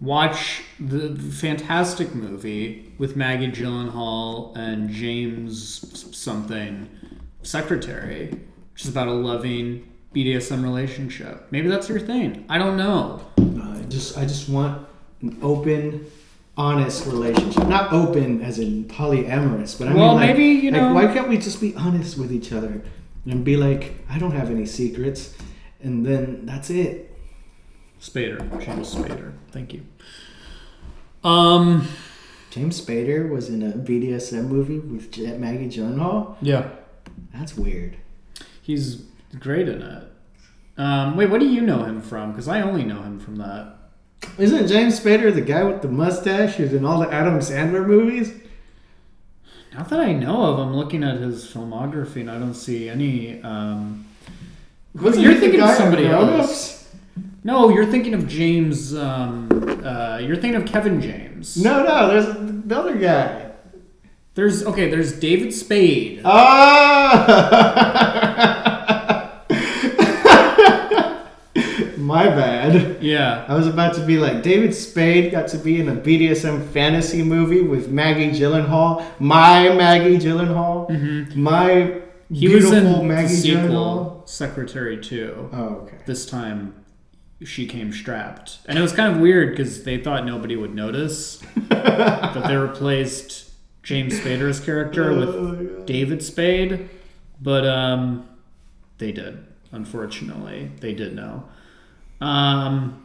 Watch 0.00 0.62
the 0.78 1.16
fantastic 1.16 2.14
movie 2.14 2.92
with 2.98 3.16
Maggie 3.16 3.50
Gyllenhaal 3.50 4.56
and 4.56 4.90
James 4.90 6.16
something 6.16 6.88
secretary, 7.42 8.28
which 8.74 8.84
is 8.84 8.88
about 8.90 9.08
a 9.08 9.12
loving 9.12 9.88
BDSM 10.14 10.62
relationship. 10.62 11.48
Maybe 11.50 11.66
that's 11.68 11.88
your 11.88 11.98
thing. 11.98 12.44
I 12.48 12.58
don't 12.58 12.76
know. 12.76 13.22
I 13.38 13.82
just 13.88 14.16
I 14.16 14.24
just 14.24 14.48
want 14.48 14.86
an 15.20 15.38
open, 15.42 16.06
honest 16.56 17.06
relationship. 17.06 17.66
Not 17.66 17.92
open 17.92 18.42
as 18.42 18.58
in 18.58 18.84
polyamorous, 18.84 19.78
but 19.78 19.88
I 19.88 19.94
Well, 19.94 20.08
mean 20.10 20.16
like, 20.16 20.36
maybe, 20.36 20.44
you 20.64 20.70
like, 20.70 20.80
know- 20.82 20.94
why 20.94 21.06
can't 21.06 21.28
we 21.28 21.38
just 21.38 21.60
be 21.60 21.74
honest 21.74 22.18
with 22.18 22.32
each 22.32 22.52
other 22.52 22.82
and 23.26 23.44
be 23.44 23.56
like, 23.56 24.04
I 24.08 24.18
don't 24.18 24.32
have 24.32 24.50
any 24.50 24.66
secrets, 24.66 25.34
and 25.82 26.04
then 26.06 26.46
that's 26.46 26.70
it. 26.70 27.16
Spader, 28.00 28.38
James 28.64 28.94
Spader. 28.94 29.32
Thank 29.50 29.72
you. 29.74 29.82
Um. 31.24 31.86
James 32.50 32.80
Spader 32.80 33.28
was 33.28 33.50
in 33.50 33.62
a 33.62 33.72
BDSM 33.72 34.46
movie 34.48 34.78
with 34.78 35.16
Maggie 35.38 35.68
Gyllenhaal. 35.68 36.36
Yeah. 36.40 36.70
That's 37.34 37.56
weird. 37.56 37.98
He's 38.62 39.02
great 39.38 39.68
in 39.68 39.82
it. 39.82 40.04
Um, 40.78 41.14
wait, 41.16 41.28
what 41.28 41.40
do 41.40 41.46
you 41.46 41.60
know 41.60 41.82
him 41.84 42.00
from? 42.00 42.32
Because 42.32 42.48
I 42.48 42.62
only 42.62 42.84
know 42.84 43.02
him 43.02 43.20
from 43.20 43.36
that. 43.36 43.76
Isn't 44.38 44.68
James 44.68 45.00
Spader 45.00 45.34
the 45.34 45.40
guy 45.40 45.64
with 45.64 45.82
the 45.82 45.88
mustache 45.88 46.54
who's 46.54 46.72
in 46.72 46.84
all 46.84 47.00
the 47.00 47.12
Adam 47.12 47.38
Sandler 47.40 47.84
movies? 47.86 48.32
Not 49.74 49.88
that 49.90 50.00
I 50.00 50.12
know 50.12 50.42
of. 50.42 50.58
I'm 50.58 50.74
looking 50.74 51.04
at 51.04 51.20
his 51.20 51.44
filmography 51.46 52.20
and 52.22 52.30
I 52.30 52.38
don't 52.38 52.54
see 52.54 52.88
any. 52.88 53.42
Um, 53.42 54.06
Wasn't 54.94 55.24
You're 55.24 55.34
thinking 55.34 55.60
of 55.60 55.70
somebody 55.70 56.06
else. 56.06 56.88
No, 57.44 57.68
you're 57.68 57.86
thinking 57.86 58.14
of 58.14 58.26
James. 58.28 58.94
Um, 58.94 59.48
uh, 59.84 60.18
you're 60.18 60.36
thinking 60.36 60.60
of 60.60 60.66
Kevin 60.66 61.00
James. 61.00 61.56
No, 61.56 61.84
no, 61.84 62.08
there's 62.08 62.26
the 62.66 62.78
other 62.78 62.96
guy. 62.96 63.52
There's 64.34 64.64
okay. 64.64 64.88
There's 64.90 65.18
David 65.18 65.52
Spade. 65.54 66.22
Ah! 66.24 67.44
My 72.08 72.26
bad. 72.28 73.02
Yeah. 73.02 73.44
I 73.46 73.54
was 73.54 73.66
about 73.66 73.94
to 73.96 74.04
be 74.06 74.18
like, 74.18 74.42
David 74.42 74.74
Spade 74.74 75.30
got 75.30 75.48
to 75.48 75.58
be 75.58 75.78
in 75.78 75.88
a 75.88 75.94
BDSM 75.96 76.66
fantasy 76.70 77.22
movie 77.22 77.60
with 77.62 77.90
Maggie 77.90 78.30
Gyllenhaal. 78.30 79.04
My 79.20 79.68
Maggie 79.74 80.16
Gyllenhaal. 80.18 80.88
My 81.36 81.70
Mm-hmm. 81.70 82.34
He 82.34 82.48
was 82.54 82.64
beautiful 82.70 83.00
in 83.00 83.08
Maggie 83.08 83.28
the 83.28 83.34
sequel, 83.34 83.62
Gyllenhaal. 83.68 84.28
Secretary 84.28 84.98
Two. 85.00 85.48
Oh, 85.52 85.64
okay. 85.82 85.96
This 86.06 86.26
time, 86.26 86.74
she 87.42 87.66
came 87.66 87.90
strapped, 87.92 88.58
and 88.66 88.78
it 88.78 88.82
was 88.82 88.92
kind 88.92 89.14
of 89.14 89.20
weird 89.20 89.50
because 89.50 89.84
they 89.84 89.96
thought 89.96 90.26
nobody 90.26 90.54
would 90.56 90.74
notice 90.74 91.38
that 91.70 92.44
they 92.46 92.56
replaced 92.56 93.50
James 93.82 94.18
Spader's 94.20 94.60
character 94.60 95.10
Oh, 95.12 95.20
with 95.20 95.86
David 95.86 96.22
Spade, 96.22 96.90
but 97.40 97.66
um, 97.66 98.28
they 98.98 99.12
did. 99.12 99.46
Unfortunately, 99.72 100.70
they 100.80 100.92
did 100.92 101.14
know. 101.14 101.44
Um. 102.20 103.04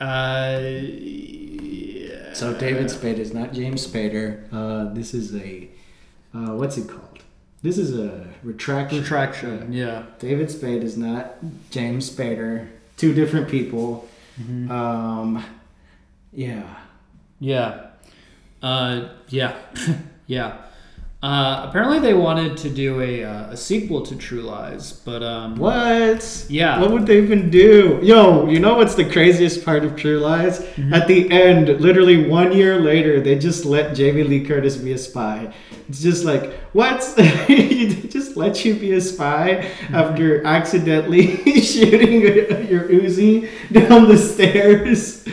Uh. 0.00 0.58
yeah. 0.62 2.32
So 2.34 2.54
David 2.54 2.90
Spade 2.90 3.18
is 3.18 3.34
not 3.34 3.52
James 3.52 3.86
Spader. 3.86 4.44
Uh, 4.52 4.92
this 4.94 5.14
is 5.14 5.34
a 5.34 5.68
uh, 6.34 6.54
what's 6.54 6.76
it 6.76 6.88
called? 6.88 7.22
This 7.62 7.78
is 7.78 7.98
a 7.98 8.28
retraction. 8.42 9.00
Retraction. 9.00 9.72
Yeah. 9.72 10.04
David 10.18 10.50
Spade 10.50 10.84
is 10.84 10.96
not 10.96 11.36
James 11.70 12.08
Spader. 12.08 12.68
Two 12.96 13.12
different 13.14 13.48
people. 13.48 14.08
Mm-hmm. 14.40 14.70
Um, 14.70 15.44
yeah. 16.32 16.76
Yeah. 17.40 17.86
Uh, 18.62 19.08
yeah. 19.28 19.56
yeah. 20.26 20.58
Uh, 21.20 21.64
apparently 21.68 21.98
they 21.98 22.14
wanted 22.14 22.56
to 22.56 22.70
do 22.70 23.00
a, 23.00 23.24
uh, 23.24 23.50
a 23.50 23.56
sequel 23.56 24.02
to 24.06 24.14
True 24.14 24.40
Lies, 24.42 24.92
but 24.92 25.20
um, 25.20 25.56
What? 25.56 26.46
Yeah. 26.48 26.80
What 26.80 26.92
would 26.92 27.06
they 27.06 27.18
even 27.18 27.50
do? 27.50 27.98
Yo, 28.04 28.48
you 28.48 28.60
know 28.60 28.76
what's 28.76 28.94
the 28.94 29.04
craziest 29.04 29.64
part 29.64 29.84
of 29.84 29.96
True 29.96 30.20
Lies? 30.20 30.60
Mm-hmm. 30.60 30.94
At 30.94 31.08
the 31.08 31.28
end, 31.32 31.80
literally 31.80 32.28
one 32.28 32.52
year 32.52 32.78
later, 32.80 33.20
they 33.20 33.36
just 33.36 33.64
let 33.64 33.96
Jamie 33.96 34.22
Lee 34.22 34.44
Curtis 34.44 34.76
be 34.76 34.92
a 34.92 34.98
spy. 34.98 35.52
It's 35.88 36.00
just 36.02 36.24
like, 36.24 36.52
what? 36.72 37.00
They 37.48 37.88
just 38.08 38.36
let 38.36 38.64
you 38.64 38.74
be 38.74 38.92
a 38.92 39.00
spy 39.00 39.64
Mm-hmm. 39.88 39.94
after 39.96 40.46
accidentally 40.46 41.36
shooting 41.62 42.20
your 42.22 42.84
Uzi 42.88 43.48
down 43.72 44.06
the 44.06 44.16
stairs? 44.18 45.24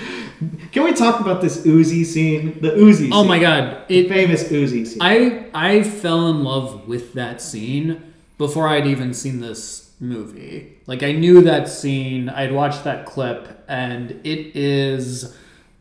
Can 0.71 0.83
we 0.83 0.93
talk 0.93 1.19
about 1.21 1.41
this 1.41 1.65
Uzi 1.65 2.05
scene? 2.05 2.59
The 2.61 2.71
Uzi 2.71 3.09
Oh 3.11 3.19
scene. 3.21 3.27
my 3.27 3.39
god! 3.39 3.87
The 3.87 3.99
It 3.99 4.09
famous 4.09 4.43
Uzi 4.45 4.85
scene. 4.85 4.97
I 5.01 5.45
I 5.53 5.83
fell 5.83 6.27
in 6.29 6.43
love 6.43 6.87
with 6.87 7.13
that 7.13 7.41
scene 7.41 8.13
before 8.37 8.67
I'd 8.67 8.85
even 8.87 9.13
seen 9.13 9.39
this 9.39 9.91
movie. 9.99 10.77
Like 10.87 11.03
I 11.03 11.11
knew 11.13 11.41
that 11.41 11.69
scene. 11.69 12.27
I'd 12.29 12.51
watched 12.51 12.83
that 12.83 13.05
clip, 13.05 13.63
and 13.67 14.11
it 14.23 14.55
is. 14.55 15.35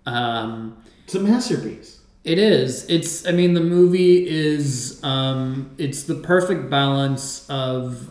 Um, 0.06 0.76
it's 1.04 1.14
a 1.14 1.20
masterpiece. 1.20 2.00
It 2.24 2.38
is. 2.38 2.88
It's. 2.88 3.26
I 3.26 3.32
mean, 3.32 3.54
the 3.54 3.60
movie 3.60 4.26
is. 4.28 5.02
Um, 5.02 5.70
it's 5.78 6.04
the 6.04 6.14
perfect 6.14 6.70
balance 6.70 7.44
of, 7.50 8.08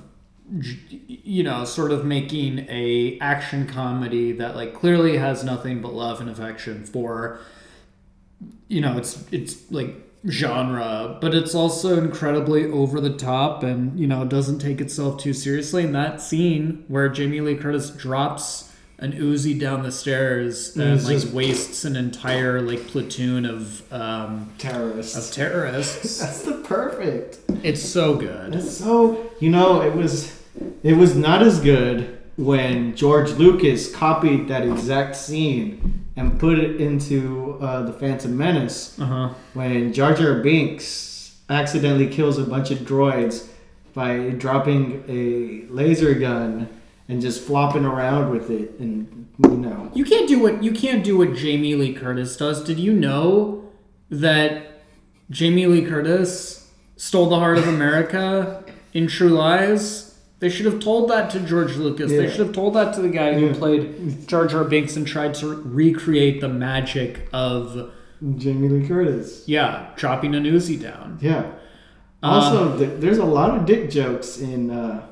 you 0.49 1.43
know, 1.43 1.65
sort 1.65 1.91
of 1.91 2.05
making 2.05 2.67
a 2.69 3.17
action 3.19 3.67
comedy 3.67 4.31
that 4.33 4.55
like 4.55 4.73
clearly 4.73 5.17
has 5.17 5.43
nothing 5.43 5.81
but 5.81 5.93
love 5.93 6.19
and 6.19 6.29
affection 6.29 6.83
for. 6.85 7.39
You 8.67 8.81
know, 8.81 8.97
it's 8.97 9.23
it's 9.31 9.71
like 9.71 9.95
genre, 10.27 11.17
but 11.21 11.33
it's 11.33 11.55
also 11.55 11.97
incredibly 11.97 12.65
over 12.65 12.99
the 12.99 13.15
top, 13.15 13.63
and 13.63 13.99
you 13.99 14.07
know, 14.07 14.25
doesn't 14.25 14.59
take 14.59 14.81
itself 14.81 15.21
too 15.21 15.33
seriously. 15.33 15.83
And 15.83 15.95
that 15.95 16.21
scene 16.21 16.83
where 16.87 17.09
Jamie 17.09 17.41
Lee 17.41 17.55
Curtis 17.55 17.89
drops 17.89 18.72
an 19.03 19.11
Uzi 19.11 19.59
down 19.59 19.83
the 19.83 19.91
stairs 19.91 20.75
and 20.77 21.03
like 21.03 21.19
just- 21.21 21.33
wastes 21.33 21.83
an 21.85 21.95
entire 21.95 22.61
like 22.61 22.87
platoon 22.87 23.45
of 23.45 23.93
um, 23.93 24.49
Terrorists. 24.57 25.15
of 25.29 25.35
terrorists. 25.35 26.19
That's 26.23 26.41
the 26.43 26.53
perfect. 26.75 27.39
It's 27.63 27.83
so 27.83 28.15
good. 28.15 28.55
It's 28.55 28.77
so 28.77 29.29
you 29.39 29.49
know 29.49 29.81
it 29.81 29.93
was 29.95 30.41
it 30.83 30.93
was 30.93 31.15
not 31.15 31.41
as 31.43 31.59
good 31.59 32.19
when 32.37 32.95
George 32.95 33.31
Lucas 33.31 33.93
copied 33.93 34.47
that 34.47 34.63
exact 34.63 35.15
scene 35.15 36.05
and 36.15 36.39
put 36.39 36.57
it 36.59 36.79
into 36.79 37.57
uh, 37.61 37.81
the 37.83 37.93
Phantom 37.93 38.35
Menace 38.37 38.97
Uh 38.99 39.05
huh. 39.05 39.29
when 39.53 39.91
Jar 39.93 40.13
Jar 40.13 40.41
Binks 40.41 41.35
accidentally 41.49 42.07
kills 42.07 42.37
a 42.37 42.43
bunch 42.43 42.71
of 42.71 42.79
droids 42.79 43.47
by 43.93 44.29
dropping 44.29 45.03
a 45.07 45.71
laser 45.71 46.13
gun 46.15 46.67
and 47.09 47.21
just 47.21 47.41
flopping 47.43 47.85
around 47.85 48.29
with 48.31 48.49
it 48.49 48.79
and 48.79 49.27
you 49.39 49.49
know 49.57 49.91
You 49.93 50.05
can't 50.05 50.27
do 50.27 50.39
what 50.39 50.63
you 50.63 50.71
can't 50.71 51.03
do 51.03 51.17
what 51.17 51.35
Jamie 51.35 51.75
Lee 51.75 51.93
Curtis 51.93 52.37
does. 52.37 52.63
Did 52.63 52.79
you 52.79 52.93
know 52.93 53.69
that 54.09 54.83
Jamie 55.29 55.65
Lee 55.67 55.85
Curtis 55.85 56.69
stole 56.95 57.27
the 57.29 57.39
heart 57.39 57.57
of 57.57 57.67
America 57.67 58.63
in 58.93 59.07
True 59.07 59.29
Lies? 59.29 60.09
They 60.39 60.49
should 60.49 60.65
have 60.65 60.81
told 60.81 61.09
that 61.09 61.29
to 61.31 61.39
George 61.39 61.77
Lucas. 61.77 62.11
They 62.11 62.29
should 62.29 62.39
have 62.47 62.51
told 62.53 62.73
that 62.75 62.93
to 62.95 63.01
the 63.01 63.07
guy 63.09 63.33
who 63.33 63.47
Yeah. 63.47 63.53
played 63.53 64.27
Jar 64.27 64.45
Jar 64.45 64.65
Binks 64.65 64.97
and 64.97 65.07
tried 65.07 65.33
to 65.35 65.47
recreate 65.47 66.41
the 66.41 66.49
magic 66.49 67.29
of 67.31 67.91
Jamie 68.37 68.67
Lee 68.67 68.85
Curtis. 68.87 69.43
yeah, 69.47 69.87
dropping 69.95 70.35
an 70.35 70.43
Uzi 70.43 70.81
down. 70.81 71.17
Yeah. 71.21 71.45
Also, 72.21 72.77
th- 72.77 72.99
there's 72.99 73.17
a 73.19 73.25
lot 73.25 73.57
of 73.57 73.65
dick 73.65 73.89
jokes 73.89 74.37
in 74.37 74.69
uh, 74.69 75.05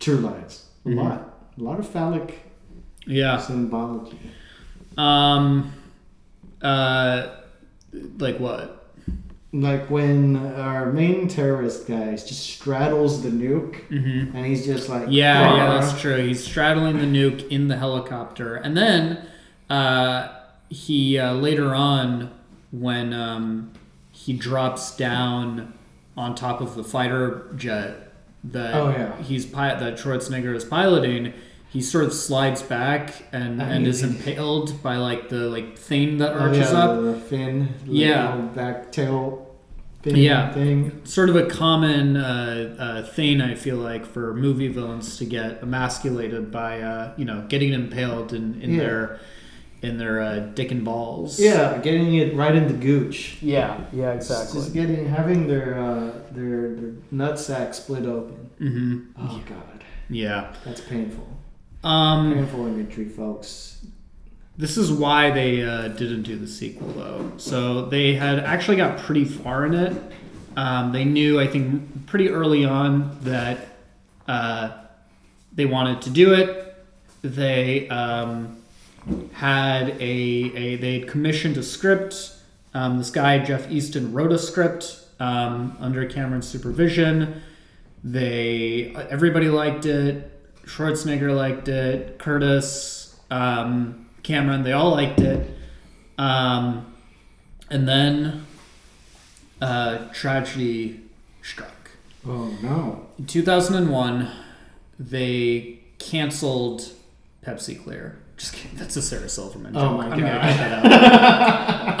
True 0.00 0.16
Lies. 0.18 0.65
A 0.86 0.88
Mhm. 0.88 0.96
lot. 0.96 1.34
A 1.58 1.62
lot 1.62 1.78
of 1.80 1.86
phallic 1.88 2.38
Yeah. 3.06 3.38
symbology. 3.38 4.18
Um. 4.96 5.72
Uh. 6.62 7.26
Like 8.18 8.38
what? 8.38 8.72
Like 9.52 9.88
when 9.90 10.36
our 10.36 10.92
main 10.92 11.28
terrorist 11.28 11.86
guy 11.88 12.10
just 12.12 12.40
straddles 12.40 13.22
the 13.22 13.30
nuke 13.30 13.88
Mm-hmm. 13.88 14.36
and 14.36 14.44
he's 14.46 14.66
just 14.66 14.88
like, 14.90 15.04
Yeah, 15.08 15.56
yeah, 15.56 15.80
that's 15.80 15.98
true. 16.00 16.16
He's 16.26 16.44
straddling 16.44 16.98
the 16.98 17.06
nuke 17.06 17.46
in 17.48 17.68
the 17.68 17.76
helicopter, 17.78 18.56
and 18.56 18.76
then 18.76 19.18
uh, 19.70 20.28
he 20.68 21.18
uh, 21.18 21.32
later 21.34 21.74
on, 21.74 22.30
when 22.70 23.14
um, 23.14 23.70
he 24.12 24.32
drops 24.34 24.94
down 24.96 25.72
on 26.16 26.34
top 26.34 26.60
of 26.60 26.74
the 26.74 26.84
fighter 26.84 27.46
jet 27.56 28.05
that 28.52 28.74
Oh, 28.74 28.90
yeah. 28.90 29.16
he's 29.22 29.44
pi- 29.46 29.74
that 29.74 29.94
Schwarzenegger 29.98 30.54
is 30.54 30.64
piloting, 30.64 31.32
he 31.68 31.80
sort 31.82 32.04
of 32.04 32.12
slides 32.12 32.62
back 32.62 33.12
and, 33.32 33.60
I 33.62 33.66
and 33.66 33.82
mean, 33.84 33.86
is 33.90 34.02
impaled 34.02 34.82
by 34.82 34.96
like 34.96 35.28
the 35.28 35.48
like 35.48 35.76
thing 35.78 36.18
that 36.18 36.32
Oh, 36.34 36.38
arches 36.38 36.70
yeah, 36.72 36.78
up. 36.78 37.02
The 37.02 37.14
fin, 37.14 37.68
the 37.86 37.92
Yeah. 37.92 38.36
back 38.54 38.92
tail 38.92 39.42
fin 40.02 40.16
Yeah. 40.16 40.52
thing. 40.52 41.00
sort 41.04 41.28
of 41.28 41.36
a 41.36 41.46
common 41.46 42.16
uh, 42.16 42.76
uh, 42.78 43.02
thing 43.02 43.40
I 43.40 43.54
feel 43.56 43.76
like 43.76 44.06
for 44.06 44.32
movie 44.34 44.68
villains 44.68 45.16
to 45.18 45.24
get 45.24 45.60
emasculated 45.62 46.50
by 46.52 46.80
uh, 46.80 47.12
you 47.16 47.24
know 47.24 47.44
getting 47.48 47.72
impaled 47.72 48.32
in, 48.32 48.60
in 48.62 48.74
Yeah. 48.74 48.80
their 48.80 49.18
in 49.82 49.98
their 49.98 50.20
uh, 50.20 50.38
dick 50.54 50.70
and 50.70 50.84
balls. 50.84 51.38
Yeah, 51.38 51.78
getting 51.78 52.14
it 52.14 52.34
right 52.34 52.54
in 52.54 52.66
the 52.68 52.74
gooch. 52.74 53.38
Yeah. 53.42 53.80
Yeah. 53.92 54.12
Exactly. 54.12 54.60
Just 54.60 54.72
getting 54.74 55.06
having 55.06 55.46
their 55.46 55.78
uh, 55.78 56.12
their 56.32 56.74
their 56.74 56.92
nutsack 57.12 57.74
split 57.74 58.06
open. 58.06 58.50
hmm 58.58 59.00
Oh 59.18 59.42
god, 59.48 59.84
Yeah. 60.08 60.52
that's 60.64 60.80
painful. 60.80 61.26
Um, 61.84 62.32
Painful 62.34 62.66
imagery, 62.66 63.08
folks. 63.08 63.84
this 64.58 64.76
is 64.76 64.90
why 64.90 65.30
they 65.30 65.62
uh, 65.62 65.88
didn't 65.88 66.22
do 66.22 66.36
the 66.36 66.48
sequel 66.48 66.88
though. 66.88 67.32
So 67.36 67.84
they 67.84 68.14
had 68.14 68.40
actually 68.40 68.78
got 68.78 68.98
pretty 68.98 69.24
far 69.24 69.66
in 69.66 69.74
it. 69.74 70.02
Um, 70.56 70.90
they 70.92 71.04
knew, 71.04 71.38
I 71.38 71.46
think, 71.46 72.06
pretty 72.06 72.30
early 72.30 72.64
on 72.64 73.18
that 73.24 73.58
uh, 74.26 74.70
they 75.52 75.66
wanted 75.66 76.00
to 76.02 76.10
do 76.10 76.32
it. 76.32 76.74
They 77.22 77.88
um, 77.90 78.55
had 79.32 79.90
a, 79.90 80.02
a 80.02 80.76
they 80.76 81.00
had 81.00 81.08
commissioned 81.08 81.56
a 81.56 81.62
script. 81.62 82.32
Um, 82.74 82.98
this 82.98 83.10
guy 83.10 83.38
Jeff 83.38 83.68
Eastin 83.68 84.12
wrote 84.12 84.32
a 84.32 84.38
script 84.38 85.00
um, 85.20 85.76
under 85.80 86.06
Cameron's 86.06 86.48
supervision. 86.48 87.42
They 88.02 88.94
everybody 89.10 89.48
liked 89.48 89.86
it. 89.86 90.32
Schwarzenegger 90.64 91.34
liked 91.34 91.68
it. 91.68 92.18
Curtis, 92.18 93.18
um, 93.30 94.08
Cameron. 94.22 94.62
They 94.62 94.72
all 94.72 94.90
liked 94.90 95.20
it. 95.20 95.48
Um, 96.18 96.92
and 97.70 97.88
then 97.88 98.46
uh, 99.60 100.08
tragedy 100.12 101.00
struck. 101.42 101.90
Oh 102.26 102.52
no. 102.62 103.06
In 103.18 103.26
2001, 103.26 104.30
they 104.98 105.80
canceled 105.98 106.90
Pepsi 107.44 107.82
Clear. 107.82 108.18
Just 108.36 108.52
kidding. 108.54 108.76
That's 108.76 108.96
a 108.96 109.02
Sarah 109.02 109.28
Silverman 109.28 109.72
joke. 109.72 109.82
Oh 109.82 109.96
my 109.96 110.04
I'm 110.04 110.10
gonna 110.10 110.22
God. 110.22 110.40
cut 110.42 110.90
that 110.90 111.98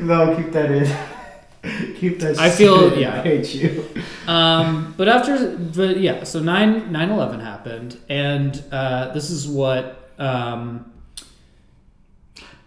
um, 0.00 0.06
No, 0.06 0.36
keep 0.36 0.52
that 0.52 0.70
in. 0.70 1.94
keep 1.96 2.18
that. 2.20 2.38
I 2.38 2.50
feel- 2.50 2.92
in. 2.92 2.98
yeah. 3.00 3.20
I 3.20 3.22
hate 3.22 3.54
you. 3.54 3.88
um, 4.26 4.94
but 4.98 5.08
after, 5.08 5.56
but 5.56 5.98
yeah, 6.00 6.24
so 6.24 6.40
9 6.40 6.92
9 6.92 7.10
11 7.10 7.40
happened, 7.40 7.98
and 8.08 8.62
uh, 8.72 9.12
this 9.14 9.30
is 9.30 9.46
what. 9.48 10.10
Um, 10.18 10.88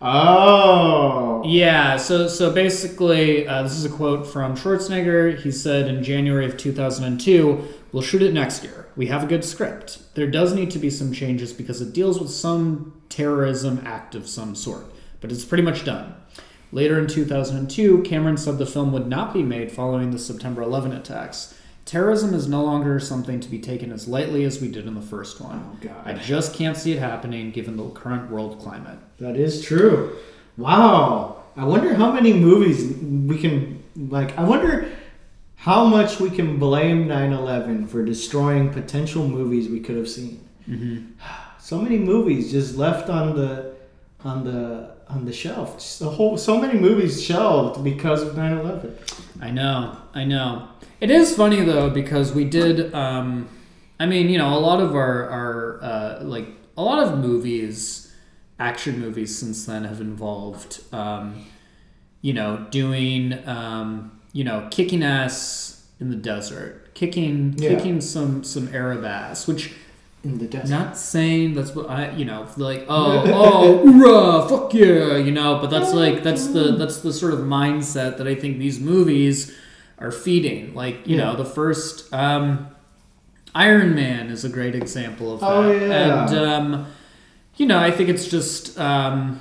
Oh. 0.02 1.42
Yeah, 1.46 1.98
so 1.98 2.28
so 2.28 2.52
basically, 2.52 3.48
uh, 3.48 3.64
this 3.64 3.74
is 3.74 3.86
a 3.86 3.90
quote 3.90 4.28
from 4.28 4.56
Schwarzenegger. 4.56 5.38
He 5.40 5.52
said 5.52 5.88
in 5.88 6.04
January 6.04 6.46
of 6.46 6.58
2002, 6.58 7.64
"We'll 7.92 8.04
shoot 8.04 8.22
it 8.22 8.34
next 8.34 8.64
year. 8.64 8.85
We 8.96 9.08
have 9.08 9.24
a 9.24 9.28
good 9.28 9.44
script. 9.44 10.00
There 10.16 10.30
does 10.30 10.54
need 10.54 10.72
to 10.72 10.80
be 10.80 10.90
some 10.90 11.12
changes 11.12 11.52
because 11.52 11.82
it 11.82 11.94
deals 11.94 12.20
with 12.20 12.30
some 12.30 12.94
terrorism 13.10 13.82
act 13.86 14.16
of 14.16 14.28
some 14.28 14.56
sort, 14.56 14.86
but 15.22 15.32
it's 15.32 15.46
pretty 15.46 15.64
much 15.64 15.86
done." 15.86 16.14
Later 16.72 17.00
in 17.00 17.08
2002, 17.08 18.02
Cameron 18.02 18.38
said 18.38 18.58
the 18.58 18.66
film 18.66 18.92
would 18.92 19.08
not 19.08 19.34
be 19.34 19.44
made 19.44 19.72
following 19.72 20.12
the 20.12 20.20
September 20.20 20.62
11 20.62 20.92
attacks. 20.92 21.54
Terrorism 21.86 22.34
is 22.34 22.48
no 22.48 22.64
longer 22.64 23.00
something 23.00 23.40
to 23.40 23.50
be 23.50 23.60
taken 23.60 23.92
as 23.92 24.08
lightly 24.08 24.44
as 24.44 24.60
we 24.60 24.68
did 24.68 24.88
in 24.88 24.96
the 24.96 25.02
first 25.02 25.40
one. 25.40 25.64
Oh, 25.64 25.78
God. 25.80 26.02
I 26.04 26.14
just 26.14 26.56
can't 26.56 26.76
see 26.76 26.94
it 26.94 27.00
happening 27.00 27.52
given 27.52 27.78
the 27.78 27.88
current 27.90 28.32
world 28.32 28.60
climate. 28.60 28.98
That 29.20 29.36
is 29.36 29.62
true. 29.62 30.14
Wow. 30.58 31.44
I 31.56 31.64
wonder 31.66 31.94
how 31.94 32.12
many 32.12 32.34
movies 32.34 32.92
we 33.04 33.38
can 33.38 33.84
like. 33.96 34.38
I 34.38 34.44
wonder 34.44 34.88
how 35.56 35.86
much 35.86 36.20
we 36.20 36.30
can 36.30 36.58
blame 36.60 37.08
9/11 37.08 37.88
for 37.88 38.04
destroying 38.04 38.72
potential 38.72 39.28
movies 39.28 39.70
we 39.70 39.80
could 39.80 39.98
have 39.98 40.10
seen. 40.10 40.48
So 41.60 41.80
many 41.82 41.98
movies 41.98 42.52
just 42.52 42.78
left 42.78 43.10
on 43.10 43.36
the 43.36 43.74
on 44.24 44.44
the 44.44 44.92
on 45.10 45.26
the 45.26 45.34
shelf. 45.34 45.80
Just 45.80 46.00
a 46.02 46.06
whole 46.06 46.38
so 46.38 46.60
many 46.62 46.78
movies 46.80 47.24
shelved 47.24 47.84
because 47.84 48.22
of 48.22 48.36
9/11. 48.36 48.94
I 49.42 49.50
know, 49.50 49.98
I 50.14 50.26
know. 50.26 50.68
It 51.02 51.10
is 51.10 51.36
funny 51.36 51.62
though 51.62 51.90
because 51.90 52.34
we 52.34 52.46
did. 52.46 52.94
Um, 52.94 53.48
I 54.00 54.06
mean, 54.06 54.30
you 54.30 54.38
know, 54.38 54.54
a 54.56 54.60
lot 54.60 54.80
of 54.80 54.94
our 54.96 55.30
our 55.30 55.80
uh, 55.82 56.24
like 56.24 56.48
a 56.78 56.84
lot 56.84 57.02
of 57.02 57.18
movies, 57.20 58.14
action 58.60 59.00
movies 59.00 59.38
since 59.38 59.66
then 59.66 59.86
have 59.86 60.02
involved, 60.02 60.82
um, 60.94 61.46
you 62.22 62.34
know, 62.34 62.66
doing, 62.70 63.48
um, 63.48 64.15
you 64.38 64.44
know, 64.44 64.68
kicking 64.70 65.02
ass 65.02 65.82
in 66.02 66.10
the 66.10 66.16
desert, 66.32 66.94
kicking 66.94 67.56
Yeah. 67.58 67.70
kicking 67.70 68.02
some 68.02 68.44
some 68.44 68.66
Arab 68.82 69.04
ass, 69.06 69.48
which. 69.48 69.64
In 70.26 70.40
the 70.40 70.48
desert. 70.48 70.72
Not 70.72 70.98
saying 70.98 71.54
that's 71.54 71.76
what 71.76 71.88
I, 71.88 72.10
you 72.20 72.26
know, 72.26 72.48
like 72.58 72.82
oh 72.90 73.24
oh 73.28 73.78
hoorah, 73.86 74.50
fuck 74.50 74.74
yeah, 74.74 75.18
you 75.18 75.32
know, 75.32 75.60
but 75.62 75.70
that's 75.70 75.94
like 75.94 76.24
that's 76.24 76.48
the 76.48 76.76
that's 76.82 76.98
the 77.02 77.14
sort 77.14 77.34
of 77.36 77.42
mindset 77.42 78.18
that 78.18 78.28
I 78.28 78.34
think 78.34 78.58
these 78.58 78.80
movies 78.80 79.38
are 80.00 80.12
feeding. 80.12 80.74
Like 80.74 80.98
you 81.08 81.16
Yeah. 81.18 81.26
know, 81.26 81.36
the 81.44 81.46
first 81.46 82.12
um, 82.12 82.68
Iron 83.54 83.94
Man 83.96 84.30
is 84.32 84.44
a 84.44 84.50
great 84.50 84.74
example 84.76 85.32
of 85.34 85.40
that, 85.42 85.50
Oh, 85.52 85.72
yeah. 85.72 86.26
and 86.28 86.38
um, 86.38 86.88
you 87.58 87.68
know, 87.68 87.78
I 87.78 87.92
think 87.92 88.10
it's 88.10 88.28
just 88.28 88.78
um, 88.80 89.40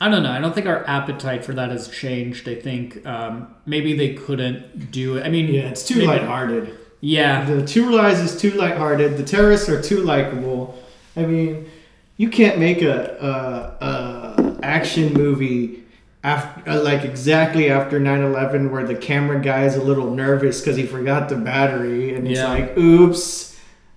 I 0.00 0.08
don't 0.08 0.22
know. 0.22 0.30
I 0.32 0.40
don't 0.40 0.54
think 0.54 0.66
our 0.66 0.84
appetite 0.88 1.44
for 1.44 1.52
that 1.54 1.70
has 1.70 1.86
changed. 1.88 2.48
I 2.48 2.54
think 2.56 3.06
um, 3.06 3.54
maybe 3.66 3.96
they 3.96 4.14
couldn't 4.14 4.90
do 4.90 5.16
it. 5.18 5.24
I 5.26 5.28
mean, 5.28 5.52
yeah, 5.52 5.68
it's 5.68 5.86
too 5.86 5.96
maybe- 5.96 6.06
lighthearted. 6.08 6.78
Yeah, 7.04 7.44
The 7.44 7.66
True 7.66 7.90
Lies 7.96 8.20
is 8.20 8.40
too 8.40 8.52
lighthearted. 8.52 9.16
The 9.16 9.24
terrorists 9.24 9.68
are 9.68 9.82
too 9.82 10.02
likable. 10.02 10.80
I 11.16 11.26
mean, 11.26 11.68
you 12.16 12.28
can't 12.30 12.58
make 12.60 12.80
a, 12.80 13.76
a, 13.80 13.84
a 13.84 14.58
action 14.62 15.12
movie 15.12 15.82
after 16.22 16.70
uh, 16.70 16.80
like 16.80 17.02
exactly 17.04 17.68
after 17.70 17.98
9/11 17.98 18.70
where 18.70 18.86
the 18.86 18.94
camera 18.94 19.40
guy 19.42 19.64
is 19.64 19.74
a 19.74 19.82
little 19.82 20.14
nervous 20.14 20.60
because 20.60 20.76
he 20.76 20.86
forgot 20.86 21.28
the 21.28 21.34
battery 21.34 22.14
and 22.14 22.28
Yeah. 22.28 22.46
like, 22.48 22.78
"Oops, 22.78 23.51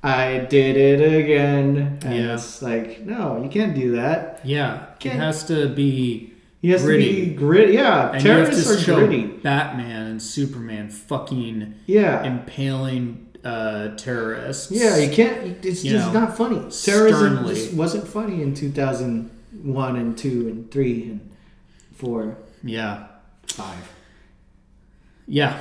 I 0.06 0.46
did 0.50 0.78
it 0.78 1.02
again." 1.24 2.00
And 2.06 2.16
Yeah. 2.16 2.34
it's 2.36 2.62
like, 2.62 3.06
no, 3.06 3.42
you 3.44 3.50
can't 3.50 3.74
do 3.76 3.92
that. 3.94 4.40
yeah. 4.44 4.86
It 5.04 5.12
has 5.12 5.44
to 5.46 5.68
be. 5.70 6.32
He 6.62 6.72
has 6.72 6.82
to 6.82 6.88
Gritty. 6.88 7.26
be 7.26 7.34
gritty. 7.36 7.74
Yeah, 7.74 8.10
And 8.12 8.20
to 8.22 8.28
terrorists 8.28 8.72
are 8.72 8.80
show 8.80 8.96
gritty. 9.00 9.28
Batman 9.44 10.08
and 10.08 10.22
Superman 10.22 10.90
fucking 10.90 11.74
Yeah. 11.86 12.24
impaling 12.24 13.22
uh, 13.44 13.90
terrorists. 13.98 14.72
Yeah, 14.72 14.98
you 14.98 15.12
can't. 15.14 15.64
It's 15.64 15.84
You 15.86 15.92
just 15.92 16.12
know, 16.12 16.22
not 16.22 16.36
funny. 16.36 16.62
Terrorism 16.84 17.46
just 17.48 17.74
wasn't 17.76 18.08
funny 18.08 18.42
in 18.42 18.56
2001 18.56 19.96
and 19.96 20.18
2 20.18 20.48
and 20.48 20.72
3 20.72 21.04
and 21.12 21.20
4, 21.94 22.36
Yeah. 22.64 23.04
5. 23.46 23.92
Yeah. 25.28 25.58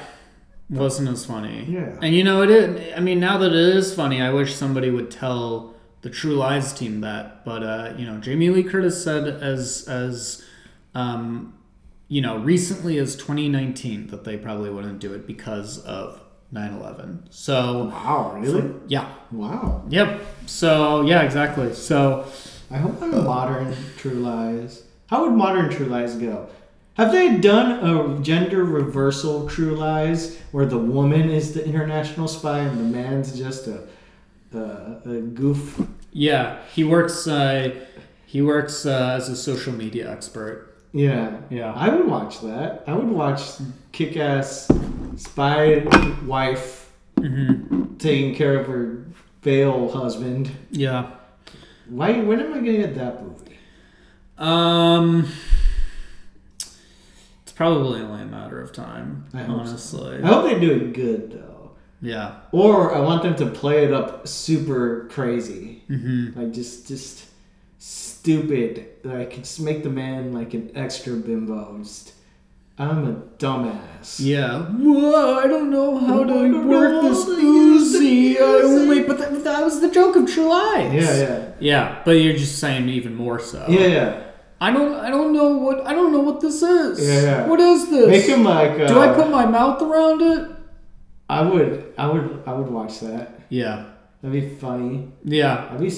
Wasn't 0.81 1.09
as 1.09 1.25
funny. 1.25 1.65
Yeah. 1.69 1.97
And 2.03 2.15
you 2.15 2.25
know, 2.25 2.43
it 2.43 2.51
is, 2.51 2.93
I 2.97 3.01
mean, 3.01 3.21
now 3.21 3.39
that 3.39 3.53
it 3.53 3.77
is 3.77 3.95
funny, 3.95 4.21
I 4.21 4.31
wish 4.31 4.55
somebody 4.55 4.91
would 4.91 5.11
tell 5.11 5.75
the 6.03 6.11
True 6.11 6.35
Lies 6.35 6.73
team 6.73 7.01
that. 7.03 7.45
But, 7.45 7.63
uh, 7.63 7.95
you 7.97 8.05
know, 8.07 8.19
Jamie 8.19 8.51
Lee 8.51 8.63
Curtis 8.65 9.03
said 9.03 9.27
as, 9.27 9.87
as, 9.89 10.45
um, 10.95 11.55
you 12.09 12.21
know, 12.21 12.39
recently 12.39 12.99
as 12.99 13.17
2019 13.17 14.09
that 14.09 14.25
they 14.25 14.37
probably 14.37 14.71
wouldn't 14.71 14.99
do 15.01 15.15
it 15.15 15.27
because 15.27 15.79
of 15.85 16.21
9 16.53 16.75
11. 16.75 17.27
So, 17.31 17.85
Wow, 17.85 18.37
really? 18.39 18.71
yeah. 18.87 19.09
Wow. 19.33 19.85
Yep. 19.89 20.21
So, 20.47 21.03
yeah, 21.03 21.23
exactly. 21.23 21.73
So, 21.75 22.27
I 22.71 22.77
hope 22.79 23.01
a 23.03 23.07
modern 23.07 23.75
True 23.97 24.13
Lies. 24.15 24.85
How 25.09 25.25
would 25.25 25.33
modern 25.35 25.71
True 25.71 25.87
Lies 25.87 26.15
go? 26.17 26.49
Have 26.95 27.11
they 27.11 27.39
done 27.39 27.85
a 27.85 28.21
gender 28.23 28.65
reversal 28.65 29.49
True 29.49 29.75
Lies 29.75 30.39
where 30.53 30.67
the 30.67 30.79
woman 30.79 31.29
is 31.29 31.53
the 31.53 31.65
international 31.65 32.29
spy 32.29 32.61
and 32.61 32.79
the 32.79 32.85
man's 32.85 33.37
just 33.37 33.67
a, 33.67 33.89
a, 34.55 35.01
a 35.05 35.21
goof? 35.21 35.81
Yeah, 36.13 36.59
he 36.73 36.85
works. 36.85 37.27
Uh, 37.27 37.75
he 38.27 38.43
works 38.43 38.87
uh, 38.87 39.15
as 39.17 39.29
a 39.29 39.37
social 39.37 39.73
media 39.73 40.11
expert. 40.11 40.77
Yeah. 40.93 41.41
Yeah. 41.51 41.73
I 41.73 41.89
would 41.89 42.07
watch 42.07 42.41
that. 42.43 42.85
I 42.87 42.95
would 42.95 43.09
watch 43.09 43.41
kick 43.91 44.17
ass 44.17 44.69
spy 45.17 45.85
wife 46.25 46.93
hmm 47.19 47.95
taking 47.99 48.35
care 48.35 48.59
of 48.61 48.67
her 48.67 49.05
veil 49.43 49.89
husband. 49.91 50.51
Yeah. 50.71 51.11
Why? 51.89 52.21
When 52.21 52.41
am 52.41 52.53
I 52.53 52.57
gonna 52.57 52.73
get 52.73 52.95
that 52.97 53.23
movie? 53.23 53.59
Um, 54.39 55.29
probably 57.55 58.01
only 58.01 58.23
a 58.23 58.27
matter 58.27 58.61
of 58.61 58.73
time. 58.73 59.27
I 59.35 59.39
hope 59.43 59.65
so. 59.67 59.71
honestly. 59.71 60.23
I 60.23 60.27
hope 60.27 60.45
they 60.45 60.59
do 60.61 60.73
it 60.73 60.93
good 60.93 61.33
though. 61.33 61.71
Yeah. 62.01 62.35
Or 62.53 62.95
I 62.95 63.01
want 63.01 63.23
them 63.23 63.35
to 63.37 63.47
play 63.47 63.85
it 63.85 63.93
up 63.93 64.29
super 64.29 65.07
crazy, 65.11 65.83
hmm 65.87 66.31
like 66.37 66.53
just 66.53 66.87
just 66.89 67.25
stupid. 67.79 68.87
Like 69.05 69.37
just 69.37 69.61
make 69.61 69.83
the 69.83 69.91
man 69.91 70.33
like 70.33 70.55
an 70.55 70.71
extra 70.75 71.15
bimbo. 71.15 71.79
Just 71.79 72.13
I'm 72.79 73.07
a 73.07 73.13
dumbass. 73.39 74.19
Yeah. 74.19 74.63
Whoa! 74.65 75.39
I 75.39 75.47
don't 75.47 75.71
know 75.71 75.97
how 75.99 76.25
to 76.25 76.67
work 76.67 77.03
this 77.03 77.25
Uzi. 77.25 78.41
Only. 78.41 79.03
But 79.05 79.19
that, 79.19 79.45
that 79.45 79.63
was 79.63 79.81
the 79.81 79.91
joke 79.91 80.17
of 80.17 80.29
True 80.29 80.49
Lies. 80.49 80.93
Yeah, 80.93 81.17
yeah, 81.17 81.53
Yeah, 81.61 82.03
but 82.05 82.13
you're 82.13 82.37
just 82.37 82.59
saying 82.59 82.89
even 82.89 83.15
more 83.15 83.39
so. 83.39 83.65
yeah, 83.69 83.87
yeah. 83.87 84.24
I 84.67 84.71
don't. 84.73 84.95
I 85.07 85.11
don't 85.11 85.33
know 85.33 85.49
what. 85.65 85.87
I 85.87 85.93
don't 85.93 86.13
know 86.13 86.21
what 86.29 86.41
this 86.41 86.63
is. 86.63 86.93
Yeah, 87.07 87.23
yeah. 87.23 87.47
What 87.47 87.61
is 87.61 87.91
this? 87.91 88.09
Make 88.09 88.27
him 88.35 88.45
like. 88.45 88.73
Uh, 88.81 88.87
Do 88.87 88.99
I 89.01 89.09
put 89.13 89.29
my 89.31 89.47
mouth 89.47 89.81
around 89.83 90.23
it? 90.23 90.51
I 91.29 91.41
would. 91.43 91.93
I 91.99 92.07
would. 92.11 92.43
I 92.47 92.53
would 92.53 92.69
watch 92.69 93.01
that. 93.01 93.41
Yeah. 93.51 93.85
That'd 94.23 94.41
be 94.41 94.55
funny. 94.57 95.09
Yeah. 95.25 95.67
That'd 95.71 95.81
be. 95.81 95.91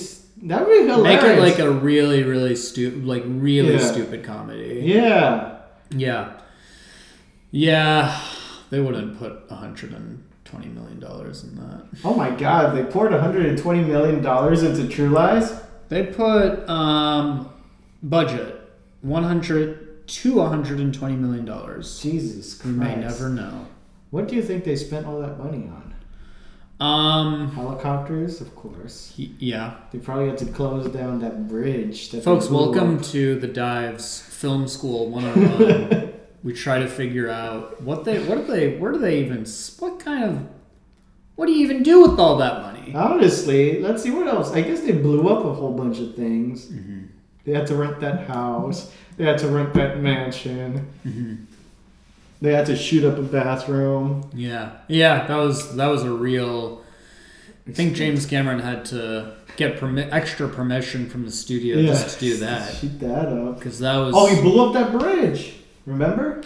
That'd 0.49 0.69
be 0.69 0.81
hilarious. 0.89 1.03
Make 1.23 1.23
it 1.23 1.41
like 1.41 1.59
a 1.61 1.71
really, 1.71 2.23
really 2.25 2.57
stupid, 2.57 3.05
like 3.07 3.23
really 3.27 3.75
Yeah. 3.75 3.93
stupid 3.93 4.25
comedy. 4.25 4.83
Yeah. 4.85 5.59
Yeah. 5.91 6.33
Yeah. 7.51 8.21
They 8.71 8.81
wouldn't 8.81 9.19
put 9.19 9.45
a 9.49 9.55
hundred 9.55 9.93
and 9.93 10.25
twenty 10.45 10.69
million 10.69 10.99
dollars 11.01 11.45
in 11.45 11.55
that. 11.57 11.83
Oh 12.05 12.15
my 12.15 12.31
God! 12.31 12.77
They 12.77 12.85
poured 12.85 13.13
120 13.13 13.85
million 13.85 14.23
dollars 14.23 14.63
into 14.65 14.89
True 14.89 15.09
Lies. 15.09 15.53
They 15.89 16.03
put 16.07 16.69
um 16.69 17.49
budget 18.03 18.56
one 19.07 19.23
hundred 19.25 20.07
to 20.09 20.35
one 20.37 20.51
hundred 20.51 20.81
and 20.81 20.93
twenty 20.95 21.17
million 21.17 21.45
dollars. 21.45 22.01
Jesus 22.03 22.63
We 22.65 22.75
Christ! 22.75 22.97
may 22.97 23.01
never 23.01 23.29
know. 23.29 23.67
What 24.11 24.29
do 24.29 24.37
you 24.37 24.43
think 24.43 24.65
they 24.65 24.77
spent 24.77 25.07
all 25.07 25.21
that 25.21 25.39
money 25.39 25.69
on? 25.69 25.95
Um, 26.79 27.53
Helicopters, 27.53 28.41
of 28.43 28.55
course. 28.55 29.13
he- 29.17 29.35
yeah. 29.39 29.77
They 29.93 29.99
probably 29.99 30.29
had 30.29 30.39
to 30.39 30.47
close 30.47 30.87
down 30.93 31.21
that 31.21 31.49
bridge. 31.49 32.11
That 32.11 32.23
Folks, 32.23 32.51
welcome 32.51 32.97
up. 32.99 33.03
to 33.05 33.39
the 33.41 33.47
Dives 33.47 34.21
Film 34.21 34.69
School 34.69 35.09
101. 35.11 36.13
we 36.43 36.53
try 36.53 36.79
to 36.79 36.87
figure 36.87 37.31
out 37.31 37.81
what 37.83 38.05
they, 38.05 38.23
what 38.27 38.37
do 38.39 38.45
they, 38.53 38.77
where 38.77 38.93
do 38.93 38.99
they 38.99 39.21
even, 39.21 39.47
what 39.79 39.99
kind 39.99 40.25
of, 40.25 40.47
what 41.37 41.47
do 41.47 41.53
you 41.53 41.65
even 41.65 41.83
do 41.83 42.03
with 42.03 42.21
all 42.21 42.37
that 42.37 42.61
money? 42.63 42.95
Honestly, 42.95 43.81
let's 43.81 44.03
see 44.03 44.11
what 44.11 44.27
else. 44.27 44.53
I 44.53 44.61
guess 44.61 44.81
they 44.83 44.93
blew 44.93 45.29
up 45.31 45.45
a 45.47 45.53
whole 45.55 45.73
bunch 45.73 45.99
of 45.99 46.15
things. 46.15 46.67
Mm-hmm. 46.67 47.06
They 47.47 47.53
had 47.53 47.67
to 47.69 47.77
rent 47.77 48.01
that 48.01 48.27
house. 48.27 48.93
They 49.17 49.25
had 49.25 49.39
to 49.39 49.49
rent 49.49 49.73
that 49.75 50.01
mansion. 50.01 50.87
Mm-hmm. 51.07 51.35
They 52.43 52.53
had 52.53 52.67
to 52.67 52.77
shoot 52.77 53.05
up 53.05 53.17
a 53.17 53.23
bathroom. 53.23 54.29
Yeah, 54.35 54.73
yeah, 54.89 55.27
that 55.27 55.37
was 55.37 55.77
that 55.77 55.87
was 55.87 56.03
a 56.03 56.11
real. 56.11 56.83
I 57.67 57.73
think 57.73 57.95
James 57.95 58.27
Cameron 58.27 58.59
had 58.59 58.85
to 58.87 59.35
get 59.57 59.79
permi- 59.81 60.09
extra 60.13 60.49
permission 60.49 61.09
from 61.09 61.25
the 61.25 61.33
studio 61.33 61.83
just 61.83 62.19
to 62.19 62.21
do 62.21 62.37
that 62.39 62.75
Shoot 62.75 63.01
that 63.01 63.29
up. 63.29 63.59
because 63.59 63.79
that 63.79 63.97
was. 63.97 64.15
Oh, 64.17 64.27
he 64.27 64.41
blew 64.41 64.67
up 64.67 64.75
that 64.75 64.93
bridge. 64.99 65.55
Remember? 65.87 66.43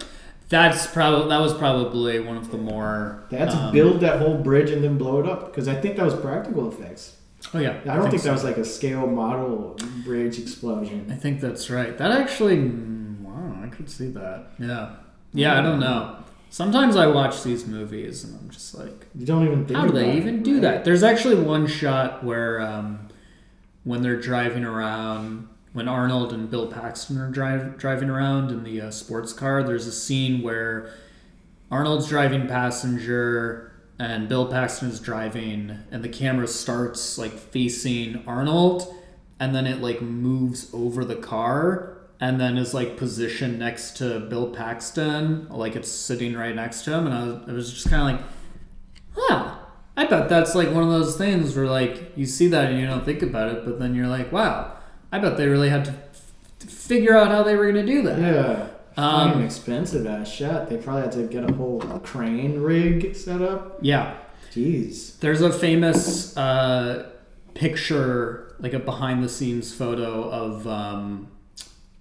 That's 0.49 0.87
probably 0.87 1.29
that 1.29 1.39
was 1.39 1.53
probably 1.53 2.19
one 2.19 2.37
of 2.37 2.51
the 2.51 2.57
more. 2.57 3.23
They 3.29 3.37
had 3.37 3.49
to 3.51 3.57
um, 3.57 3.71
build 3.73 4.01
that 4.01 4.19
whole 4.19 4.37
bridge 4.37 4.69
and 4.69 4.83
then 4.83 4.97
blow 4.97 5.19
it 5.19 5.27
up 5.27 5.47
because 5.47 5.67
I 5.67 5.75
think 5.75 5.97
that 5.97 6.05
was 6.05 6.15
practical 6.15 6.71
effects. 6.71 7.17
Oh 7.53 7.59
yeah, 7.59 7.79
I 7.85 7.95
don't 7.95 8.09
think, 8.09 8.21
so. 8.21 8.29
that 8.29 8.33
was 8.33 8.43
like 8.43 8.57
a 8.57 8.65
scale 8.65 9.07
model 9.07 9.77
bridge 10.05 10.39
explosion. 10.39 11.07
I 11.11 11.15
think 11.15 11.41
that's 11.41 11.69
right. 11.69 11.97
That 11.97 12.11
actually, 12.11 12.57
mm, 12.57 13.19
wow, 13.21 13.61
I 13.63 13.67
could 13.67 13.89
see 13.89 14.07
that. 14.11 14.51
Yeah, 14.57 14.95
yeah. 15.33 15.59
I 15.59 15.61
don't 15.61 15.79
know. 15.79 16.17
Sometimes 16.49 16.95
I 16.95 17.07
watch 17.07 17.43
these 17.43 17.65
movies 17.65 18.23
and 18.25 18.37
I'm 18.39 18.49
just 18.49 18.75
like, 18.77 19.07
You 19.15 19.25
don't 19.25 19.45
even 19.45 19.65
think. 19.65 19.79
how 19.79 19.87
do 19.87 19.93
they 19.93 20.17
even 20.17 20.39
it, 20.39 20.43
do 20.43 20.53
right? 20.55 20.61
that? 20.63 20.85
There's 20.85 21.03
actually 21.03 21.35
one 21.35 21.65
shot 21.67 22.23
where, 22.25 22.59
um, 22.61 23.07
when 23.83 24.01
they're 24.01 24.19
driving 24.19 24.65
around, 24.65 25.47
when 25.73 25.87
Arnold 25.87 26.33
and 26.33 26.51
Bill 26.51 26.67
Paxton 26.67 27.17
are 27.17 27.29
drive, 27.31 27.77
driving 27.77 28.09
around 28.09 28.51
in 28.51 28.63
the 28.63 28.81
uh, 28.81 28.91
sports 28.91 29.31
car, 29.33 29.63
there's 29.63 29.87
a 29.87 29.91
scene 29.93 30.41
where 30.41 30.93
Arnold's 31.71 32.09
driving 32.09 32.47
passenger 32.47 33.70
and 34.01 34.27
Bill 34.27 34.47
Paxton 34.47 34.89
is 34.89 34.99
driving, 34.99 35.77
and 35.91 36.03
the 36.03 36.09
camera 36.09 36.47
starts 36.47 37.19
like 37.19 37.33
facing 37.33 38.23
Arnold, 38.25 38.91
and 39.39 39.53
then 39.53 39.67
it 39.67 39.79
like 39.79 40.01
moves 40.01 40.71
over 40.73 41.05
the 41.05 41.15
car, 41.15 41.99
and 42.19 42.41
then 42.41 42.57
is 42.57 42.73
like 42.73 42.97
positioned 42.97 43.59
next 43.59 43.97
to 43.97 44.21
Bill 44.21 44.49
Paxton, 44.49 45.47
like 45.49 45.75
it's 45.75 45.87
sitting 45.87 46.33
right 46.33 46.55
next 46.55 46.81
to 46.85 46.93
him, 46.93 47.05
and 47.05 47.13
I 47.13 47.23
was, 47.25 47.53
was 47.53 47.73
just 47.73 47.89
kind 47.91 48.15
of 48.15 48.19
like, 48.19 48.31
huh. 49.15 49.55
I 49.95 50.05
bet 50.07 50.29
that's 50.29 50.55
like 50.55 50.71
one 50.71 50.81
of 50.83 50.89
those 50.89 51.15
things 51.15 51.55
where 51.55 51.67
like 51.67 52.13
you 52.17 52.25
see 52.25 52.47
that 52.47 52.71
and 52.71 52.79
you 52.79 52.87
don't 52.87 53.05
think 53.05 53.21
about 53.21 53.49
it, 53.49 53.65
but 53.65 53.77
then 53.77 53.93
you're 53.93 54.07
like, 54.07 54.31
wow, 54.31 54.77
I 55.11 55.19
bet 55.19 55.37
they 55.37 55.47
really 55.47 55.69
had 55.69 55.85
to 55.85 55.91
f- 55.91 56.33
figure 56.67 57.15
out 57.15 57.27
how 57.27 57.43
they 57.43 57.55
were 57.55 57.67
gonna 57.67 57.85
do 57.85 58.01
that. 58.01 58.17
Yeah. 58.17 58.67
Um, 58.97 59.41
expensive 59.43 60.05
ass 60.05 60.29
shot. 60.31 60.69
They 60.69 60.77
probably 60.77 61.03
had 61.03 61.11
to 61.13 61.23
get 61.27 61.49
a 61.49 61.53
whole 61.53 61.79
crane 62.03 62.59
rig 62.61 63.15
set 63.15 63.41
up. 63.41 63.77
Yeah. 63.81 64.17
Jeez. 64.51 65.17
There's 65.19 65.41
a 65.41 65.51
famous 65.51 66.35
uh, 66.35 67.09
picture, 67.53 68.55
like 68.59 68.73
a 68.73 68.79
behind 68.79 69.23
the 69.23 69.29
scenes 69.29 69.73
photo 69.73 70.29
of 70.29 70.67
um, 70.67 71.29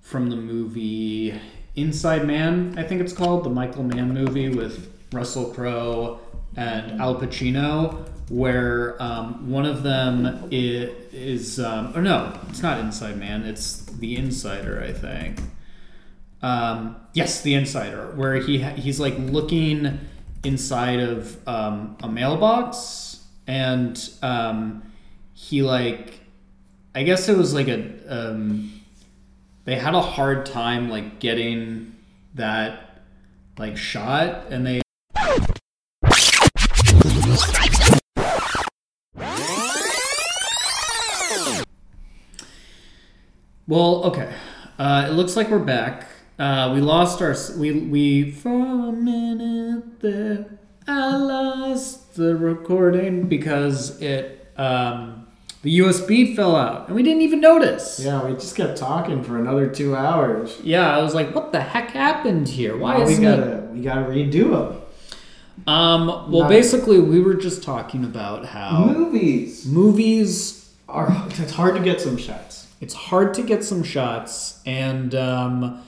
from 0.00 0.30
the 0.30 0.36
movie 0.36 1.38
Inside 1.76 2.26
Man, 2.26 2.74
I 2.76 2.82
think 2.82 3.00
it's 3.00 3.12
called, 3.12 3.44
the 3.44 3.50
Michael 3.50 3.84
Mann 3.84 4.12
movie 4.12 4.48
with 4.48 4.92
Russell 5.12 5.52
Crowe 5.54 6.18
and 6.56 7.00
Al 7.00 7.14
Pacino, 7.20 8.08
where 8.28 9.00
um, 9.00 9.48
one 9.50 9.64
of 9.64 9.84
them 9.84 10.26
i- 10.50 10.90
is, 11.12 11.60
um, 11.60 11.92
or 11.96 12.02
no, 12.02 12.36
it's 12.48 12.60
not 12.62 12.80
Inside 12.80 13.16
Man, 13.18 13.42
it's 13.44 13.82
The 13.82 14.16
Insider, 14.16 14.82
I 14.82 14.92
think. 14.92 15.38
Um, 16.42 16.96
yes, 17.12 17.42
The 17.42 17.54
Insider, 17.54 18.12
where 18.16 18.36
he 18.36 18.60
ha- 18.60 18.74
he's 18.74 18.98
like 18.98 19.14
looking 19.18 20.00
inside 20.42 21.00
of 21.00 21.36
um, 21.46 21.96
a 22.02 22.08
mailbox, 22.08 23.24
and 23.46 24.10
um, 24.22 24.82
he 25.34 25.62
like, 25.62 26.20
I 26.94 27.02
guess 27.02 27.28
it 27.28 27.36
was 27.36 27.52
like 27.52 27.68
a, 27.68 27.92
um, 28.08 28.72
they 29.64 29.76
had 29.76 29.94
a 29.94 30.00
hard 30.00 30.46
time 30.46 30.88
like 30.88 31.18
getting 31.20 31.94
that 32.34 33.02
like 33.58 33.76
shot, 33.76 34.46
and 34.50 34.66
they. 34.66 34.80
Well, 43.68 44.04
okay. 44.04 44.32
Uh, 44.78 45.06
it 45.08 45.12
looks 45.12 45.36
like 45.36 45.48
we're 45.50 45.58
back. 45.58 46.08
Uh, 46.40 46.72
we 46.74 46.80
lost 46.80 47.20
our 47.20 47.36
we 47.58 47.72
we 47.72 48.30
for 48.30 48.48
a 48.88 48.92
minute 48.92 50.00
there. 50.00 50.46
I 50.88 51.14
lost 51.16 52.14
the 52.14 52.34
recording 52.34 53.28
because 53.28 54.00
it 54.00 54.50
um, 54.56 55.26
the 55.62 55.80
USB 55.80 56.34
fell 56.34 56.56
out 56.56 56.86
and 56.86 56.96
we 56.96 57.02
didn't 57.02 57.20
even 57.20 57.40
notice. 57.40 58.00
Yeah, 58.02 58.24
we 58.24 58.32
just 58.32 58.56
kept 58.56 58.78
talking 58.78 59.22
for 59.22 59.38
another 59.38 59.68
two 59.68 59.94
hours. 59.94 60.58
Yeah, 60.64 60.96
I 60.96 61.02
was 61.02 61.14
like, 61.14 61.34
what 61.34 61.52
the 61.52 61.60
heck 61.60 61.90
happened 61.90 62.48
here? 62.48 62.74
Why 62.76 62.96
Now 62.96 63.04
we 63.04 63.12
isn't 63.12 63.24
it? 63.24 63.36
gotta 63.36 63.56
we 63.74 63.80
gotta 63.82 64.06
redo 64.06 64.50
them. 64.50 64.82
Um, 65.66 66.32
well, 66.32 66.48
basically, 66.48 67.00
we 67.00 67.20
were 67.20 67.34
just 67.34 67.62
talking 67.62 68.02
about 68.02 68.46
how 68.46 68.86
Movies 68.86 69.66
movies 69.66 70.72
are. 70.88 71.08
It's 71.28 71.52
hard 71.52 71.76
to 71.76 71.82
get 71.82 72.00
some 72.00 72.16
shots. 72.16 72.66
it's 72.80 72.94
hard 72.94 73.34
to 73.34 73.42
get 73.42 73.62
some 73.62 73.82
shots, 73.82 74.60
and 74.64 75.14
um, 75.14 75.82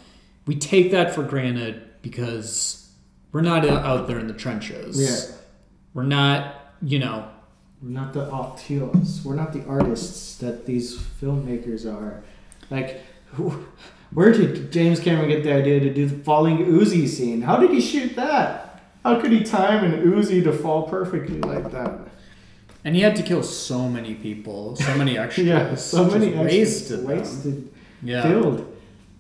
we 0.47 0.57
take 0.57 0.90
that 0.90 1.14
for 1.14 1.22
granted 1.22 1.82
because 2.03 2.90
we're 3.32 3.43
not 3.43 3.66
out 3.66 4.07
there 4.09 4.18
in 4.18 4.26
the 4.26 4.34
trenches. 4.34 5.01
Yeah. 5.01 5.36
We're 5.95 6.03
not, 6.05 6.55
you 6.82 6.99
know, 6.99 7.28
We're 7.82 7.90
not 7.90 8.12
the 8.12 8.28
auteurs. 8.30 9.22
We're 9.24 9.34
not 9.36 9.53
the 9.53 9.64
artists 9.66 10.36
that 10.38 10.66
these 10.66 10.97
filmmakers 10.99 11.84
are. 11.86 12.22
Like, 12.70 13.01
who, 13.32 13.66
where 14.12 14.32
did 14.32 14.72
James 14.72 15.01
Cameron 15.01 15.28
get 15.28 15.43
the 15.45 15.53
idea 15.55 15.80
to 15.80 15.93
do 15.93 16.07
the 16.07 16.22
falling 16.24 16.59
Uzi 16.59 17.07
scene? 17.09 17.43
How 17.43 17.57
did 17.59 17.70
he 17.70 17.80
shoot 17.80 18.16
that? 18.16 18.82
How 19.05 19.20
could 19.20 19.32
he 19.32 19.43
time 19.43 19.84
an 19.84 20.03
Uzi 20.12 20.43
to 20.45 20.53
fall 20.53 20.84
perfectly 20.88 21.40
like 21.40 21.70
that? 21.72 21.99
and 22.84 22.97
he 22.97 23.01
had 23.03 23.14
to 23.14 23.22
kill 23.22 23.45
so 23.45 23.88
many 23.88 24.12
people, 24.14 24.74
so 24.74 24.97
many 24.97 25.16
extras. 25.24 25.47
Yeah, 25.47 25.74
so 25.76 26.05
many 26.07 26.34
extras 26.34 26.45
wasted. 26.45 27.05
wasted, 27.07 27.72
Yeah. 28.03 28.22
killed, 28.22 28.76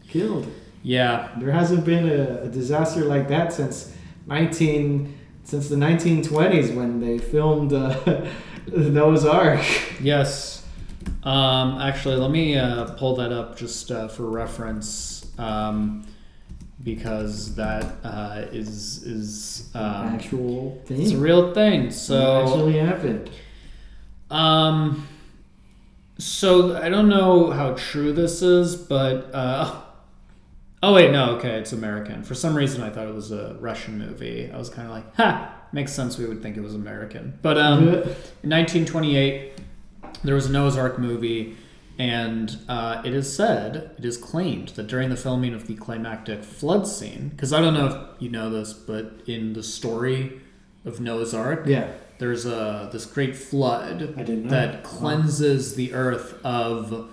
killed. 0.08 0.46
Yeah. 0.82 1.28
There 1.38 1.52
hasn't 1.52 1.84
been 1.84 2.08
a, 2.08 2.42
a 2.44 2.48
disaster 2.48 3.04
like 3.04 3.28
that 3.28 3.52
since 3.52 3.92
nineteen 4.26 5.18
since 5.44 5.68
the 5.68 5.76
nineteen 5.76 6.22
twenties 6.22 6.70
when 6.70 7.00
they 7.00 7.18
filmed 7.18 7.72
uh, 7.72 8.24
Noah's 8.76 9.24
Ark. 9.24 9.60
Yes. 10.00 10.64
Um, 11.24 11.78
actually, 11.80 12.16
let 12.16 12.30
me 12.30 12.56
uh, 12.56 12.86
pull 12.94 13.16
that 13.16 13.32
up 13.32 13.56
just 13.56 13.90
uh, 13.90 14.08
for 14.08 14.24
reference, 14.28 15.26
um, 15.38 16.04
because 16.82 17.54
that 17.54 17.84
uh, 18.04 18.46
is 18.52 19.02
is 19.04 19.70
um, 19.74 20.14
actual 20.14 20.80
thing. 20.86 21.02
it's 21.02 21.12
a 21.12 21.16
real 21.16 21.52
thing. 21.54 21.86
It 21.86 21.92
So, 21.92 22.42
actually 22.42 22.78
happened. 22.78 23.30
um, 24.30 25.06
so 26.18 26.76
I 26.76 26.88
don't 26.88 27.08
know 27.08 27.50
how 27.50 27.74
true 27.74 28.12
this 28.12 28.42
is, 28.42 28.74
but 28.76 29.30
uh, 29.34 29.74
oh 30.82 30.92
wait, 30.94 31.10
no, 31.10 31.36
okay, 31.36 31.58
it's 31.58 31.72
American. 31.72 32.22
For 32.22 32.34
some 32.34 32.54
reason, 32.56 32.82
I 32.82 32.90
thought 32.90 33.06
it 33.06 33.14
was 33.14 33.32
a 33.32 33.56
Russian 33.60 33.98
movie. 33.98 34.50
I 34.52 34.58
was 34.58 34.68
kind 34.68 34.88
of 34.88 34.94
like, 34.94 35.14
ha, 35.16 35.54
makes 35.72 35.92
sense. 35.92 36.18
We 36.18 36.26
would 36.26 36.42
think 36.42 36.56
it 36.56 36.62
was 36.62 36.74
American, 36.74 37.38
but 37.42 37.58
um. 37.58 37.88
In 38.42 38.50
1928, 38.50 39.52
there 40.24 40.34
was 40.34 40.46
a 40.46 40.52
Noah's 40.52 40.76
Ark 40.76 40.98
movie, 40.98 41.56
and 41.98 42.58
uh, 42.68 43.02
it 43.04 43.14
is 43.14 43.34
said, 43.34 43.94
it 43.98 44.04
is 44.04 44.16
claimed 44.16 44.68
that 44.70 44.86
during 44.86 45.10
the 45.10 45.16
filming 45.16 45.54
of 45.54 45.66
the 45.66 45.74
climactic 45.74 46.44
flood 46.44 46.86
scene, 46.86 47.28
because 47.30 47.52
I 47.52 47.60
don't 47.60 47.74
know 47.74 47.86
if 47.86 48.22
you 48.22 48.28
know 48.28 48.50
this, 48.50 48.72
but 48.72 49.22
in 49.26 49.52
the 49.52 49.62
story 49.62 50.40
of 50.84 51.00
Noah's 51.00 51.34
Ark, 51.34 51.64
yeah. 51.66 51.92
there's 52.18 52.46
a 52.46 52.88
this 52.92 53.06
great 53.06 53.36
flood 53.36 54.14
I 54.16 54.22
didn't 54.22 54.44
know. 54.44 54.50
that 54.50 54.82
cleanses 54.84 55.74
the 55.74 55.94
earth 55.94 56.38
of 56.44 57.08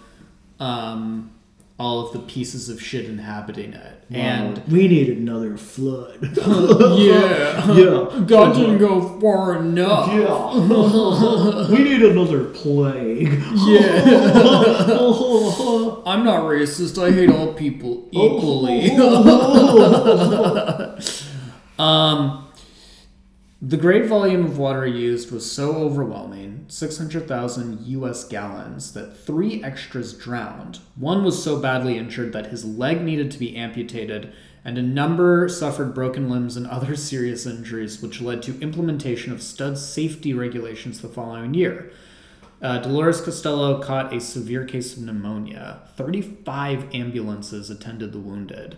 um, 0.59 1.31
all 1.79 2.05
of 2.05 2.11
the 2.13 2.19
pieces 2.19 2.67
of 2.67 2.81
shit 2.81 3.05
inhabiting 3.05 3.73
it, 3.73 4.03
and 4.11 4.61
we 4.67 4.87
need 4.89 5.09
another 5.17 5.55
flood. 5.57 6.17
yeah, 6.37 7.73
Yeah. 7.73 8.23
God 8.27 8.53
didn't 8.55 8.79
go 8.79 9.17
far 9.21 9.55
enough. 9.57 10.09
yeah. 10.13 11.69
we 11.71 11.83
need 11.83 12.01
another 12.01 12.43
plague. 12.45 13.41
Yeah. 13.55 14.03
I'm 16.05 16.23
not 16.25 16.43
racist. 16.43 17.01
I 17.01 17.11
hate 17.11 17.29
all 17.31 17.53
people 17.53 18.07
equally. 18.11 18.91
um, 21.79 22.48
The 23.61 23.75
great 23.75 24.05
volume 24.05 24.45
of 24.45 24.57
water 24.57 24.87
used 24.87 25.31
was 25.31 25.51
so 25.51 25.75
overwhelming, 25.75 26.63
600,000 26.69 27.85
US 27.87 28.23
gallons, 28.23 28.93
that 28.93 29.17
three 29.17 29.61
extras 29.61 30.13
drowned. 30.13 30.79
One 30.95 31.25
was 31.25 31.43
so 31.43 31.59
badly 31.59 31.97
injured 31.97 32.31
that 32.31 32.47
his 32.47 32.63
leg 32.63 33.01
needed 33.01 33.31
to 33.31 33.37
be 33.37 33.57
amputated, 33.57 34.31
and 34.63 34.77
a 34.77 34.81
number 34.81 35.49
suffered 35.49 35.93
broken 35.93 36.29
limbs 36.29 36.55
and 36.55 36.67
other 36.67 36.95
serious 36.95 37.45
injuries, 37.45 38.01
which 38.01 38.21
led 38.21 38.41
to 38.43 38.57
implementation 38.61 39.33
of 39.33 39.41
stud 39.41 39.77
safety 39.77 40.33
regulations 40.33 41.01
the 41.01 41.09
following 41.09 41.53
year. 41.53 41.91
Uh, 42.61 42.77
Dolores 42.77 43.19
Costello 43.19 43.81
caught 43.81 44.13
a 44.13 44.21
severe 44.21 44.63
case 44.63 44.95
of 44.95 45.03
pneumonia. 45.03 45.81
35 45.97 46.95
ambulances 46.95 47.69
attended 47.69 48.13
the 48.13 48.19
wounded. 48.19 48.77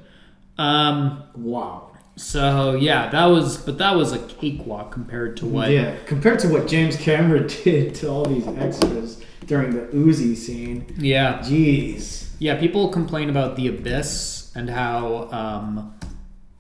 Um, 0.57 1.23
Wow. 1.35 1.90
So 2.15 2.75
yeah, 2.75 3.09
that 3.09 3.25
was, 3.25 3.57
but 3.57 3.77
that 3.77 3.95
was 3.95 4.11
a 4.11 4.19
cakewalk 4.19 4.91
compared 4.91 5.37
to 5.37 5.45
what. 5.45 5.69
Yeah, 5.69 5.95
compared 6.05 6.39
to 6.39 6.49
what 6.49 6.67
James 6.67 6.95
Cameron 6.95 7.47
did 7.63 7.95
to 7.95 8.09
all 8.09 8.25
these 8.25 8.47
extras 8.47 9.23
during 9.45 9.71
the 9.71 9.81
Uzi 9.93 10.35
scene. 10.35 10.93
Yeah, 10.97 11.39
Jeez. 11.39 12.29
yeah. 12.39 12.59
People 12.59 12.89
complain 12.89 13.29
about 13.29 13.55
the 13.55 13.67
abyss 13.67 14.51
and 14.55 14.69
how, 14.69 15.29
um, 15.31 15.97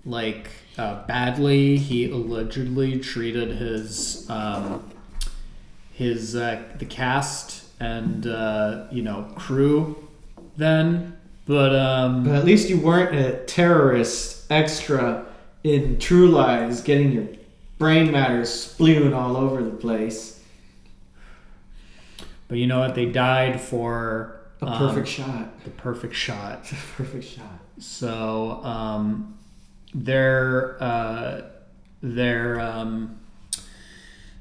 like, 0.05 0.49
uh, 0.77 1.05
badly 1.05 1.77
he 1.77 2.09
allegedly 2.09 2.99
treated 2.99 3.57
his, 3.57 4.29
um, 4.29 4.89
his 5.93 6.35
uh, 6.35 6.63
the 6.79 6.85
cast 6.85 7.65
and 7.79 8.25
uh, 8.27 8.85
you 8.91 9.01
know 9.01 9.27
crew 9.35 10.07
then, 10.57 11.17
but 11.45 11.75
um, 11.75 12.23
But 12.23 12.35
at 12.35 12.45
least 12.45 12.69
you 12.69 12.79
weren't 12.79 13.15
a 13.15 13.43
terrorist 13.45 14.51
extra 14.51 15.25
in 15.63 15.99
True 15.99 16.27
Lies 16.29 16.81
getting 16.81 17.11
your 17.11 17.27
brain 17.77 18.11
matter 18.11 18.43
spewing 18.45 19.13
all 19.13 19.35
over 19.37 19.63
the 19.63 19.71
place. 19.71 20.39
but 22.47 22.57
you 22.57 22.67
know 22.67 22.79
what? 22.79 22.95
They 22.95 23.05
died 23.05 23.59
for 23.61 24.41
A 24.61 24.65
um, 24.67 24.77
perfect 24.89 25.07
shot. 25.07 25.63
the 25.63 25.69
perfect 25.71 26.15
shot. 26.15 26.63
The 26.69 26.75
perfect 26.97 27.23
shot. 27.25 27.59
So 27.79 28.61
um, 28.63 29.37
their 29.93 30.77
uh, 30.81 31.41
their 32.03 32.59
um, 32.59 33.17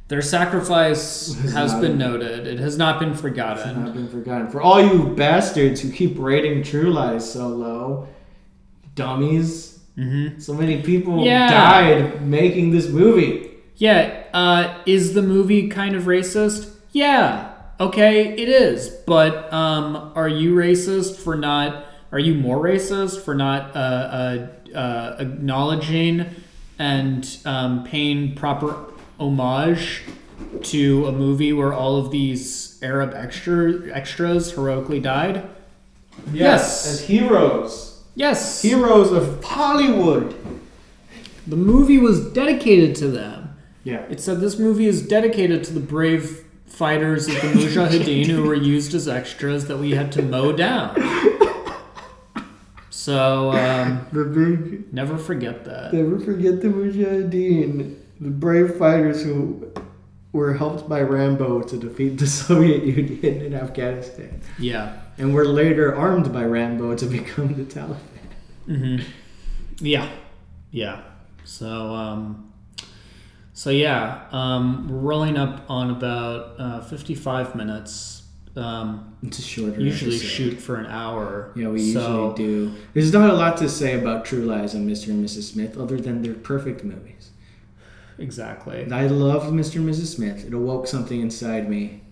their 0.09 0.23
sacrifice 0.23 1.35
Has 1.35 1.53
has 1.53 1.73
been 1.75 1.83
been- 1.83 1.99
noted. 1.99 2.47
It 2.47 2.59
has 2.59 2.77
not 2.77 2.99
been 2.99 3.13
It's 3.13 3.21
forgotten. 3.21 3.85
not 3.85 3.95
been 3.95 4.09
forgotten. 4.09 4.51
For 4.51 4.61
all 4.61 4.81
you 4.83 5.15
bastards 5.15 5.81
who 5.81 5.91
keep 5.93 6.19
rating 6.19 6.63
True 6.65 6.91
Lies 6.91 7.31
so 7.33 7.49
low, 7.49 8.09
dummies. 8.95 9.70
Hmm 9.97 10.39
So 10.39 10.55
many 10.55 10.83
people 10.83 11.25
Yeah. 11.25 11.51
died 11.51 12.27
making 12.27 12.71
this 12.71 12.89
movie. 12.89 13.51
Yeah. 13.77 14.25
Uh, 14.33 14.79
is 14.87 15.15
the 15.15 15.23
movie 15.23 15.69
kind 15.69 15.95
of 15.97 16.05
racist? 16.05 16.71
Yeah. 16.93 17.53
Okay, 17.79 18.29
it 18.37 18.49
is. 18.49 18.89
But 19.07 19.53
um, 19.53 20.13
are 20.15 20.29
you 20.29 20.55
racist 20.55 21.17
for 21.17 21.35
not? 21.37 21.87
Are 22.13 22.19
you 22.19 22.35
more 22.35 22.59
racist 22.63 23.21
for 23.23 23.35
not 23.35 23.75
uh, 23.75 23.79
uh, 23.79 24.47
uh, 24.77 25.17
acknowledging 25.19 26.27
and 26.79 27.39
um, 27.45 27.85
paying 27.85 28.35
proper 28.35 28.77
homage 29.19 30.03
to 30.63 31.07
a 31.07 31.13
movie 31.13 31.53
where 31.53 31.73
all 31.73 31.97
of 31.97 32.11
these 32.11 32.79
Arab 32.83 33.13
extra 33.15 33.91
extras 33.95 34.53
heroically 34.53 35.01
died? 35.01 35.49
Yes. 36.33 36.87
As 36.87 37.01
heroes. 37.03 37.90
Yes. 38.15 38.63
Heroes 38.63 39.13
of 39.13 39.43
Hollywood. 39.45 40.35
The 41.47 41.57
movie 41.57 41.99
was 41.99 42.25
dedicated 42.33 42.95
to 42.97 43.09
them. 43.09 43.57
Yeah. 43.85 44.03
It 44.11 44.21
said 44.21 44.41
this 44.41 44.59
movie 44.59 44.87
is 44.87 45.07
dedicated 45.07 45.65
to 45.65 45.73
the 45.73 45.81
brave 45.81 46.45
fighters 46.67 47.27
of 47.29 47.35
the 47.35 47.41
Mujahideen 47.49 48.27
who 48.27 48.45
were 48.45 48.55
used 48.55 48.95
as 48.95 49.09
extras 49.09 49.67
that 49.67 49.79
we 49.79 49.93
had 49.93 50.13
to 50.13 50.23
mow 50.23 50.53
down. 50.53 50.95
So 52.91 53.51
um, 53.53 54.07
The 54.13 54.25
big 54.25 54.93
never 54.93 55.17
forget 55.17 55.65
that. 55.65 55.93
Never 55.95 56.19
forget 56.19 56.61
the 56.61 56.69
Mujahideen, 56.69 57.97
the 58.21 58.31
brave 58.31 58.75
fighters 58.77 59.23
who 59.23 59.73
were 60.33 60.55
helped 60.55 60.89
by 60.89 61.01
Rambo 61.01 61.63
to 61.63 61.77
defeat 61.77 62.19
the 62.19 62.27
Soviet 62.29 62.85
Union 62.85 63.25
in 63.43 63.55
Afghanistan, 63.55 64.41
Yeah. 64.59 65.00
And 65.21 65.35
were 65.35 65.45
later 65.47 65.95
armed 65.95 66.33
by 66.33 66.45
Rambo 66.45 66.95
to 66.97 67.07
become 67.19 67.55
the 67.55 67.65
Taliban. 67.65 67.99
Mm-hmm. 68.69 69.05
Yeah. 69.79 70.09
Yeah. 70.71 71.03
So 71.45 71.95
um, 71.95 72.53
so 73.53 73.71
yeah, 73.71 74.27
um, 74.33 74.89
we're 74.89 74.99
rolling 74.99 75.37
up 75.37 75.65
on 75.69 75.91
about 75.91 76.55
uh, 76.59 76.81
fifty-five 76.83 77.55
minutes. 77.55 78.23
Um, 78.57 79.17
It's 79.23 79.39
a 79.39 79.43
shorter. 79.43 79.81
usually 79.81 80.17
episode. 80.17 80.27
shoot 80.29 80.55
for 80.61 80.77
an 80.77 80.87
hour. 80.87 81.53
Yeah, 81.55 81.69
we 81.69 81.93
so, 81.93 82.01
usually 82.01 82.35
do. 82.35 82.75
There's 82.95 83.13
not 83.13 83.31
a 83.31 83.35
lot 83.35 83.57
to 83.59 83.69
say 83.69 83.99
about 83.99 84.25
True 84.25 84.43
Lies 84.45 84.75
and 84.75 84.89
Mr. 84.91 85.09
and 85.09 85.25
Mrs. 85.25 85.53
Smith, 85.53 85.79
other 85.79 86.01
than 86.01 86.21
they're 86.23 86.35
perfect 86.35 86.83
movies. 86.85 87.31
Exactly. 88.19 88.91
I 88.93 89.07
love 89.07 89.45
Mr. 89.53 89.77
and 89.77 89.89
Mrs. 89.89 90.15
Smith. 90.17 90.45
It 90.45 90.53
awoke 90.53 90.87
something 90.89 91.21
inside 91.21 91.71
me. 91.71 92.03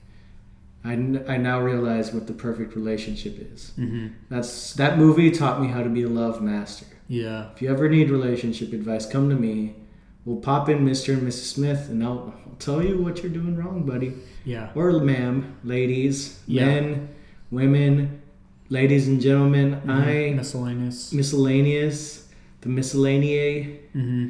I, 0.89 0.93
n- 0.93 1.24
I 1.34 1.36
now 1.36 1.59
realize 1.61 2.07
what 2.14 2.26
the 2.26 2.32
perfect 2.47 2.70
relationship 2.80 3.34
is. 3.53 3.61
hmm 3.76 4.07
That's 4.32 4.72
that 4.74 4.93
movie 4.99 5.30
taught 5.30 5.61
me 5.62 5.68
how 5.74 5.82
to 5.82 5.91
be 5.99 6.03
a 6.03 6.09
love 6.22 6.36
master. 6.53 6.86
Yeah. 7.09 7.41
If 7.55 7.62
you 7.62 7.70
ever 7.70 7.89
need 7.97 8.11
relationship 8.11 8.72
advice, 8.72 9.05
come 9.14 9.28
to 9.30 9.36
me. 9.49 9.74
We'll 10.24 10.43
pop 10.51 10.68
in 10.68 10.78
Mr. 10.91 11.09
and 11.14 11.22
Mrs. 11.28 11.47
Smith, 11.55 11.82
and 11.91 12.03
I'll, 12.05 12.34
I'll 12.47 12.57
tell 12.59 12.82
you 12.89 12.95
what 13.05 13.22
you're 13.22 13.32
doing 13.41 13.57
wrong, 13.57 13.84
buddy. 13.93 14.12
Yeah. 14.45 14.70
Or 14.74 14.86
ma'am, 15.01 15.57
ladies, 15.64 16.39
Yeah. 16.47 16.66
men, 16.66 17.09
women, 17.51 18.20
ladies 18.68 19.09
and 19.09 19.18
gentlemen. 19.26 19.68
Mhm. 19.86 19.91
I 19.91 20.34
miscellaneous. 20.34 21.12
miscellaneous, 21.12 22.28
the 22.62 22.68
miscellany, 22.68 23.80
hmm 23.95 24.24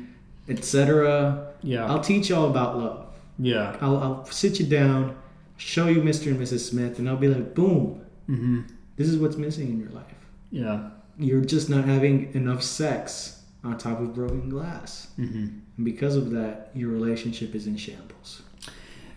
etc. 0.48 1.52
Yeah. 1.62 1.86
I'll 1.86 2.00
teach 2.00 2.28
you 2.30 2.36
all 2.36 2.48
about 2.48 2.78
love. 2.78 3.06
yeah. 3.38 3.76
I'll, 3.80 3.96
I'll 4.04 4.24
sit 4.26 4.58
you 4.60 4.66
down, 4.66 5.14
show 5.58 5.86
you 5.88 6.00
Mr. 6.00 6.28
and 6.28 6.40
Mrs. 6.40 6.60
Smith, 6.60 6.98
and 6.98 7.08
I'll 7.08 7.16
be 7.16 7.28
like, 7.28 7.54
boom, 7.54 8.04
hmm 8.26 8.62
this 8.96 9.08
is 9.08 9.16
what's 9.16 9.36
missing 9.36 9.68
in 9.68 9.78
your 9.78 9.90
life. 9.90 10.16
Yeah. 10.50 10.90
You're 11.18 11.40
just 11.44 11.70
not 11.70 11.84
having 11.84 12.34
enough 12.34 12.64
sex 12.64 13.42
on 13.62 13.78
top 13.78 14.00
of 14.00 14.12
broken 14.12 14.48
glass. 14.48 15.08
hmm 15.14 15.46
And 15.76 15.84
because 15.84 16.16
of 16.16 16.30
that, 16.30 16.70
your 16.74 16.90
relationship 16.90 17.54
is 17.54 17.68
in 17.68 17.76
shambles. 17.76 18.42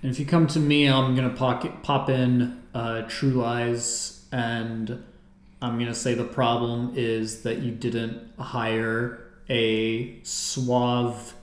And 0.03 0.11
if 0.11 0.19
you 0.19 0.25
come 0.27 0.45
to 0.47 0.59
me, 0.59 0.87
I'm 0.87 1.15
gonna 1.15 1.31
pocket, 1.31 1.81
pop 1.81 2.09
in 2.09 2.61
uh, 2.75 3.03
True 3.07 3.31
Lies, 3.31 4.25
and 4.31 5.03
I'm 5.63 5.79
gonna 5.79 5.95
say 5.95 6.13
the 6.13 6.23
problem 6.23 6.93
is 6.95 7.41
that 7.43 7.59
you 7.59 7.71
didn't 7.71 8.19
hire 8.37 9.19
a 9.49 10.19
suave 10.23 11.33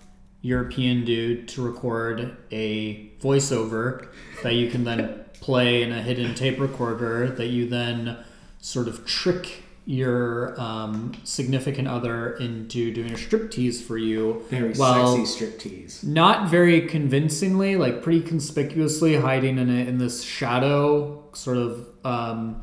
European 0.43 1.05
dude 1.05 1.49
to 1.49 1.63
record 1.63 2.37
a 2.53 3.11
voiceover 3.21 4.09
that 4.43 4.55
you 4.55 4.71
can 4.71 4.85
then 4.85 5.25
play 5.41 5.83
in 5.83 5.93
a 5.93 6.01
hidden 6.03 6.35
tape 6.35 6.59
recorder 6.61 7.29
that 7.31 7.47
you 7.49 7.69
then 7.69 8.17
sort 8.61 8.89
of 8.89 9.05
trick 9.07 9.63
your 9.85 10.61
um, 10.61 11.13
significant 11.25 11.89
other 11.89 12.35
into 12.37 12.93
doing 12.93 13.11
a 13.11 13.17
striptease 13.17 13.81
for 13.83 13.97
you 13.97 14.45
Very 14.51 14.75
sexy 14.75 15.23
striptease. 15.23 16.05
not 16.05 16.51
very 16.51 16.83
convincingly, 16.83 17.77
like 17.77 18.03
pretty 18.03 18.21
conspicuously 18.21 19.17
hiding 19.17 19.59
in 19.59 19.71
it 19.71 19.89
in 19.89 19.97
this 19.99 20.23
shadow, 20.23 21.25
sort 21.33 21.57
of, 21.57 21.87
um, 22.05 22.63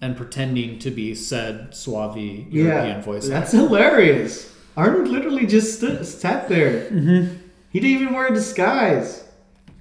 and 0.00 0.16
pretending 0.16 0.78
to 0.78 0.90
be 0.90 1.14
said 1.14 1.74
suave 1.74 2.16
European 2.16 2.54
Yeah, 2.56 3.00
voice. 3.02 3.28
that's 3.28 3.52
hilarious. 3.52 4.50
Arnold 4.76 5.08
literally 5.08 5.46
just 5.46 5.76
stood, 5.78 6.04
sat 6.06 6.48
there. 6.48 6.90
Mm-hmm. 6.90 7.36
He 7.70 7.80
didn't 7.80 8.02
even 8.02 8.14
wear 8.14 8.26
a 8.28 8.34
disguise. 8.34 9.24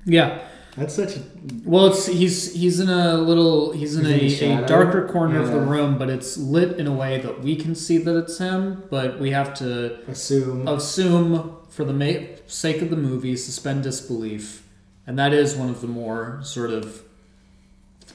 yeah. 0.05 0.39
That's 0.77 0.95
such 0.95 1.17
a 1.17 1.21
Well, 1.65 1.87
it's 1.87 2.05
he's 2.05 2.53
he's 2.53 2.79
in 2.79 2.87
a 2.87 3.15
little 3.17 3.73
he's 3.73 3.97
in, 3.97 4.05
He's 4.05 4.41
in 4.41 4.59
a, 4.59 4.63
a 4.63 4.65
darker 4.65 5.05
corner 5.05 5.37
of 5.37 5.51
the 5.51 5.59
room, 5.59 5.97
but 5.97 6.09
it's 6.09 6.37
lit 6.37 6.79
in 6.79 6.87
a 6.87 6.93
way 6.93 7.19
that 7.19 7.41
we 7.41 7.57
can 7.57 7.75
see 7.75 7.97
that 7.97 8.15
it's 8.17 8.37
him, 8.37 8.83
but 8.89 9.19
we 9.19 9.31
have 9.31 9.53
to 9.55 9.99
assume. 10.09 10.65
assume 10.69 11.57
for 11.69 11.83
the 11.83 11.91
ma- 11.91 12.25
sake 12.47 12.81
of 12.81 12.89
the 12.89 12.95
movie 12.95 13.35
suspend 13.35 13.83
disbelief 13.83 14.63
and 15.07 15.19
that 15.19 15.33
is 15.33 15.55
one 15.55 15.69
of 15.69 15.81
the 15.81 15.87
more 15.87 16.39
sort 16.43 16.69
of 16.71 17.03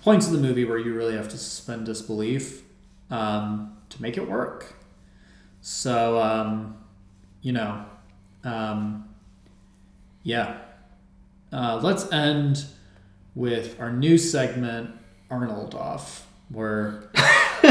points 0.03 0.27
of 0.27 0.33
the 0.33 0.39
movie 0.39 0.64
where 0.64 0.79
you 0.79 0.95
really 0.95 1.14
have 1.16 1.29
to 1.29 1.37
suspend 1.39 1.85
disbelief 1.87 2.62
um, 3.11 3.77
to 3.91 4.01
make 4.01 4.16
it 4.16 4.29
work 4.29 4.74
so 5.66 6.20
um, 6.20 6.76
you 7.42 7.52
know 7.52 7.84
um, 8.44 9.08
yeah 10.22 10.58
uh, 11.52 11.80
let's 11.82 12.10
end 12.12 12.64
with 13.34 13.80
our 13.80 13.90
new 13.90 14.16
segment 14.16 14.90
arnold 15.28 15.74
off 15.74 16.28
where 16.50 17.10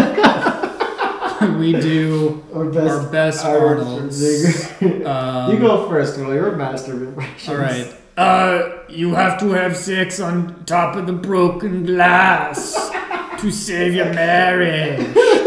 we 1.57 1.71
do 1.71 2.43
Our 2.53 2.65
best, 2.65 2.89
our 2.89 3.09
best 3.09 3.45
Arnold 3.45 3.87
Arnolds. 3.87 4.81
Um, 4.81 5.53
you 5.53 5.59
go 5.59 5.87
first, 5.87 6.17
Will. 6.17 6.33
You're 6.33 6.53
a 6.53 6.57
master 6.57 6.95
of 6.95 7.03
impressions. 7.03 7.47
All 7.47 7.55
right. 7.55 7.95
Uh, 8.17 8.79
you 8.89 9.13
have 9.13 9.39
to 9.39 9.51
have 9.51 9.77
sex 9.77 10.19
on 10.19 10.65
top 10.65 10.97
of 10.97 11.07
the 11.07 11.13
broken 11.13 11.85
glass 11.85 12.91
to 13.39 13.51
save 13.51 13.93
your 13.93 14.13
marriage. 14.13 15.44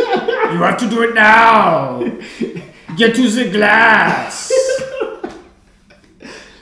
You 0.53 0.62
have 0.62 0.78
to 0.78 0.88
do 0.88 1.03
it 1.03 1.14
now. 1.14 2.01
Get 2.96 3.14
to 3.16 3.30
the 3.30 3.51
glass. 3.51 4.51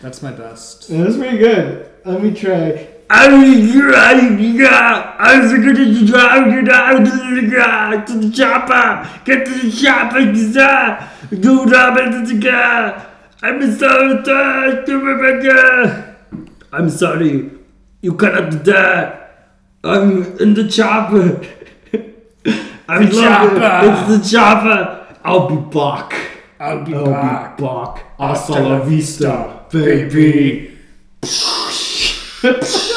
That's 0.02 0.22
my 0.22 0.32
best. 0.32 0.88
That's 0.88 1.16
pretty 1.16 1.38
good. 1.38 1.90
Let 2.04 2.22
me 2.22 2.34
try. 2.34 2.88
I'm 3.08 3.40
gonna 5.62 6.06
drive 6.06 6.52
you 6.52 6.62
down 6.62 7.04
to 7.04 7.10
the 7.10 8.04
to 8.06 8.18
the 8.18 8.30
chopper. 8.30 9.22
Get 9.24 9.46
to 9.46 9.54
the 9.54 9.70
chopper, 9.70 10.32
do 11.30 11.64
to 12.10 12.26
the 12.26 12.40
car. 12.42 13.06
I'm 13.42 13.60
so 13.76 14.22
thirsty, 14.24 14.92
Rebecca. 14.92 16.16
I'm 16.72 16.90
sorry. 16.90 17.50
You 18.00 18.14
cannot 18.14 18.50
do 18.50 18.58
that. 18.70 19.52
I'm 19.84 20.38
in 20.38 20.54
the 20.54 20.68
chopper. 20.68 21.40
I'm 22.88 23.02
The 23.02 23.08
it. 23.08 23.14
chopper. 23.22 23.80
It's 23.84 24.30
the 24.30 24.36
chopper. 24.38 25.16
I'll 25.24 25.48
be 25.48 25.56
back. 25.56 26.14
I'll 26.60 26.84
be 26.84 26.94
I'll 26.94 27.04
back. 27.06 27.56
be 27.56 27.64
back. 27.64 28.04
Hasta 28.18 28.52
la 28.60 28.78
vista, 28.80 29.64
baby. 29.70 30.70